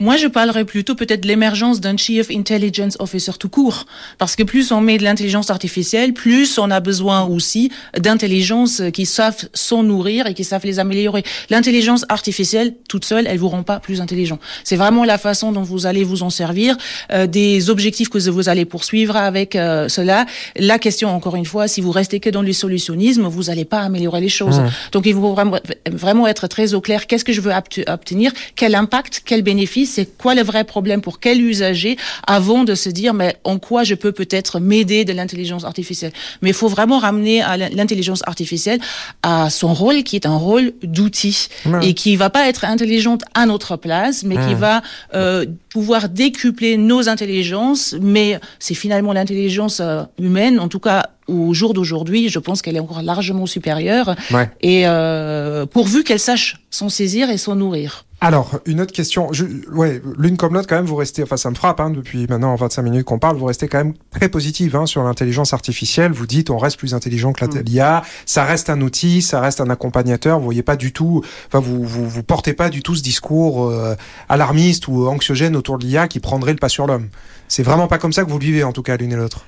Moi, 0.01 0.17
je 0.17 0.25
parlerais 0.25 0.65
plutôt 0.65 0.95
peut-être 0.95 1.21
de 1.21 1.27
l'émergence 1.27 1.79
d'un 1.79 1.95
Chief 1.95 2.31
Intelligence 2.31 2.97
Officer 2.97 3.33
tout 3.37 3.49
court. 3.49 3.85
Parce 4.17 4.35
que 4.35 4.41
plus 4.41 4.71
on 4.71 4.81
met 4.81 4.97
de 4.97 5.03
l'intelligence 5.03 5.51
artificielle, 5.51 6.15
plus 6.15 6.57
on 6.57 6.71
a 6.71 6.79
besoin 6.79 7.21
aussi 7.21 7.71
d'intelligence 7.95 8.81
qui 8.95 9.05
savent 9.05 9.47
s'en 9.53 9.83
nourrir 9.83 10.25
et 10.25 10.33
qui 10.33 10.43
savent 10.43 10.65
les 10.65 10.79
améliorer. 10.79 11.21
L'intelligence 11.51 12.03
artificielle, 12.09 12.73
toute 12.89 13.05
seule, 13.05 13.27
elle 13.27 13.37
vous 13.37 13.49
rend 13.49 13.61
pas 13.61 13.79
plus 13.79 14.01
intelligent. 14.01 14.39
C'est 14.63 14.75
vraiment 14.75 15.03
la 15.03 15.19
façon 15.19 15.51
dont 15.51 15.61
vous 15.61 15.85
allez 15.85 16.03
vous 16.03 16.23
en 16.23 16.31
servir, 16.31 16.75
euh, 17.11 17.27
des 17.27 17.69
objectifs 17.69 18.09
que 18.09 18.17
vous 18.17 18.49
allez 18.49 18.65
poursuivre 18.65 19.15
avec 19.15 19.55
euh, 19.55 19.87
cela. 19.87 20.25
La 20.55 20.79
question, 20.79 21.15
encore 21.15 21.35
une 21.35 21.45
fois, 21.45 21.67
si 21.67 21.79
vous 21.79 21.91
restez 21.91 22.19
que 22.19 22.31
dans 22.31 22.41
le 22.41 22.53
solutionnisme, 22.53 23.27
vous 23.27 23.43
n'allez 23.43 23.65
pas 23.65 23.81
améliorer 23.81 24.19
les 24.19 24.29
choses. 24.29 24.61
Mmh. 24.61 24.69
Donc, 24.93 25.05
il 25.05 25.13
faut 25.13 25.31
vraiment, 25.31 25.59
vraiment 25.91 26.25
être 26.27 26.47
très 26.47 26.73
au 26.73 26.81
clair. 26.81 27.05
Qu'est-ce 27.05 27.23
que 27.23 27.33
je 27.33 27.41
veux 27.41 27.53
obtenir? 27.85 28.31
Quel 28.55 28.73
impact? 28.73 29.21
Quel 29.25 29.43
bénéfice? 29.43 29.90
C'est 29.91 30.17
quoi 30.17 30.35
le 30.35 30.43
vrai 30.43 30.63
problème 30.63 31.01
pour 31.01 31.19
quel 31.19 31.41
usager 31.41 31.97
avant 32.25 32.63
de 32.63 32.75
se 32.75 32.89
dire 32.89 33.13
mais 33.13 33.35
en 33.43 33.59
quoi 33.59 33.83
je 33.83 33.95
peux 33.95 34.11
peut-être 34.11 34.59
m'aider 34.59 35.05
de 35.05 35.13
l'intelligence 35.13 35.63
artificielle? 35.63 36.11
Mais 36.41 36.49
il 36.49 36.55
faut 36.55 36.67
vraiment 36.67 36.99
ramener 36.99 37.41
à 37.41 37.57
l'intelligence 37.57 38.21
artificielle 38.25 38.79
à 39.23 39.49
son 39.49 39.73
rôle 39.73 40.03
qui 40.03 40.15
est 40.15 40.25
un 40.25 40.37
rôle 40.37 40.73
d'outil 40.83 41.49
et 41.81 41.93
qui 41.93 42.15
va 42.15 42.29
pas 42.29 42.47
être 42.47 42.65
intelligente 42.65 43.23
à 43.33 43.45
notre 43.45 43.75
place, 43.75 44.23
mais 44.23 44.35
qui 44.35 44.53
va 44.53 44.81
euh, 45.13 45.45
pouvoir 45.69 46.09
décupler 46.09 46.77
nos 46.77 47.09
intelligences. 47.09 47.95
Mais 48.01 48.39
c'est 48.59 48.73
finalement 48.73 49.13
l'intelligence 49.13 49.79
euh, 49.79 50.03
humaine, 50.19 50.59
en 50.59 50.67
tout 50.67 50.79
cas 50.79 51.09
au 51.27 51.53
jour 51.53 51.73
d'aujourd'hui, 51.73 52.29
je 52.29 52.39
pense 52.39 52.61
qu'elle 52.61 52.75
est 52.75 52.81
encore 52.81 53.01
largement 53.01 53.45
supérieure. 53.45 54.15
Et 54.61 54.83
euh, 54.85 55.65
pourvu 55.65 56.03
qu'elle 56.03 56.19
sache 56.19 56.57
s'en 56.69 56.89
saisir 56.89 57.29
et 57.29 57.37
s'en 57.37 57.55
nourrir. 57.55 58.05
Alors, 58.23 58.59
une 58.67 58.79
autre 58.81 58.93
question. 58.93 59.33
Je, 59.33 59.45
ouais, 59.71 59.99
l'une 60.15 60.37
comme 60.37 60.53
l'autre, 60.53 60.67
quand 60.67 60.75
même, 60.75 60.85
vous 60.85 60.95
restez, 60.95 61.23
enfin, 61.23 61.37
ça 61.37 61.49
me 61.49 61.55
frappe, 61.55 61.79
hein, 61.79 61.89
depuis 61.89 62.27
maintenant 62.27 62.53
25 62.53 62.83
minutes 62.83 63.03
qu'on 63.03 63.17
parle, 63.17 63.35
vous 63.35 63.45
restez 63.45 63.67
quand 63.67 63.79
même 63.79 63.95
très 64.11 64.29
positive 64.29 64.75
hein, 64.75 64.85
sur 64.85 65.03
l'intelligence 65.03 65.53
artificielle. 65.53 66.11
Vous 66.11 66.27
dites, 66.27 66.51
on 66.51 66.59
reste 66.59 66.77
plus 66.77 66.93
intelligent 66.93 67.33
que 67.33 67.43
l'IA. 67.45 68.01
Mm. 68.01 68.03
Ça 68.27 68.45
reste 68.45 68.69
un 68.69 68.79
outil, 68.81 69.23
ça 69.23 69.41
reste 69.41 69.59
un 69.59 69.71
accompagnateur. 69.71 70.37
Vous 70.37 70.45
voyez 70.45 70.61
pas 70.61 70.75
du 70.75 70.93
tout, 70.93 71.23
enfin, 71.47 71.59
vous, 71.59 71.83
vous, 71.83 72.07
vous 72.07 72.21
portez 72.21 72.53
pas 72.53 72.69
du 72.69 72.83
tout 72.83 72.95
ce 72.95 73.01
discours 73.01 73.65
euh, 73.69 73.95
alarmiste 74.29 74.87
ou 74.87 75.07
anxiogène 75.07 75.55
autour 75.55 75.79
de 75.79 75.85
l'IA 75.85 76.07
qui 76.07 76.19
prendrait 76.19 76.53
le 76.53 76.59
pas 76.59 76.69
sur 76.69 76.85
l'homme. 76.85 77.09
C'est 77.47 77.63
vraiment 77.63 77.87
pas 77.87 77.97
comme 77.97 78.13
ça 78.13 78.23
que 78.23 78.29
vous 78.29 78.37
le 78.37 78.45
vivez, 78.45 78.63
en 78.63 78.71
tout 78.71 78.83
cas, 78.83 78.97
l'une 78.97 79.13
et 79.13 79.15
l'autre. 79.15 79.45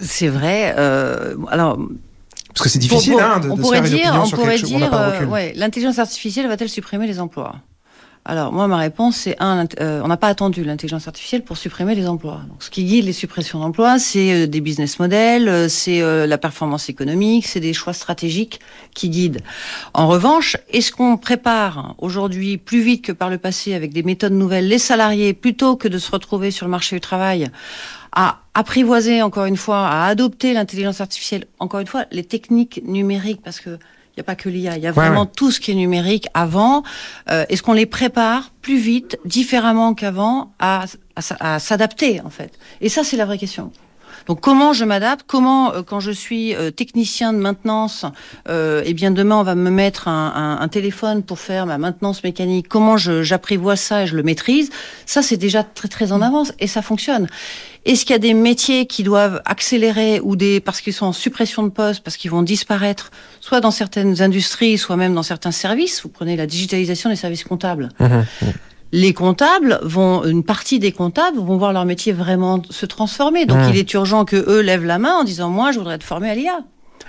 C'est 0.00 0.28
vrai. 0.28 0.74
Euh, 0.78 1.36
alors, 1.50 1.78
parce 2.48 2.62
que 2.62 2.68
c'est 2.70 2.78
difficile 2.78 3.20
hein, 3.20 3.40
de, 3.40 3.50
on 3.50 3.56
de 3.56 3.60
pourrait 3.60 3.82
se 3.82 3.88
faire 3.88 3.98
dire, 3.98 4.14
une 4.14 4.20
on 4.20 4.24
sur 4.24 4.38
pourrait 4.38 4.56
quelque 4.56 4.68
chose. 4.68 4.78
dire, 4.78 4.94
euh, 4.94 5.26
ouais, 5.26 5.52
l'intelligence 5.54 5.98
artificielle 5.98 6.48
va-t-elle 6.48 6.70
supprimer 6.70 7.06
les 7.06 7.20
emplois? 7.20 7.56
Alors 8.26 8.52
moi 8.52 8.66
ma 8.66 8.76
réponse 8.76 9.16
c'est 9.16 9.36
un, 9.40 9.66
euh, 9.80 10.00
on 10.04 10.08
n'a 10.08 10.16
pas 10.16 10.28
attendu 10.28 10.64
l'intelligence 10.64 11.06
artificielle 11.06 11.44
pour 11.44 11.56
supprimer 11.56 11.94
les 11.94 12.06
emplois. 12.06 12.40
Donc, 12.48 12.62
ce 12.62 12.70
qui 12.70 12.84
guide 12.84 13.04
les 13.04 13.12
suppressions 13.12 13.60
d'emplois, 13.60 13.98
c'est 13.98 14.32
euh, 14.32 14.46
des 14.46 14.60
business 14.60 14.98
models, 14.98 15.48
euh, 15.48 15.68
c'est 15.68 16.02
euh, 16.02 16.26
la 16.26 16.38
performance 16.38 16.88
économique, 16.88 17.46
c'est 17.46 17.60
des 17.60 17.72
choix 17.72 17.92
stratégiques 17.92 18.60
qui 18.94 19.08
guident. 19.08 19.40
En 19.94 20.08
revanche, 20.08 20.56
est-ce 20.70 20.92
qu'on 20.92 21.16
prépare 21.16 21.94
aujourd'hui 21.98 22.58
plus 22.58 22.80
vite 22.80 23.04
que 23.04 23.12
par 23.12 23.30
le 23.30 23.38
passé 23.38 23.74
avec 23.74 23.92
des 23.92 24.02
méthodes 24.02 24.32
nouvelles 24.32 24.68
les 24.68 24.78
salariés 24.78 25.32
plutôt 25.32 25.76
que 25.76 25.88
de 25.88 25.98
se 25.98 26.10
retrouver 26.10 26.50
sur 26.50 26.66
le 26.66 26.70
marché 26.70 26.96
du 26.96 27.00
travail 27.00 27.48
à 28.12 28.40
apprivoiser 28.54 29.22
encore 29.22 29.44
une 29.44 29.58
fois, 29.58 29.86
à 29.86 30.06
adopter 30.06 30.54
l'intelligence 30.54 31.00
artificielle, 31.00 31.44
encore 31.58 31.80
une 31.80 31.86
fois, 31.86 32.06
les 32.10 32.24
techniques 32.24 32.82
numériques? 32.86 33.42
Parce 33.42 33.60
que 33.60 33.78
il 34.16 34.20
n'y 34.20 34.22
a 34.22 34.24
pas 34.24 34.34
que 34.34 34.48
l'IA, 34.48 34.78
il 34.78 34.82
y 34.82 34.86
a 34.86 34.92
vraiment 34.92 35.22
ouais. 35.22 35.30
tout 35.36 35.50
ce 35.50 35.60
qui 35.60 35.72
est 35.72 35.74
numérique 35.74 36.26
avant. 36.32 36.82
Euh, 37.30 37.44
Est-ce 37.50 37.62
qu'on 37.62 37.74
les 37.74 37.84
prépare 37.84 38.50
plus 38.62 38.78
vite, 38.78 39.18
différemment 39.26 39.92
qu'avant, 39.92 40.52
à, 40.58 40.86
à, 41.16 41.54
à 41.54 41.58
s'adapter 41.58 42.22
en 42.22 42.30
fait? 42.30 42.58
Et 42.80 42.88
ça, 42.88 43.04
c'est 43.04 43.18
la 43.18 43.26
vraie 43.26 43.36
question. 43.36 43.72
Donc 44.26 44.40
comment 44.40 44.72
je 44.72 44.84
m'adapte? 44.84 45.24
Comment, 45.26 45.72
euh, 45.72 45.82
quand 45.82 46.00
je 46.00 46.10
suis 46.10 46.54
euh, 46.54 46.70
technicien 46.70 47.32
de 47.32 47.38
maintenance, 47.38 48.04
euh, 48.48 48.82
eh 48.84 48.94
bien 48.94 49.10
demain 49.10 49.36
on 49.36 49.42
va 49.42 49.54
me 49.54 49.70
mettre 49.70 50.08
un, 50.08 50.32
un, 50.34 50.60
un 50.60 50.68
téléphone 50.68 51.22
pour 51.22 51.38
faire 51.38 51.66
ma 51.66 51.78
maintenance 51.78 52.24
mécanique. 52.24 52.68
Comment 52.68 52.96
j'apprivoise 52.96 53.80
ça 53.80 54.02
et 54.02 54.06
je 54.06 54.16
le 54.16 54.22
maîtrise? 54.22 54.70
Ça, 55.06 55.22
c'est 55.22 55.36
déjà 55.36 55.62
très 55.62 55.88
très 55.88 56.12
en 56.12 56.22
avance 56.22 56.52
et 56.58 56.66
ça 56.66 56.82
fonctionne. 56.82 57.28
Est-ce 57.84 58.04
qu'il 58.04 58.14
y 58.14 58.16
a 58.16 58.18
des 58.18 58.34
métiers 58.34 58.86
qui 58.86 59.04
doivent 59.04 59.40
accélérer 59.44 60.18
ou 60.20 60.34
des 60.34 60.58
parce 60.60 60.80
qu'ils 60.80 60.92
sont 60.92 61.06
en 61.06 61.12
suppression 61.12 61.62
de 61.62 61.68
postes, 61.68 62.02
parce 62.02 62.16
qu'ils 62.16 62.32
vont 62.32 62.42
disparaître, 62.42 63.12
soit 63.40 63.60
dans 63.60 63.70
certaines 63.70 64.20
industries, 64.22 64.76
soit 64.76 64.96
même 64.96 65.14
dans 65.14 65.22
certains 65.22 65.52
services? 65.52 66.02
Vous 66.02 66.08
prenez 66.08 66.36
la 66.36 66.46
digitalisation 66.46 67.10
des 67.10 67.16
services 67.16 67.44
comptables. 67.44 67.90
Mmh, 68.00 68.06
mmh. 68.06 68.46
Les 68.92 69.12
comptables 69.12 69.80
vont, 69.82 70.24
une 70.24 70.44
partie 70.44 70.78
des 70.78 70.92
comptables 70.92 71.38
vont 71.38 71.56
voir 71.56 71.72
leur 71.72 71.84
métier 71.84 72.12
vraiment 72.12 72.62
se 72.70 72.86
transformer. 72.86 73.44
Donc 73.44 73.58
Mmh. 73.58 73.70
il 73.70 73.78
est 73.78 73.94
urgent 73.94 74.24
que 74.24 74.36
eux 74.36 74.60
lèvent 74.60 74.84
la 74.84 74.98
main 74.98 75.14
en 75.14 75.24
disant 75.24 75.50
moi 75.50 75.72
je 75.72 75.78
voudrais 75.78 75.96
être 75.96 76.04
formé 76.04 76.30
à 76.30 76.34
l'IA. 76.34 76.60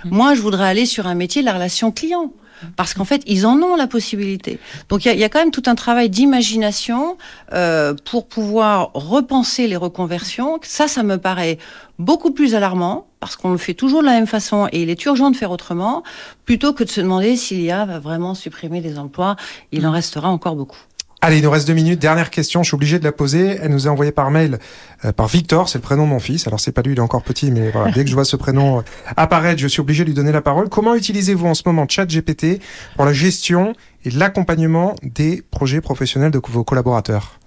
Moi 0.04 0.34
je 0.34 0.40
voudrais 0.40 0.68
aller 0.68 0.86
sur 0.86 1.06
un 1.06 1.14
métier 1.14 1.42
de 1.42 1.46
la 1.46 1.54
relation 1.54 1.90
client. 1.92 2.32
Parce 2.74 2.92
qu'en 2.92 3.04
fait, 3.04 3.22
ils 3.26 3.46
en 3.46 3.62
ont 3.62 3.76
la 3.76 3.86
possibilité. 3.86 4.58
Donc 4.88 5.04
il 5.04 5.12
y, 5.12 5.18
y, 5.18 5.22
a 5.22 5.28
quand 5.28 5.38
même 5.38 5.52
tout 5.52 5.62
un 5.66 5.76
travail 5.76 6.10
d'imagination 6.10 7.16
euh, 7.52 7.94
pour 8.04 8.26
pouvoir 8.26 8.90
repenser 8.94 9.68
les 9.68 9.76
reconversions. 9.76 10.58
Ça, 10.62 10.88
ça 10.88 11.04
me 11.04 11.18
paraît 11.18 11.58
beaucoup 12.00 12.32
plus 12.32 12.56
alarmant 12.56 13.06
parce 13.20 13.36
qu'on 13.36 13.52
le 13.52 13.58
fait 13.58 13.74
toujours 13.74 14.00
de 14.00 14.06
la 14.06 14.12
même 14.12 14.26
façon 14.26 14.68
et 14.72 14.82
il 14.82 14.90
est 14.90 15.04
urgent 15.04 15.30
de 15.30 15.36
faire 15.36 15.52
autrement, 15.52 16.02
plutôt 16.44 16.72
que 16.72 16.82
de 16.82 16.88
se 16.88 17.00
demander 17.00 17.36
s'il 17.36 17.60
y 17.60 17.70
a 17.70 17.84
va 17.84 18.00
vraiment 18.00 18.34
supprimer 18.34 18.80
des 18.80 18.98
emplois. 18.98 19.36
Il 19.70 19.86
en 19.86 19.92
restera 19.92 20.28
encore 20.28 20.56
beaucoup. 20.56 20.80
Allez, 21.20 21.38
il 21.38 21.42
nous 21.42 21.50
reste 21.50 21.66
deux 21.66 21.74
minutes. 21.74 22.00
Dernière 22.00 22.30
question, 22.30 22.62
je 22.62 22.68
suis 22.68 22.74
obligé 22.76 23.00
de 23.00 23.04
la 23.04 23.10
poser. 23.10 23.58
Elle 23.60 23.72
nous 23.72 23.86
est 23.86 23.90
envoyée 23.90 24.12
par 24.12 24.30
mail 24.30 24.60
euh, 25.04 25.10
par 25.10 25.26
Victor, 25.26 25.68
c'est 25.68 25.78
le 25.78 25.82
prénom 25.82 26.04
de 26.04 26.10
mon 26.10 26.20
fils. 26.20 26.46
Alors 26.46 26.60
c'est 26.60 26.70
pas 26.70 26.82
lui, 26.82 26.92
il 26.92 26.98
est 26.98 27.00
encore 27.00 27.22
petit, 27.24 27.50
mais 27.50 27.70
voilà, 27.70 27.90
dès 27.90 28.04
que 28.04 28.10
je 28.10 28.14
vois 28.14 28.24
ce 28.24 28.36
prénom 28.36 28.78
euh, 28.78 28.82
apparaître, 29.16 29.60
je 29.60 29.66
suis 29.66 29.80
obligé 29.80 30.04
de 30.04 30.10
lui 30.10 30.14
donner 30.14 30.30
la 30.30 30.42
parole. 30.42 30.68
Comment 30.68 30.94
utilisez-vous 30.94 31.46
en 31.46 31.54
ce 31.54 31.62
moment 31.66 31.86
ChatGPT 31.88 32.60
pour 32.94 33.04
la 33.04 33.12
gestion 33.12 33.74
et 34.04 34.10
l'accompagnement 34.10 34.94
des 35.02 35.42
projets 35.50 35.80
professionnels 35.80 36.30
de 36.30 36.40
vos 36.48 36.62
collaborateurs? 36.62 37.40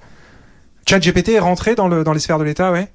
ChatGPT 0.85 1.29
est 1.29 1.39
rentré 1.39 1.73
dans, 1.73 1.87
le, 1.87 2.03
dans 2.03 2.11
les 2.11 2.19
sphères 2.19 2.39
de 2.39 2.43
l'État, 2.43 2.73
ouais? 2.73 2.89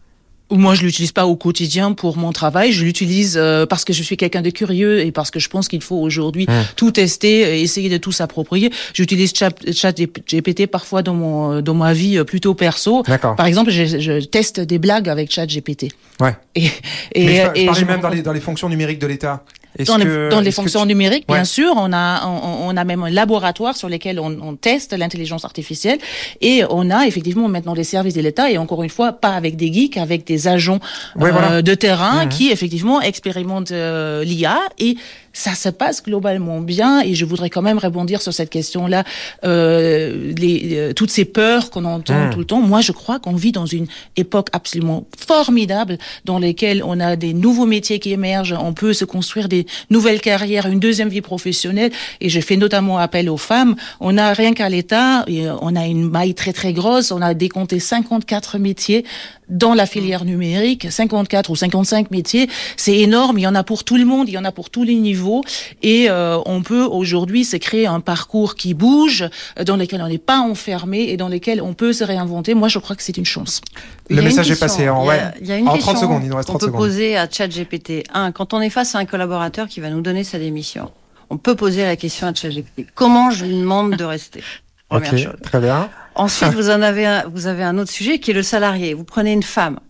Moi, 0.51 0.75
je 0.75 0.83
l'utilise 0.83 1.13
pas 1.13 1.27
au 1.27 1.37
quotidien 1.37 1.93
pour 1.93 2.17
mon 2.17 2.33
travail. 2.33 2.73
Je 2.73 2.85
l'utilise 2.85 3.37
euh, 3.37 3.67
parce 3.67 3.85
que 3.85 3.93
je 3.93 4.03
suis 4.03 4.17
quelqu'un 4.17 4.43
de 4.43 4.51
curieux 4.51 5.01
et 5.01 5.11
parce 5.11 5.31
que 5.31 5.41
je 5.41 5.49
pense 5.49 5.69
qu'il 5.69 5.83
faut 5.83 5.97
aujourd'hui 5.97 6.47
Mmh. 6.47 6.53
tout 6.77 6.91
tester, 6.93 7.59
et 7.59 7.63
essayer 7.63 7.89
de 7.89 7.97
tout 7.97 8.13
s'approprier. 8.13 8.71
J'utilise 8.95 9.33
Chat, 9.35 9.51
Chat 9.73 9.93
GPT 9.93 10.67
parfois 10.67 11.03
dans 11.03 11.15
mon 11.15 11.61
dans 11.61 11.75
ma 11.75 11.93
vie 11.93 12.19
euh, 12.19 12.25
plutôt 12.25 12.55
perso. 12.55 13.03
D'accord. 13.03 13.35
Par 13.35 13.47
exemple, 13.47 13.71
je, 13.71 13.85
je 13.85 14.25
teste 14.25 14.61
des 14.61 14.79
blagues 14.79 15.09
avec 15.09 15.33
Chat 15.33 15.47
GPT. 15.47 15.89
Ouais. 16.21 16.37
Et, 16.55 16.67
et, 17.13 17.27
Mais 17.27 17.37
je, 17.37 17.61
je 17.61 17.63
et 17.63 17.67
parlais 17.67 17.85
même 17.85 17.97
me 17.99 18.03
dans 18.03 18.09
les, 18.11 18.23
dans 18.23 18.33
les 18.33 18.41
fonctions 18.41 18.69
numériques 18.69 18.99
de 18.99 19.07
l'État. 19.07 19.45
Dans 19.85 19.97
les, 19.99 20.29
dans 20.31 20.51
fonctions 20.53 20.81
tu- 20.83 20.89
numériques, 20.89 21.27
bien 21.29 21.39
Ouais. 21.39 21.45
sûr, 21.45 21.73
on 21.77 21.93
a 21.93 22.27
on, 22.27 22.69
on 22.69 22.77
a 22.77 22.85
même 22.85 23.03
un 23.03 23.11
laboratoire 23.11 23.77
sur 23.77 23.89
lequel 23.89 24.19
on, 24.21 24.39
on 24.43 24.57
teste 24.57 24.93
l'intelligence 24.93 25.45
artificielle 25.45 25.99
et 26.41 26.63
on 26.71 26.91
a 26.91 27.07
effectivement 27.07 27.49
maintenant 27.49 27.75
des 27.75 27.85
services 27.85 28.15
de 28.15 28.21
l'État 28.21 28.51
et 28.51 28.59
encore 28.59 28.83
une 28.83 28.91
fois 28.91 29.13
pas 29.13 29.31
avec 29.35 29.57
des 29.57 29.73
geeks, 29.73 29.97
avec 29.97 30.25
des 30.27 30.49
agents 30.49 30.79
Ouais, 31.17 31.29
euh, 31.29 31.33
voilà. 31.33 31.63
de 31.63 31.75
terrain 31.75 32.25
Mhm. 32.25 32.29
qui 32.31 32.51
effectivement 32.51 33.01
expérimentent 33.01 33.73
euh, 33.73 34.25
l'IA 34.25 34.59
et 34.79 34.97
ça 35.37 35.55
se 35.55 35.69
passe 35.69 36.03
globalement 36.03 36.61
bien 36.61 37.01
et 37.03 37.15
je 37.15 37.27
voudrais 37.27 37.51
quand 37.51 37.61
même 37.61 37.77
rebondir 37.79 38.23
sur 38.23 38.33
cette 38.33 38.49
question-là, 38.49 39.05
euh, 39.45 40.33
les, 40.37 40.71
euh, 40.73 40.93
toutes 40.95 41.11
ces 41.11 41.27
peurs 41.27 41.71
qu'on 41.71 41.85
entend 41.85 42.25
Mhm. 42.27 42.31
tout 42.33 42.39
le 42.39 42.45
temps. 42.47 42.63
Moi, 42.63 42.81
je 42.81 42.93
crois 42.93 43.19
qu'on 43.19 43.35
vit 43.37 43.53
dans 43.53 43.67
une 43.67 43.87
époque 44.17 44.49
absolument 44.53 45.07
formidable 45.29 45.99
dans 46.25 46.39
laquelle 46.39 46.83
on 46.85 46.99
a 47.01 47.17
des 47.17 47.35
nouveaux 47.35 47.67
métiers 47.67 47.99
qui 47.99 48.13
émergent, 48.13 48.57
on 48.59 48.73
peut 48.73 48.95
se 48.95 49.05
construire 49.05 49.49
des 49.49 49.67
nouvelles 49.91 50.23
carrières, 50.23 50.67
une 50.67 50.81
deuxième 50.81 51.11
vie 51.11 51.21
professionnelle 51.21 51.93
et 52.23 52.31
je 52.31 52.41
fais 52.41 52.57
notamment 52.57 52.99
appel 52.99 53.29
aux 53.29 53.37
femmes. 53.37 53.77
On 54.01 54.17
a 54.17 54.33
rien 54.33 54.55
qu'à 54.55 54.71
l'État, 54.71 55.27
euh, 55.29 55.55
on 55.61 55.77
a 55.77 55.85
une 55.87 56.09
maille 56.09 56.35
très 56.35 56.55
très 56.55 56.73
grosse, 56.73 57.11
on 57.13 57.21
a 57.21 57.35
décompté 57.35 57.79
54 57.79 58.59
métiers 58.59 59.05
dans 59.49 59.75
la 59.75 59.87
filière 59.87 60.25
numérique, 60.25 60.91
54 60.91 61.51
ou 61.51 61.57
55 61.57 62.11
métiers, 62.11 62.49
c'est 62.77 62.99
énorme, 62.99 63.39
il 63.39 63.43
y 63.43 63.47
en 63.47 63.55
a 63.55 63.63
pour 63.63 63.85
tout 63.85 63.97
le 63.97 64.05
monde, 64.05 64.29
il 64.29 64.33
y 64.33 64.39
en 64.39 64.45
a 64.45 64.51
pour 64.51 64.71
tous 64.71 64.83
les 64.83 64.97
niveaux. 64.97 65.26
Niveau 65.27 65.43
et 65.83 66.09
on 66.11 66.63
peut 66.63 66.85
aujourd'hui 66.85 67.45
se 67.45 67.57
créer 67.57 67.87
un 67.87 68.01
parcours 68.01 68.55
qui 68.55 68.75
bouge, 68.75 69.29
dans 69.65 69.77
lequel 69.77 70.03
on 70.03 70.09
n'est 70.09 70.19
pas 70.19 70.39
enfermé 70.39 71.09
et 71.09 71.17
dans 71.17 71.29
lequel 71.29 71.61
on 71.63 71.75
peut 71.75 71.93
se 71.93 72.05
réinventer. 72.05 72.55
Moi, 72.55 72.69
je 72.69 72.79
crois 72.79 72.97
que 72.97 73.03
c'est 73.03 73.17
une 73.17 73.25
chance. 73.25 73.61
Le 74.09 74.23
message 74.23 74.51
est 74.51 74.61
passé 74.61 74.89
en, 74.89 75.07
ouais. 75.07 75.21
il 75.41 75.47
y 75.47 75.53
a 75.53 75.57
une 75.57 75.69
en 75.69 75.77
30 75.77 75.99
secondes. 75.99 76.23
Il 76.23 76.31
nous 76.31 76.37
reste 76.37 76.49
30 76.49 76.63
on 76.63 76.67
peut 76.67 76.73
poser 76.73 77.17
à 77.17 77.29
ChatGPT. 77.29 78.05
Un, 78.15 78.33
quand 78.33 78.55
on 78.55 78.61
est 78.61 78.71
face 78.71 78.95
à 78.95 78.99
un 78.99 79.05
collaborateur 79.05 79.69
qui 79.69 79.81
va 79.81 79.91
nous 79.91 80.01
donner 80.01 80.25
sa 80.25 80.39
démission, 80.39 80.91
on 81.31 81.39
peut 81.39 81.57
poser 81.57 81.85
la 81.85 81.97
question 81.97 82.27
à 82.27 82.35
ChatGPT. 82.35 82.87
Comment 82.95 83.31
je 83.31 83.45
lui 83.45 83.59
demande 83.59 83.97
de 83.97 84.05
rester? 84.05 84.43
Première 84.89 85.19
chose. 85.19 85.35
Très 85.43 85.61
bien. 85.61 85.89
Ensuite, 86.15 86.53
vous 86.55 86.71
en 86.71 86.83
avez 86.83 87.07
un, 87.07 87.25
vous 87.33 87.47
avez 87.47 87.65
un 87.65 87.79
autre 87.79 87.91
sujet 87.91 88.19
qui 88.19 88.31
est 88.31 88.35
le 88.35 88.43
salarié. 88.43 88.95
Vous 88.95 89.05
prenez 89.05 89.33
une 89.33 89.43
femme. 89.43 89.81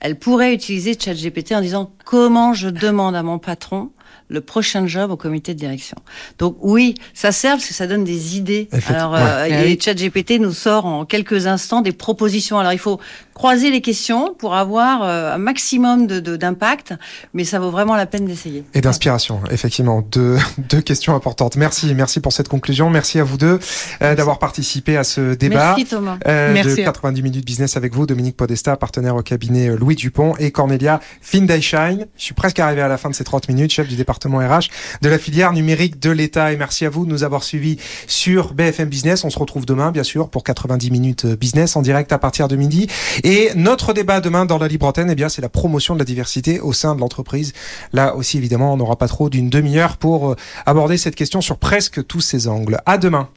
Elle 0.00 0.18
pourrait 0.18 0.52
utiliser 0.52 0.98
ChatGPT 0.98 1.52
en 1.52 1.62
disant 1.62 1.90
comment 2.04 2.52
je 2.52 2.68
demande 2.68 3.16
à 3.16 3.22
mon 3.22 3.38
patron 3.38 3.90
le 4.28 4.40
prochain 4.40 4.86
job 4.86 5.10
au 5.10 5.16
comité 5.16 5.54
de 5.54 5.58
direction. 5.58 5.96
Donc 6.38 6.56
oui, 6.60 6.94
ça 7.12 7.32
sert 7.32 7.52
parce 7.52 7.66
que 7.66 7.74
ça 7.74 7.86
donne 7.86 8.04
des 8.04 8.36
idées. 8.36 8.68
Alors, 8.88 9.14
euh, 9.14 9.44
et 9.44 9.78
ChatGPT 9.78 10.40
nous 10.40 10.52
sort 10.52 10.86
en 10.86 11.04
quelques 11.04 11.46
instants 11.46 11.80
des 11.80 11.92
propositions. 11.92 12.58
Alors 12.58 12.72
il 12.72 12.78
faut 12.78 13.00
croiser 13.34 13.70
les 13.70 13.80
questions 13.80 14.34
pour 14.34 14.54
avoir 14.54 15.02
euh, 15.02 15.34
un 15.34 15.38
maximum 15.38 16.06
de 16.06 16.36
d'impact, 16.36 16.94
mais 17.34 17.44
ça 17.44 17.58
vaut 17.58 17.70
vraiment 17.70 17.96
la 17.96 18.06
peine 18.06 18.24
d'essayer. 18.24 18.64
Et 18.74 18.80
d'inspiration, 18.80 19.40
effectivement. 19.50 20.02
Deux, 20.10 20.38
deux 20.58 20.80
questions 20.80 21.14
importantes. 21.14 21.56
Merci, 21.56 21.94
merci 21.94 22.20
pour 22.20 22.32
cette 22.32 22.48
conclusion. 22.48 22.90
Merci 22.90 23.18
à 23.18 23.24
vous 23.24 23.36
deux 23.36 23.58
euh, 24.02 24.14
d'avoir 24.14 24.38
participé 24.38 24.96
à 24.96 25.04
ce 25.04 25.34
débat. 25.34 25.74
Merci 25.76 25.84
Thomas. 25.84 26.18
Euh, 26.26 26.52
merci. 26.52 26.76
De 26.76 26.84
90 26.84 27.22
minutes 27.22 27.44
business 27.44 27.76
avec 27.76 27.94
vous, 27.94 28.06
Dominique 28.06 28.36
Podesta, 28.36 28.76
partenaire 28.76 29.16
au 29.16 29.22
cabinet 29.22 29.68
euh, 29.68 29.76
Louis 29.76 29.96
Dupont 29.96 30.34
et 30.38 30.50
Cornelia 30.50 31.00
Findeischein. 31.20 31.98
Je 32.16 32.22
suis 32.22 32.34
presque 32.34 32.58
arrivé 32.58 32.82
à 32.82 32.88
la 32.88 32.98
fin 32.98 33.10
de 33.10 33.14
ces 33.14 33.24
30 33.24 33.48
minutes, 33.48 33.72
chef 33.72 33.88
du 33.88 33.96
département 33.96 34.38
RH 34.38 34.68
de 35.02 35.08
la 35.08 35.18
filière 35.18 35.52
numérique 35.52 36.00
de 36.00 36.10
l'État. 36.10 36.52
Et 36.52 36.56
merci 36.56 36.84
à 36.86 36.90
vous 36.90 37.04
de 37.04 37.10
nous 37.10 37.24
avoir 37.24 37.42
suivis 37.42 37.78
sur 38.06 38.54
BFM 38.54 38.88
Business. 38.88 39.24
On 39.24 39.30
se 39.30 39.38
retrouve 39.38 39.66
demain, 39.66 39.90
bien 39.90 40.04
sûr, 40.04 40.28
pour 40.28 40.44
90 40.44 40.90
minutes 40.90 41.26
business 41.26 41.76
en 41.76 41.82
direct 41.82 42.12
à 42.12 42.18
partir 42.18 42.48
de 42.48 42.56
midi. 42.56 42.88
Et 43.24 43.50
notre 43.56 43.94
débat 43.94 44.20
demain 44.20 44.44
dans 44.44 44.58
la 44.58 44.68
libre 44.68 44.86
antenne, 44.86 45.10
eh 45.10 45.28
c'est 45.30 45.40
la 45.40 45.48
promotion 45.48 45.94
de 45.94 45.98
la 45.98 46.04
diversité 46.04 46.60
au 46.60 46.74
sein 46.74 46.94
de 46.94 47.00
l'entreprise. 47.00 47.54
Là 47.94 48.14
aussi, 48.16 48.36
évidemment, 48.36 48.74
on 48.74 48.76
n'aura 48.76 48.96
pas 48.96 49.08
trop 49.08 49.30
d'une 49.30 49.48
demi-heure 49.48 49.96
pour 49.96 50.32
euh, 50.32 50.36
aborder 50.66 50.98
cette 50.98 51.14
question 51.14 51.40
sur 51.40 51.56
presque 51.56 52.06
tous 52.06 52.20
ses 52.20 52.48
angles. 52.48 52.78
À 52.84 52.98
demain. 52.98 53.30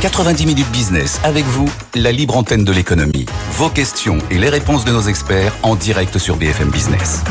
90 0.00 0.46
minutes 0.46 0.70
business 0.72 1.20
avec 1.24 1.44
vous, 1.44 1.68
la 1.94 2.12
libre 2.12 2.36
antenne 2.36 2.64
de 2.64 2.72
l'économie. 2.72 3.26
Vos 3.52 3.68
questions 3.68 4.18
et 4.30 4.38
les 4.38 4.48
réponses 4.48 4.84
de 4.84 4.92
nos 4.92 5.02
experts 5.02 5.54
en 5.64 5.74
direct 5.74 6.18
sur 6.18 6.36
BFM 6.36 6.70
Business. 6.70 7.22